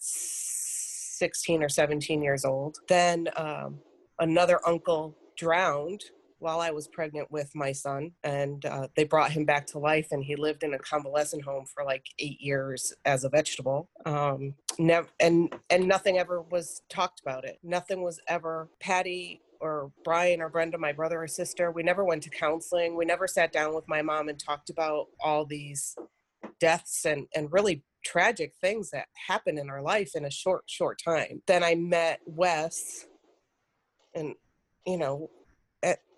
16 1.23 1.63
or 1.63 1.69
17 1.69 2.21
years 2.21 2.43
old 2.43 2.77
then 2.87 3.27
um, 3.37 3.79
another 4.19 4.59
uncle 4.67 5.15
drowned 5.37 6.03
while 6.43 6.59
I 6.59 6.71
was 6.71 6.89
pregnant 6.89 7.31
with 7.31 7.55
my 7.55 7.71
son, 7.71 8.11
and 8.23 8.65
uh, 8.65 8.87
they 8.97 9.05
brought 9.05 9.31
him 9.31 9.45
back 9.45 9.65
to 9.67 9.79
life, 9.79 10.09
and 10.11 10.21
he 10.21 10.35
lived 10.35 10.63
in 10.63 10.73
a 10.73 10.79
convalescent 10.79 11.41
home 11.41 11.65
for 11.65 11.85
like 11.85 12.05
eight 12.19 12.41
years 12.41 12.93
as 13.05 13.23
a 13.23 13.29
vegetable. 13.29 13.89
Um, 14.05 14.53
never, 14.77 15.07
and 15.21 15.53
and 15.69 15.87
nothing 15.87 16.17
ever 16.17 16.41
was 16.41 16.81
talked 16.89 17.21
about 17.21 17.45
it. 17.45 17.59
Nothing 17.63 18.03
was 18.03 18.19
ever 18.27 18.69
Patty 18.81 19.41
or 19.61 19.91
Brian 20.03 20.41
or 20.41 20.49
Brenda, 20.49 20.77
my 20.77 20.91
brother 20.91 21.23
or 21.23 21.27
sister. 21.27 21.71
We 21.71 21.81
never 21.81 22.03
went 22.03 22.23
to 22.23 22.29
counseling. 22.29 22.97
We 22.97 23.05
never 23.05 23.25
sat 23.25 23.53
down 23.53 23.73
with 23.73 23.87
my 23.87 24.01
mom 24.01 24.27
and 24.27 24.37
talked 24.37 24.69
about 24.69 25.07
all 25.23 25.45
these 25.45 25.95
deaths 26.59 27.05
and 27.05 27.27
and 27.33 27.51
really 27.53 27.83
tragic 28.03 28.53
things 28.61 28.89
that 28.91 29.07
happen 29.27 29.57
in 29.57 29.69
our 29.69 29.81
life 29.81 30.11
in 30.15 30.25
a 30.25 30.31
short 30.31 30.63
short 30.67 30.99
time. 31.03 31.41
Then 31.47 31.63
I 31.63 31.75
met 31.75 32.19
Wes, 32.25 33.05
and 34.15 34.35
you 34.85 34.97
know 34.97 35.29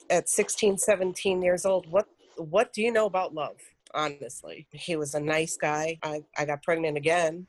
at 0.09 0.29
16 0.29 0.77
17 0.77 1.41
years 1.41 1.65
old 1.65 1.89
what 1.89 2.05
what 2.37 2.71
do 2.73 2.81
you 2.81 2.91
know 2.91 3.05
about 3.05 3.33
love 3.33 3.57
honestly? 3.93 4.67
He 4.71 4.97
was 4.97 5.15
a 5.15 5.19
nice 5.19 5.57
guy. 5.57 5.97
I, 6.03 6.21
I 6.37 6.45
got 6.45 6.63
pregnant 6.63 6.97
again. 6.97 7.47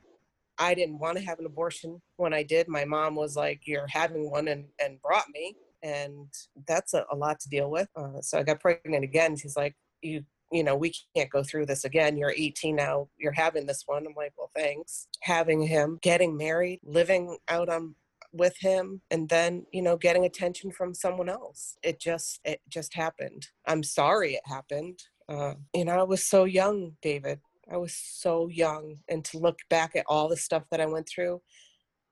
I 0.57 0.73
didn't 0.73 0.99
want 0.99 1.17
to 1.17 1.23
have 1.23 1.39
an 1.39 1.45
abortion 1.45 2.01
when 2.15 2.33
i 2.33 2.41
did. 2.41 2.67
My 2.67 2.85
mom 2.85 3.15
was 3.15 3.35
like 3.35 3.61
you're 3.65 3.87
having 3.87 4.31
one 4.31 4.47
and, 4.47 4.65
and 4.79 5.01
brought 5.01 5.25
me. 5.33 5.55
And 5.83 6.27
that's 6.67 6.93
a, 6.93 7.05
a 7.11 7.15
lot 7.15 7.39
to 7.41 7.49
deal 7.49 7.69
with. 7.69 7.89
Uh, 7.95 8.21
so 8.21 8.39
i 8.39 8.43
got 8.43 8.59
pregnant 8.59 9.03
again. 9.03 9.35
She's 9.35 9.57
like 9.57 9.75
you 10.01 10.23
you 10.51 10.63
know 10.63 10.75
we 10.75 10.93
can't 11.15 11.29
go 11.29 11.43
through 11.43 11.65
this 11.65 11.85
again. 11.85 12.17
You're 12.17 12.33
18 12.35 12.75
now. 12.75 13.07
You're 13.17 13.31
having 13.31 13.65
this 13.65 13.83
one. 13.85 14.05
I'm 14.05 14.13
like 14.15 14.33
well 14.37 14.51
thanks. 14.55 15.07
Having 15.21 15.63
him 15.63 15.99
getting 16.01 16.37
married 16.37 16.79
living 16.83 17.37
out 17.47 17.69
on 17.69 17.95
with 18.33 18.57
him 18.59 19.01
and 19.09 19.29
then 19.29 19.65
you 19.71 19.81
know 19.81 19.97
getting 19.97 20.25
attention 20.25 20.71
from 20.71 20.93
someone 20.93 21.29
else. 21.29 21.77
It 21.83 21.99
just 21.99 22.39
it 22.45 22.61
just 22.69 22.93
happened. 22.93 23.47
I'm 23.65 23.83
sorry 23.83 24.35
it 24.35 24.43
happened. 24.45 24.99
Uh, 25.29 25.55
you 25.73 25.83
know 25.83 25.99
i 25.99 26.03
was 26.03 26.25
so 26.25 26.45
young 26.45 26.93
david. 27.01 27.39
I 27.69 27.77
was 27.77 27.93
so 27.93 28.47
young. 28.47 28.97
And 29.09 29.25
to 29.25 29.39
look 29.39 29.59
back 29.69 29.95
at 29.95 30.05
all 30.07 30.29
the 30.29 30.37
stuff 30.37 30.63
that 30.71 30.79
i 30.79 30.85
went 30.85 31.09
through 31.09 31.41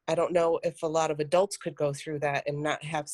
i 0.09 0.15
don't 0.15 0.33
know 0.33 0.59
if 0.63 0.83
a 0.83 0.87
lot 0.87 1.11
of 1.11 1.21
adults 1.21 1.55
could 1.55 1.75
go 1.75 1.93
through 1.93 2.19
that 2.19 2.43
and 2.45 2.61
not 2.61 2.83
have 2.83 3.07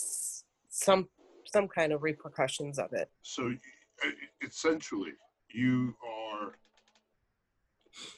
some 0.69 1.07
some 1.51 1.67
kind 1.67 1.91
of 1.91 2.03
repercussions 2.03 2.79
of 2.79 2.93
it. 2.93 3.09
So 3.21 3.53
essentially, 4.41 5.13
you 5.53 5.95
are 6.05 6.53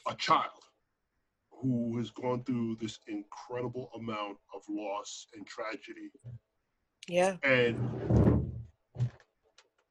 a 0.06 0.14
child 0.16 0.50
who 1.50 1.96
has 1.98 2.10
gone 2.10 2.44
through 2.44 2.76
this 2.80 2.98
incredible 3.06 3.90
amount 3.96 4.36
of 4.54 4.62
loss 4.68 5.26
and 5.34 5.46
tragedy, 5.46 6.10
yeah. 7.08 7.36
And 7.42 7.76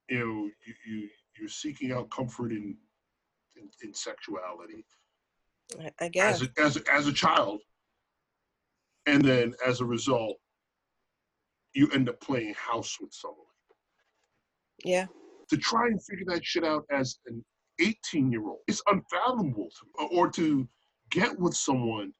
you 0.09 0.19
know 0.19 0.49
you, 0.65 0.73
you 0.85 1.09
you're 1.39 1.49
seeking 1.49 1.91
out 1.91 2.09
comfort 2.09 2.51
in 2.51 2.75
in, 3.55 3.69
in 3.83 3.93
sexuality. 3.93 4.85
I, 5.99 6.09
guess. 6.09 6.41
As 6.41 6.47
a, 6.47 6.61
as 6.61 6.77
a, 6.77 6.93
as 6.93 7.07
a 7.07 7.13
child, 7.13 7.61
and 9.07 9.23
then 9.23 9.53
as 9.65 9.81
a 9.81 9.85
result, 9.85 10.37
you 11.73 11.89
end 11.91 12.09
up 12.09 12.19
playing 12.21 12.53
house 12.53 12.97
with 12.99 13.13
someone. 13.13 13.39
yeah 14.83 15.05
to 15.53 15.61
try 15.61 15.85
and 15.87 16.03
figure 16.03 16.25
that 16.27 16.43
shit 16.43 16.63
out 16.63 16.83
as 16.91 17.19
an 17.27 17.43
18 17.79 18.31
year 18.31 18.47
old 18.47 18.59
it's 18.67 18.81
unfathomable 18.87 19.69
to 19.69 20.05
or 20.07 20.29
to 20.29 20.67
get 21.09 21.37
with 21.39 21.55
someone 21.55 22.11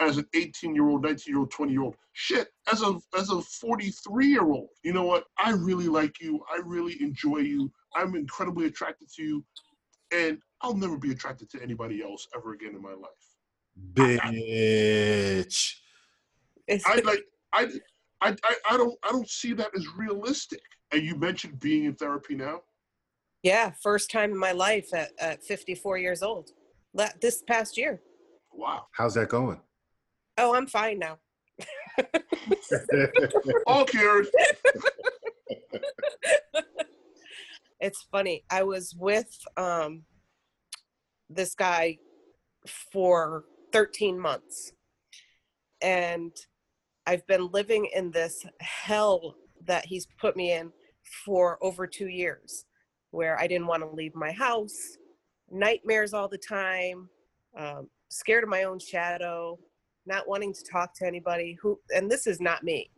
as 0.00 0.16
an 0.16 0.26
18 0.34 0.74
year 0.74 0.88
old 0.88 1.02
19 1.02 1.24
year 1.26 1.38
old 1.40 1.50
20 1.50 1.72
year 1.72 1.82
old 1.82 1.96
shit 2.12 2.48
as 2.70 2.82
a 2.82 2.98
as 3.18 3.30
a 3.30 3.40
43 3.40 4.26
year 4.26 4.44
old 4.44 4.68
you 4.82 4.92
know 4.92 5.04
what? 5.04 5.24
I 5.38 5.50
really 5.52 5.88
like 5.88 6.20
you. 6.20 6.40
I 6.52 6.60
really 6.64 7.00
enjoy 7.00 7.38
you. 7.38 7.70
I'm 7.94 8.14
incredibly 8.14 8.66
attracted 8.66 9.08
to 9.16 9.22
you. 9.22 9.44
And 10.12 10.38
i'll 10.60 10.76
never 10.76 10.98
be 10.98 11.10
attracted 11.10 11.50
to 11.50 11.62
anybody 11.62 12.02
else 12.02 12.28
ever 12.36 12.52
again 12.52 12.74
in 12.74 12.82
my 12.82 12.92
life. 12.92 13.10
Bitch. 13.94 15.74
it's, 16.68 16.86
i 16.86 16.96
like 17.00 17.24
I, 17.54 17.68
I 18.22 18.36
i 18.44 18.54
i 18.70 18.76
don't 18.76 18.96
i 19.02 19.10
don't 19.10 19.28
see 19.28 19.52
that 19.54 19.70
as 19.76 19.86
realistic 19.96 20.60
and 20.92 21.02
you 21.02 21.16
mentioned 21.16 21.60
being 21.60 21.84
in 21.84 21.94
therapy 21.94 22.34
now 22.34 22.60
yeah 23.42 23.72
first 23.82 24.10
time 24.10 24.30
in 24.30 24.38
my 24.38 24.52
life 24.52 24.94
at, 24.94 25.10
at 25.18 25.44
54 25.44 25.98
years 25.98 26.22
old 26.22 26.50
this 27.20 27.42
past 27.48 27.76
year 27.76 28.00
wow 28.52 28.86
How's 28.92 29.14
that 29.14 29.28
going? 29.28 29.60
Oh, 30.38 30.54
I'm 30.54 30.66
fine 30.66 30.98
now. 30.98 31.18
All 33.66 33.84
cured. 33.84 34.28
it's 37.80 38.06
funny. 38.10 38.44
I 38.50 38.62
was 38.62 38.94
with 38.98 39.28
um, 39.56 40.04
this 41.28 41.54
guy 41.54 41.98
for 42.92 43.44
13 43.72 44.18
months, 44.18 44.72
and 45.82 46.32
I've 47.06 47.26
been 47.26 47.48
living 47.50 47.88
in 47.94 48.10
this 48.10 48.44
hell 48.60 49.34
that 49.66 49.86
he's 49.86 50.06
put 50.20 50.36
me 50.36 50.52
in 50.52 50.72
for 51.24 51.58
over 51.62 51.86
two 51.86 52.08
years, 52.08 52.64
where 53.10 53.38
I 53.38 53.46
didn't 53.46 53.66
want 53.66 53.82
to 53.82 53.90
leave 53.90 54.14
my 54.14 54.32
house, 54.32 54.96
nightmares 55.50 56.14
all 56.14 56.28
the 56.28 56.38
time, 56.38 57.08
um, 57.58 57.88
scared 58.08 58.44
of 58.44 58.50
my 58.50 58.64
own 58.64 58.78
shadow, 58.78 59.58
not 60.06 60.28
wanting 60.28 60.52
to 60.52 60.64
talk 60.70 60.94
to 60.96 61.06
anybody. 61.06 61.56
Who 61.60 61.78
and 61.94 62.10
this 62.10 62.26
is 62.26 62.40
not 62.40 62.64
me, 62.64 62.90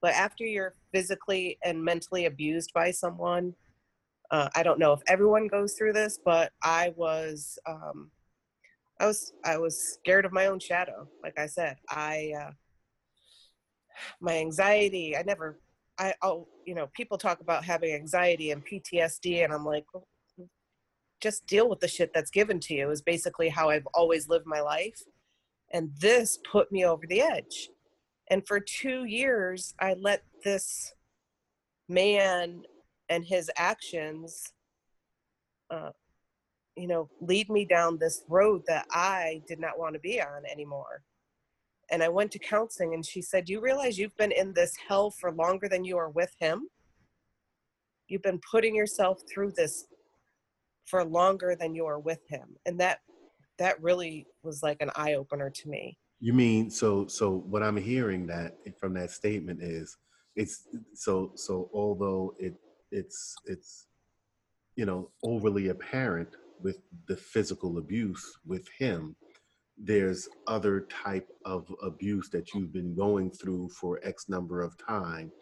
but 0.00 0.14
after 0.14 0.44
you're 0.44 0.74
physically 0.92 1.58
and 1.64 1.82
mentally 1.82 2.26
abused 2.26 2.72
by 2.74 2.90
someone 2.90 3.54
uh, 4.32 4.48
I 4.56 4.62
don't 4.62 4.78
know 4.78 4.94
if 4.94 5.00
everyone 5.06 5.46
goes 5.46 5.74
through 5.74 5.92
this, 5.92 6.18
but 6.24 6.52
I 6.62 6.94
was, 6.96 7.58
um, 7.68 8.10
I 8.98 9.06
was, 9.06 9.32
I 9.44 9.58
was 9.58 9.78
scared 9.78 10.24
of 10.24 10.32
my 10.32 10.46
own 10.46 10.58
shadow. 10.58 11.06
Like 11.22 11.38
I 11.38 11.46
said, 11.46 11.76
I, 11.90 12.32
uh, 12.40 12.50
my 14.20 14.38
anxiety. 14.38 15.16
I 15.16 15.22
never, 15.22 15.58
I, 15.98 16.14
oh, 16.22 16.48
you 16.64 16.74
know, 16.74 16.88
people 16.94 17.18
talk 17.18 17.40
about 17.40 17.64
having 17.64 17.94
anxiety 17.94 18.50
and 18.50 18.64
PTSD, 18.64 19.44
and 19.44 19.52
I'm 19.52 19.64
like, 19.64 19.86
just 21.20 21.46
deal 21.46 21.68
with 21.68 21.80
the 21.80 21.88
shit 21.88 22.12
that's 22.12 22.30
given 22.30 22.58
to 22.60 22.74
you. 22.74 22.90
Is 22.90 23.02
basically 23.02 23.48
how 23.48 23.70
I've 23.70 23.86
always 23.94 24.28
lived 24.28 24.46
my 24.46 24.60
life, 24.60 25.00
and 25.72 25.90
this 26.00 26.38
put 26.50 26.72
me 26.72 26.84
over 26.84 27.06
the 27.06 27.20
edge. 27.20 27.68
And 28.30 28.46
for 28.46 28.60
two 28.60 29.04
years, 29.04 29.74
I 29.80 29.94
let 29.94 30.22
this 30.44 30.94
man 31.88 32.62
and 33.08 33.24
his 33.24 33.50
actions 33.56 34.52
uh, 35.70 35.90
you 36.76 36.86
know 36.86 37.08
lead 37.20 37.50
me 37.50 37.64
down 37.64 37.98
this 37.98 38.22
road 38.28 38.62
that 38.66 38.86
i 38.92 39.42
did 39.46 39.60
not 39.60 39.78
want 39.78 39.94
to 39.94 40.00
be 40.00 40.20
on 40.20 40.42
anymore 40.50 41.02
and 41.92 42.02
i 42.02 42.08
went 42.08 42.32
to 42.32 42.38
counseling 42.40 42.94
and 42.94 43.06
she 43.06 43.22
said 43.22 43.48
you 43.48 43.60
realize 43.60 43.98
you've 43.98 44.16
been 44.16 44.32
in 44.32 44.52
this 44.54 44.72
hell 44.88 45.10
for 45.20 45.30
longer 45.32 45.68
than 45.68 45.84
you 45.84 45.96
are 45.96 46.10
with 46.10 46.34
him 46.40 46.68
you've 48.08 48.22
been 48.22 48.40
putting 48.50 48.74
yourself 48.74 49.20
through 49.32 49.52
this 49.52 49.86
for 50.86 51.04
longer 51.04 51.54
than 51.58 51.74
you 51.74 51.86
are 51.86 52.00
with 52.00 52.20
him 52.28 52.56
and 52.66 52.80
that 52.80 52.98
that 53.58 53.80
really 53.80 54.26
was 54.42 54.62
like 54.62 54.78
an 54.80 54.90
eye 54.96 55.14
opener 55.14 55.48
to 55.50 55.68
me 55.68 55.96
You 56.24 56.32
mean 56.32 56.70
so? 56.70 57.08
So 57.08 57.42
what 57.52 57.64
I'm 57.64 57.76
hearing 57.76 58.28
that 58.28 58.54
from 58.78 58.94
that 58.94 59.10
statement 59.10 59.60
is 59.60 59.96
it's 60.36 60.68
so 60.94 61.32
so. 61.34 61.68
Although 61.74 62.34
it 62.38 62.54
it's 62.92 63.34
it's 63.44 63.88
you 64.76 64.86
know 64.86 65.10
overly 65.24 65.70
apparent 65.70 66.28
with 66.62 66.78
the 67.08 67.16
physical 67.16 67.78
abuse 67.78 68.24
with 68.46 68.68
him, 68.78 69.16
there's 69.82 70.28
other 70.46 70.82
type 70.82 71.28
of 71.44 71.66
abuse 71.82 72.30
that 72.30 72.54
you've 72.54 72.72
been 72.72 72.94
going 72.94 73.30
through 73.30 73.68
for 73.68 73.98
X 74.04 74.28
number 74.28 74.62
of 74.62 74.76
time 74.78 75.32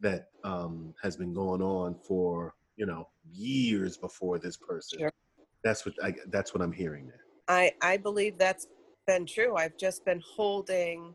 that 0.00 0.28
um, 0.44 0.94
has 1.02 1.16
been 1.16 1.32
going 1.32 1.62
on 1.62 1.96
for 2.06 2.54
you 2.76 2.84
know 2.84 3.08
years 3.32 3.96
before 3.96 4.38
this 4.38 4.56
person. 4.56 4.98
Sure. 4.98 5.12
That's 5.64 5.86
what 5.86 5.94
I, 6.04 6.14
that's 6.28 6.54
what 6.54 6.62
I'm 6.62 6.72
hearing 6.72 7.06
there. 7.06 7.20
I 7.48 7.72
I 7.80 7.96
believe 7.96 8.36
that's 8.38 8.66
been 9.06 9.24
true. 9.24 9.56
I've 9.56 9.78
just 9.78 10.04
been 10.04 10.22
holding 10.36 11.14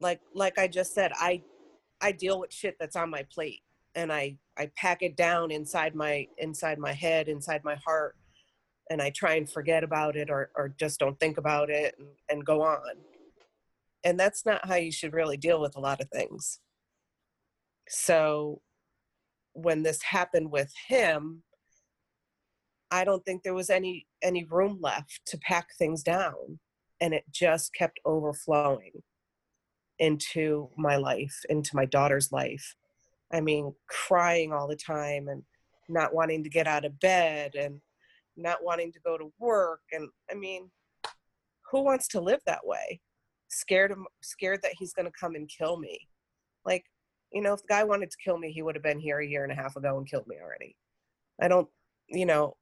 like 0.00 0.20
like 0.34 0.58
I 0.58 0.66
just 0.66 0.94
said, 0.94 1.12
I 1.14 1.42
I 2.00 2.12
deal 2.12 2.40
with 2.40 2.52
shit 2.52 2.76
that's 2.80 2.96
on 2.96 3.10
my 3.10 3.24
plate 3.30 3.60
and 3.94 4.10
I 4.10 4.38
I 4.56 4.70
pack 4.76 5.02
it 5.02 5.14
down 5.14 5.50
inside 5.50 5.94
my 5.94 6.26
inside 6.38 6.78
my 6.78 6.92
head, 6.92 7.28
inside 7.28 7.62
my 7.64 7.76
heart 7.84 8.16
and 8.90 9.02
I 9.02 9.10
try 9.10 9.34
and 9.34 9.50
forget 9.50 9.84
about 9.84 10.16
it 10.16 10.30
or 10.30 10.50
or 10.56 10.68
just 10.68 11.00
don't 11.00 11.18
think 11.18 11.38
about 11.38 11.70
it 11.70 11.94
and, 11.98 12.08
and 12.28 12.46
go 12.46 12.62
on. 12.62 12.96
And 14.04 14.18
that's 14.18 14.46
not 14.46 14.66
how 14.66 14.76
you 14.76 14.92
should 14.92 15.14
really 15.14 15.36
deal 15.36 15.60
with 15.60 15.76
a 15.76 15.80
lot 15.80 16.00
of 16.00 16.08
things. 16.10 16.60
So 17.88 18.60
when 19.52 19.82
this 19.82 20.02
happened 20.02 20.50
with 20.50 20.72
him, 20.88 21.42
I 22.90 23.04
don't 23.04 23.24
think 23.24 23.42
there 23.42 23.54
was 23.54 23.70
any 23.70 24.06
any 24.22 24.44
room 24.44 24.78
left 24.80 25.22
to 25.26 25.38
pack 25.38 25.68
things 25.76 26.02
down 26.02 26.58
and 27.00 27.12
it 27.14 27.24
just 27.30 27.74
kept 27.74 28.00
overflowing 28.04 29.02
into 29.98 30.70
my 30.76 30.96
life, 30.96 31.40
into 31.48 31.74
my 31.74 31.84
daughter's 31.84 32.32
life. 32.32 32.74
I 33.32 33.40
mean, 33.40 33.74
crying 33.88 34.52
all 34.52 34.68
the 34.68 34.76
time 34.76 35.28
and 35.28 35.42
not 35.88 36.14
wanting 36.14 36.44
to 36.44 36.50
get 36.50 36.66
out 36.66 36.84
of 36.84 37.00
bed 37.00 37.54
and 37.54 37.80
not 38.36 38.62
wanting 38.62 38.92
to 38.92 39.00
go 39.00 39.16
to 39.18 39.32
work 39.38 39.80
and 39.92 40.08
I 40.30 40.34
mean, 40.34 40.70
who 41.70 41.82
wants 41.82 42.08
to 42.08 42.20
live 42.20 42.40
that 42.46 42.66
way? 42.66 43.00
Scared 43.48 43.92
of 43.92 43.98
scared 44.22 44.60
that 44.62 44.74
he's 44.78 44.92
going 44.92 45.06
to 45.06 45.12
come 45.18 45.34
and 45.34 45.48
kill 45.48 45.78
me. 45.78 46.00
Like, 46.64 46.84
you 47.32 47.42
know, 47.42 47.52
if 47.54 47.62
the 47.62 47.68
guy 47.68 47.84
wanted 47.84 48.10
to 48.10 48.16
kill 48.22 48.38
me, 48.38 48.52
he 48.52 48.62
would 48.62 48.74
have 48.74 48.82
been 48.82 48.98
here 49.00 49.18
a 49.18 49.26
year 49.26 49.44
and 49.44 49.52
a 49.52 49.56
half 49.56 49.76
ago 49.76 49.98
and 49.98 50.08
killed 50.08 50.26
me 50.26 50.36
already. 50.42 50.76
I 51.40 51.48
don't, 51.48 51.68
you 52.08 52.26
know, 52.26 52.56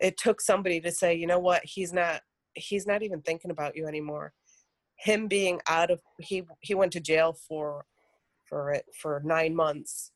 it 0.00 0.16
took 0.16 0.40
somebody 0.40 0.80
to 0.80 0.92
say, 0.92 1.14
you 1.14 1.26
know 1.26 1.38
what, 1.38 1.62
he's 1.64 1.92
not 1.92 2.22
he's 2.54 2.86
not 2.86 3.02
even 3.02 3.22
thinking 3.22 3.50
about 3.50 3.76
you 3.76 3.86
anymore. 3.86 4.32
Him 4.96 5.28
being 5.28 5.60
out 5.68 5.90
of 5.90 6.00
he 6.20 6.44
he 6.60 6.74
went 6.74 6.92
to 6.92 7.00
jail 7.00 7.36
for 7.48 7.84
for 8.44 8.72
it 8.72 8.84
for 9.00 9.20
9 9.24 9.54
months 9.54 10.12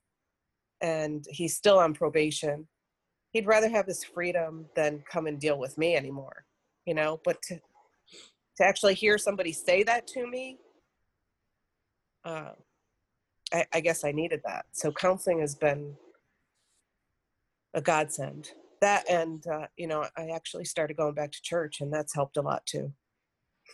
and 0.81 1.25
he's 1.29 1.57
still 1.57 1.79
on 1.79 1.95
probation. 1.95 2.67
He'd 3.33 3.47
rather 3.47 3.69
have 3.69 3.87
his 3.87 4.05
freedom 4.05 4.67
than 4.77 5.03
come 5.11 5.27
and 5.27 5.41
deal 5.41 5.59
with 5.59 5.79
me 5.79 5.97
anymore, 5.97 6.45
you 6.87 6.95
know, 6.95 7.21
but 7.25 7.41
to 7.43 7.59
to 8.59 8.65
actually 8.65 8.95
hear 8.95 9.17
somebody 9.17 9.53
say 9.53 9.83
that 9.83 10.07
to 10.09 10.27
me 10.27 10.59
uh, 12.25 12.51
I, 13.53 13.67
I 13.73 13.81
guess 13.81 14.05
I 14.05 14.13
needed 14.13 14.41
that. 14.45 14.67
So 14.73 14.93
counseling 14.93 15.41
has 15.41 15.55
been 15.55 15.97
a 17.75 17.81
godsend 17.81 18.51
that 18.81 19.09
and 19.09 19.47
uh, 19.47 19.67
you 19.77 19.87
know 19.87 20.05
i 20.17 20.29
actually 20.29 20.65
started 20.65 20.97
going 20.97 21.15
back 21.15 21.31
to 21.33 21.41
church 21.43 21.81
and 21.81 21.93
that's 21.93 22.15
helped 22.15 22.37
a 22.37 22.43
lot 22.43 22.65
too 22.67 22.93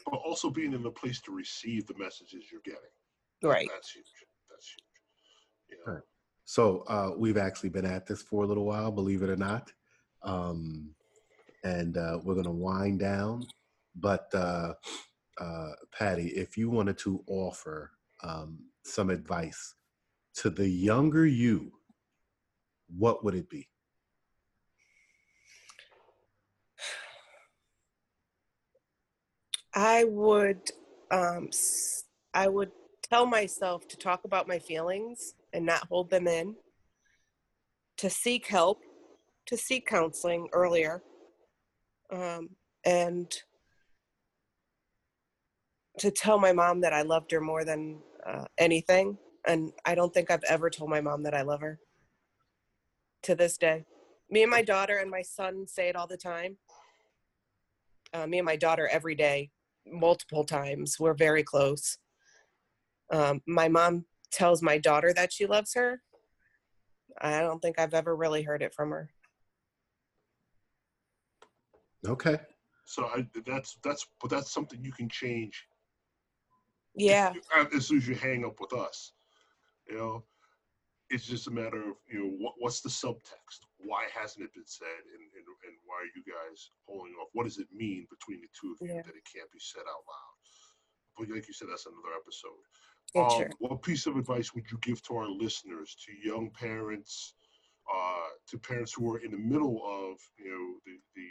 But 0.05 0.21
also 0.25 0.51
being 0.51 0.73
in 0.73 0.83
the 0.83 0.91
place 0.91 1.21
to 1.23 1.33
receive 1.33 1.87
the 1.87 1.99
messages 1.99 2.45
you're 2.53 2.61
getting. 2.65 2.81
right 3.43 3.69
That's 3.73 3.91
huge. 3.91 4.07
That's 4.51 4.67
huge. 4.67 5.71
You 5.71 5.77
know? 5.79 5.93
Right. 5.95 6.03
So 6.49 6.83
uh, 6.89 7.11
we've 7.15 7.37
actually 7.37 7.69
been 7.69 7.85
at 7.85 8.07
this 8.07 8.23
for 8.23 8.43
a 8.43 8.47
little 8.47 8.65
while, 8.65 8.91
believe 8.91 9.23
it 9.23 9.29
or 9.29 9.37
not, 9.37 9.71
um, 10.23 10.89
and 11.63 11.95
uh, 11.99 12.21
we're 12.25 12.33
going 12.33 12.47
to 12.47 12.51
wind 12.51 13.01
down. 13.01 13.47
But 13.95 14.31
uh, 14.33 14.73
uh, 15.39 15.73
Patty, 15.93 16.29
if 16.29 16.57
you 16.57 16.71
wanted 16.71 16.97
to 17.01 17.23
offer 17.27 17.91
um, 18.23 18.61
some 18.83 19.11
advice 19.11 19.75
to 20.37 20.49
the 20.49 20.67
younger 20.67 21.27
you, 21.27 21.71
what 22.97 23.23
would 23.23 23.35
it 23.35 23.51
be? 23.51 23.69
i 29.75 30.03
would 30.05 30.71
um 31.11 31.51
i 32.33 32.49
would 32.49 32.73
tell 33.03 33.27
myself 33.27 33.87
to 33.87 33.99
talk 33.99 34.25
about 34.25 34.49
my 34.49 34.59
feelings 34.59 35.35
and 35.53 35.65
not 35.65 35.87
hold 35.89 36.11
them 36.11 36.27
in 36.27 36.55
to 37.97 38.09
seek 38.11 38.47
help 38.47 38.83
to 39.47 39.57
seek 39.57 39.87
counseling 39.87 40.49
earlier 40.53 41.03
um, 42.13 42.51
and 42.85 43.33
to 45.99 46.11
tell 46.11 46.39
my 46.39 46.53
mom 46.53 46.81
that 46.81 46.93
i 46.93 47.03
loved 47.03 47.31
her 47.31 47.41
more 47.41 47.65
than 47.65 48.01
uh, 48.27 48.45
anything. 48.59 49.17
And 49.47 49.73
i 49.85 49.95
don't 49.95 50.13
think 50.13 50.31
i've 50.31 50.45
ever 50.49 50.71
told 50.71 50.91
my 50.91 51.01
mom 51.01 51.23
that 51.25 51.35
i 51.35 51.43
love 51.43 51.61
her 51.61 51.79
to 53.23 53.35
this 53.35 53.57
day. 53.57 53.85
Me 54.31 54.43
and 54.43 54.51
my 54.51 54.63
daughter 54.63 54.99
and 54.99 55.11
my 55.11 55.23
son 55.23 55.67
say 55.67 55.89
it 55.89 55.97
all 55.97 56.07
the 56.07 56.17
time. 56.17 56.57
Uh, 58.13 58.27
me 58.27 58.39
and 58.39 58.47
my 58.47 58.57
daughter 58.57 58.89
every 58.89 59.15
day 59.15 59.51
multiple 59.87 60.45
times. 60.45 60.97
We're 60.99 61.15
very 61.15 61.43
close. 61.43 61.99
Um, 63.11 63.41
my 63.47 63.69
mom 63.69 64.05
tells 64.31 64.62
my 64.62 64.79
daughter 64.79 65.12
that 65.12 65.33
she 65.33 65.47
loves 65.47 65.74
her 65.74 66.03
i 67.20 67.41
don't 67.41 67.61
think 67.61 67.79
i've 67.79 67.95
ever 67.95 68.14
really 68.14 68.43
heard 68.43 68.62
it 68.62 68.74
from 68.74 68.91
her 68.91 69.11
Okay. 72.07 72.39
So 72.85 73.07
I, 73.07 73.26
that's 73.45 73.76
that's 73.83 74.07
but 74.20 74.31
that's 74.31 74.53
something 74.53 74.83
you 74.85 74.93
can 74.93 75.09
change 75.09 75.66
yeah 76.95 77.33
uh, 77.57 77.66
as 77.74 77.87
soon 77.89 77.99
as 77.99 78.09
you 78.09 78.14
hang 78.14 78.45
up 78.45 78.61
with 78.61 78.72
us. 78.72 79.12
You 79.91 79.97
know, 79.99 80.24
it's 81.11 81.26
just 81.26 81.49
a 81.49 81.51
matter 81.51 81.83
of 81.91 81.97
you 82.07 82.20
know 82.22 82.33
what, 82.39 82.55
what's 82.59 82.81
the 82.81 82.89
subtext? 82.89 83.66
Why 83.79 84.07
hasn't 84.14 84.45
it 84.45 84.55
been 84.55 84.64
said, 84.66 85.03
and, 85.12 85.22
and 85.37 85.45
and 85.66 85.74
why 85.85 85.97
are 86.07 86.12
you 86.14 86.22
guys 86.22 86.70
holding 86.87 87.14
off? 87.20 87.29
What 87.33 87.45
does 87.45 87.59
it 87.59 87.68
mean 87.74 88.07
between 88.09 88.41
the 88.41 88.49
two 88.59 88.72
of 88.72 88.79
you 88.81 88.95
Yeah. 88.95 89.03
that 89.03 89.18
it 89.18 89.26
can't 89.26 89.51
be 89.53 89.59
said 89.61 89.83
out 89.83 90.07
loud? 90.07 90.37
but 91.18 91.35
like 91.35 91.49
you 91.49 91.55
said, 91.55 91.66
that's 91.68 91.87
another 91.87 92.14
episode. 92.14 92.62
Um. 93.17 93.47
What 93.59 93.83
piece 93.83 94.07
of 94.07 94.17
advice 94.17 94.55
would 94.55 94.71
you 94.71 94.79
give 94.83 95.03
to 95.03 95.17
our 95.17 95.29
listeners, 95.29 95.97
to 96.05 96.29
young 96.29 96.51
parents, 96.51 97.35
uh, 97.93 98.29
to 98.49 98.59
parents 98.59 98.93
who 98.93 99.11
are 99.15 99.19
in 99.19 99.31
the 99.31 99.39
middle 99.39 99.81
of, 99.85 100.19
you 100.39 100.51
know, 100.51 100.79
the 100.85 100.99
the 101.17 101.29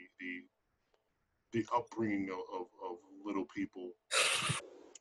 the, 1.53 1.59
the 1.59 1.65
upbringing 1.75 2.29
of, 2.29 2.39
of, 2.61 2.67
of 2.83 2.97
little 3.23 3.45
people? 3.53 3.91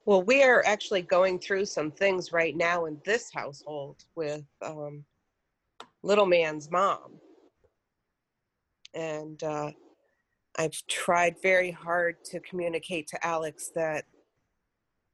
Well, 0.05 0.23
we 0.23 0.45
are 0.45 0.63
actually 0.67 1.03
going 1.03 1.41
through 1.41 1.65
some 1.65 1.91
things 1.91 2.33
right 2.33 2.57
now 2.57 2.85
in 2.85 3.01
this 3.05 3.31
household 3.35 4.05
with 4.15 4.45
um, 4.63 5.05
little 6.05 6.27
man's 6.27 6.71
mom. 6.71 7.15
And 8.95 9.43
uh, 9.43 9.73
I've 10.57 10.81
tried 10.87 11.35
very 11.43 11.73
hard 11.73 12.25
to 12.27 12.39
communicate 12.41 13.09
to 13.09 13.27
Alex 13.27 13.73
that 13.75 14.05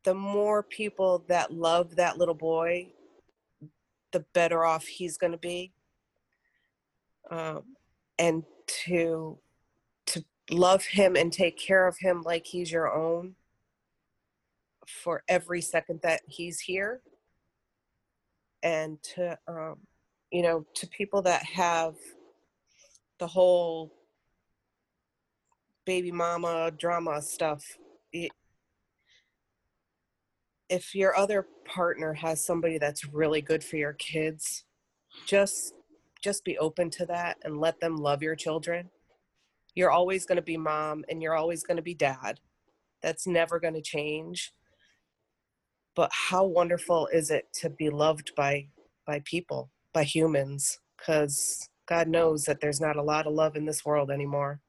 the 0.05 0.15
more 0.15 0.63
people 0.63 1.25
that 1.29 1.53
love 1.53 1.97
that 1.97 2.19
little 2.19 2.35
boy, 2.35 2.89
the 4.13 4.21
better 4.35 4.65
off 4.65 4.85
he's 4.85 5.17
going 5.17 5.33
to 5.33 5.39
be. 5.39 5.73
Um, 7.31 7.63
and 8.19 8.45
to 8.85 9.39
to 10.07 10.25
love 10.51 10.85
him 10.85 11.17
and 11.17 11.33
take 11.33 11.59
care 11.59 11.87
of 11.87 11.97
him 11.99 12.23
like 12.23 12.45
he's 12.47 12.71
your 12.71 12.93
own 12.93 13.37
for 14.87 15.23
every 15.29 15.61
second 15.61 16.01
that 16.03 16.21
he's 16.27 16.61
here 16.61 17.01
and 18.63 19.03
to 19.03 19.39
um, 19.49 19.77
you 20.31 20.43
know 20.43 20.67
to 20.75 20.87
people 20.89 21.23
that 21.23 21.43
have 21.45 21.95
the 23.19 23.27
whole 23.27 23.93
baby 25.85 26.13
mama 26.13 26.71
drama 26.77 27.23
stuff 27.23 27.65
it, 28.13 28.31
if 30.73 30.95
your 30.95 31.15
other 31.15 31.47
partner 31.67 32.15
has 32.15 32.43
somebody 32.43 32.79
that's 32.79 33.05
really 33.13 33.43
good 33.43 33.63
for 33.63 33.77
your 33.77 33.93
kids 33.93 34.65
just 35.27 35.75
just 36.23 36.45
be 36.45 36.57
open 36.57 36.89
to 36.89 37.05
that 37.05 37.37
and 37.45 37.61
let 37.61 37.79
them 37.81 37.97
love 37.97 38.23
your 38.23 38.37
children. 38.37 38.89
You're 39.75 39.91
always 39.91 40.25
going 40.25 40.37
to 40.37 40.43
be 40.43 40.57
mom 40.57 41.05
and 41.11 41.21
you're 41.21 41.35
always 41.35 41.65
going 41.65 41.77
to 41.77 41.83
be 41.83 41.95
dad. 41.95 42.39
That's 43.03 43.27
never 43.27 43.59
going 43.59 43.75
to 43.75 43.83
change. 43.83 44.53
But 45.97 46.11
how 46.13 46.45
wonderful 46.45 47.09
is 47.09 47.31
it 47.31 47.49
to 47.61 47.69
be 47.69 47.91
loved 47.91 48.33
by 48.35 48.69
by 49.07 49.21
people 49.27 49.71
by 49.93 50.05
humans? 50.05 50.79
Because 50.97 51.69
god 51.87 52.09
knows 52.09 52.45
that 52.45 52.61
there's 52.63 52.81
not 52.81 52.97
a 52.97 53.03
lot 53.03 53.27
of 53.27 53.35
love 53.35 53.57
in 53.57 53.67
this 53.67 53.85
world 53.85 54.11
anymore. 54.11 54.61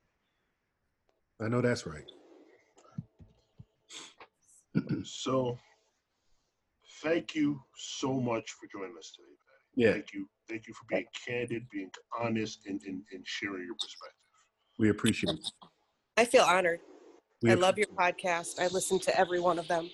I 1.40 1.48
know 1.48 1.62
that's 1.62 1.86
right. 1.86 2.10
So, 5.04 5.60
thank 7.04 7.36
you 7.36 7.62
so 7.78 8.20
much 8.20 8.50
for 8.52 8.68
joining 8.72 8.96
us 8.98 9.12
today. 9.16 9.28
Patty. 9.28 9.86
Yeah, 9.88 9.92
Thank 9.94 10.14
you. 10.14 10.28
Thank 10.50 10.68
you 10.68 10.74
for 10.74 10.86
being 10.90 11.06
candid, 11.28 11.64
being 11.72 11.90
honest, 12.20 12.66
and, 12.68 12.80
and, 12.88 13.02
and 13.14 13.26
sharing 13.26 13.64
your 13.66 13.76
perspective. 13.76 14.18
we 14.80 14.90
appreciate 14.90 15.34
it. 15.34 15.68
i 16.18 16.26
feel 16.26 16.44
honored 16.44 16.80
We 17.42 17.52
i 17.52 17.54
love 17.56 17.78
your 17.78 17.88
podcast 17.88 18.60
i 18.60 18.68
listen 18.68 19.00
to 19.00 19.20
every 19.20 19.40
one 19.40 19.58
of 19.60 19.68
them 19.68 19.90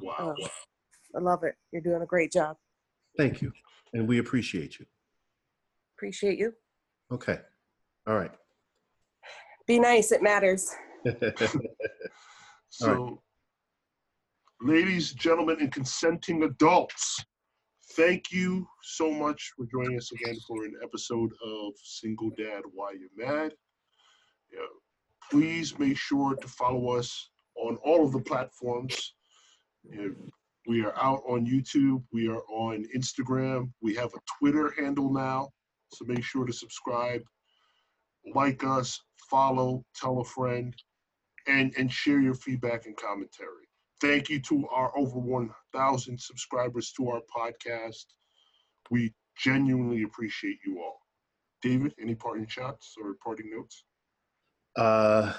Wow. 0.00 0.34
Oh. 0.40 0.48
i 1.16 1.18
love 1.20 1.42
it 1.44 1.54
you're 1.72 1.82
doing 1.82 2.02
a 2.02 2.06
great 2.06 2.32
job 2.32 2.56
Thank 3.16 3.40
you. 3.40 3.50
And 3.94 4.06
we 4.06 4.18
appreciate 4.18 4.78
you. 4.78 4.84
appreciate 5.96 6.38
you 6.38 6.52
Okay. 7.10 7.38
All 8.06 8.14
right. 8.16 8.32
be 9.66 9.78
nice 9.78 10.12
it 10.12 10.22
matters 10.22 10.74
So, 12.68 13.22
ladies, 14.60 15.12
gentlemen, 15.12 15.58
and 15.60 15.72
consenting 15.72 16.42
adults, 16.42 17.24
thank 17.92 18.32
you 18.32 18.66
so 18.82 19.10
much 19.10 19.52
for 19.56 19.66
joining 19.66 19.96
us 19.96 20.10
again 20.12 20.36
for 20.46 20.64
an 20.64 20.74
episode 20.82 21.30
of 21.44 21.72
Single 21.82 22.30
Dad 22.36 22.62
Why 22.72 22.92
You 22.92 23.08
Mad. 23.16 23.52
Yeah, 24.52 24.60
please 25.30 25.78
make 25.78 25.96
sure 25.96 26.36
to 26.36 26.48
follow 26.48 26.90
us 26.90 27.30
on 27.56 27.76
all 27.84 28.04
of 28.04 28.12
the 28.12 28.20
platforms. 28.20 29.14
Know, 29.84 30.14
we 30.66 30.84
are 30.84 30.94
out 30.96 31.22
on 31.28 31.46
YouTube. 31.46 32.02
We 32.12 32.28
are 32.28 32.42
on 32.48 32.86
Instagram. 32.96 33.70
We 33.80 33.94
have 33.94 34.12
a 34.14 34.20
Twitter 34.38 34.74
handle 34.76 35.12
now. 35.12 35.50
So 35.92 36.04
make 36.06 36.24
sure 36.24 36.44
to 36.44 36.52
subscribe, 36.52 37.22
like 38.34 38.64
us, 38.64 39.00
follow, 39.30 39.84
tell 39.94 40.18
a 40.20 40.24
friend 40.24 40.74
and 41.46 41.72
and 41.78 41.92
share 41.92 42.20
your 42.20 42.34
feedback 42.34 42.86
and 42.86 42.96
commentary. 42.96 43.65
Thank 44.00 44.28
you 44.28 44.40
to 44.42 44.68
our 44.68 44.96
over 44.96 45.18
1,000 45.18 46.20
subscribers 46.20 46.92
to 46.92 47.08
our 47.08 47.20
podcast. 47.34 48.04
We 48.90 49.14
genuinely 49.38 50.02
appreciate 50.02 50.58
you 50.66 50.80
all. 50.80 51.00
David, 51.62 51.94
any 52.00 52.14
parting 52.14 52.46
shots 52.46 52.94
or 53.02 53.16
parting 53.24 53.50
notes? 53.50 53.84
Uh, 54.76 55.32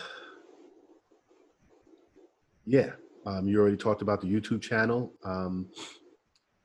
yeah, 2.66 2.92
um, 3.28 3.48
you 3.48 3.60
already 3.60 3.78
talked 3.78 4.02
about 4.02 4.22
the 4.22 4.28
YouTube 4.28 4.62
channel 4.62 5.14
um, 5.24 5.70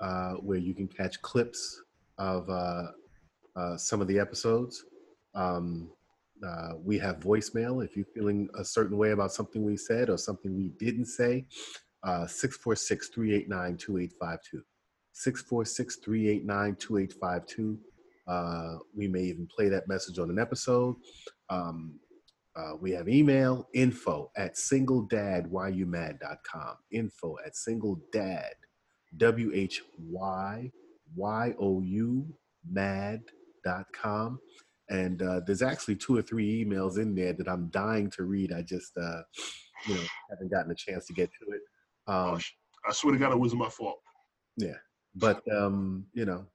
uh, 0.00 0.32
where 0.34 0.58
you 0.58 0.74
can 0.74 0.88
catch 0.88 1.20
clips 1.20 1.82
of 2.18 2.48
uh, 2.48 2.86
uh, 3.54 3.76
some 3.76 4.00
of 4.00 4.08
the 4.08 4.18
episodes. 4.18 4.84
Um, 5.34 5.90
uh, 6.46 6.72
we 6.82 6.98
have 6.98 7.20
voicemail 7.20 7.84
if 7.84 7.96
you're 7.96 8.06
feeling 8.14 8.48
a 8.58 8.64
certain 8.64 8.96
way 8.96 9.10
about 9.10 9.32
something 9.32 9.62
we 9.64 9.76
said 9.76 10.08
or 10.10 10.16
something 10.18 10.56
we 10.56 10.68
didn't 10.78 11.06
say. 11.06 11.46
Uh, 12.02 12.26
646 12.26 13.08
389 13.08 13.76
2852. 13.76 14.62
646 15.12 15.96
389 15.96 16.76
2852. 16.76 17.78
Uh, 18.26 18.78
We 18.94 19.08
may 19.08 19.22
even 19.22 19.46
play 19.54 19.68
that 19.68 19.86
message 19.88 20.18
on 20.18 20.30
an 20.30 20.38
episode. 20.38 20.96
Um, 21.50 21.98
uh, 22.54 22.74
we 22.80 22.90
have 22.92 23.08
email 23.08 23.66
info 23.72 24.30
at 24.36 24.54
singledadwhyyoumad.com. 24.56 26.76
Info 26.90 27.36
at 27.46 27.54
singledad, 27.54 28.50
W 29.16 29.50
H 29.54 29.80
Y 29.98 30.70
Y 31.16 31.54
O 31.58 31.80
U 31.80 32.26
mad.com. 32.68 34.38
And 34.88 35.22
uh, 35.22 35.40
there's 35.46 35.62
actually 35.62 35.96
two 35.96 36.16
or 36.16 36.22
three 36.22 36.64
emails 36.64 36.98
in 36.98 37.14
there 37.14 37.32
that 37.32 37.48
I'm 37.48 37.68
dying 37.68 38.10
to 38.10 38.24
read. 38.24 38.52
I 38.52 38.62
just, 38.62 38.92
uh, 38.96 39.22
you 39.86 39.94
know, 39.94 40.04
haven't 40.30 40.50
gotten 40.50 40.70
a 40.70 40.74
chance 40.74 41.06
to 41.06 41.12
get 41.12 41.30
to 41.40 41.52
it. 41.54 41.60
Oh, 42.08 42.32
Um, 42.32 42.38
sh- 42.38 42.52
I 42.86 42.92
swear 42.92 43.12
to 43.12 43.18
God, 43.18 43.32
it 43.32 43.38
wasn't 43.38 43.60
my 43.60 43.68
fault. 43.68 44.00
Yeah, 44.56 44.76
but, 45.14 45.40
um, 45.56 46.06
you 46.12 46.24
know, 46.24 46.46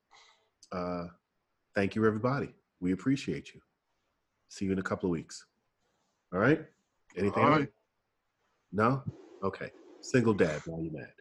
uh, 0.71 1.07
thank 1.73 1.95
you, 1.95 2.05
everybody. 2.05 2.49
We 2.79 2.91
appreciate 2.91 3.53
you. 3.53 3.61
See 4.49 4.65
you 4.65 4.71
in 4.73 4.79
a 4.79 4.83
couple 4.83 5.07
of 5.07 5.11
weeks. 5.11 5.45
All 6.33 6.39
right? 6.39 6.63
Anything 7.17 7.43
All 7.43 7.49
right. 7.49 7.69
No? 8.71 9.03
Okay. 9.43 9.71
Single 10.01 10.33
dad, 10.33 10.61
why 10.65 10.81
you 10.83 10.91
mad? 10.93 11.11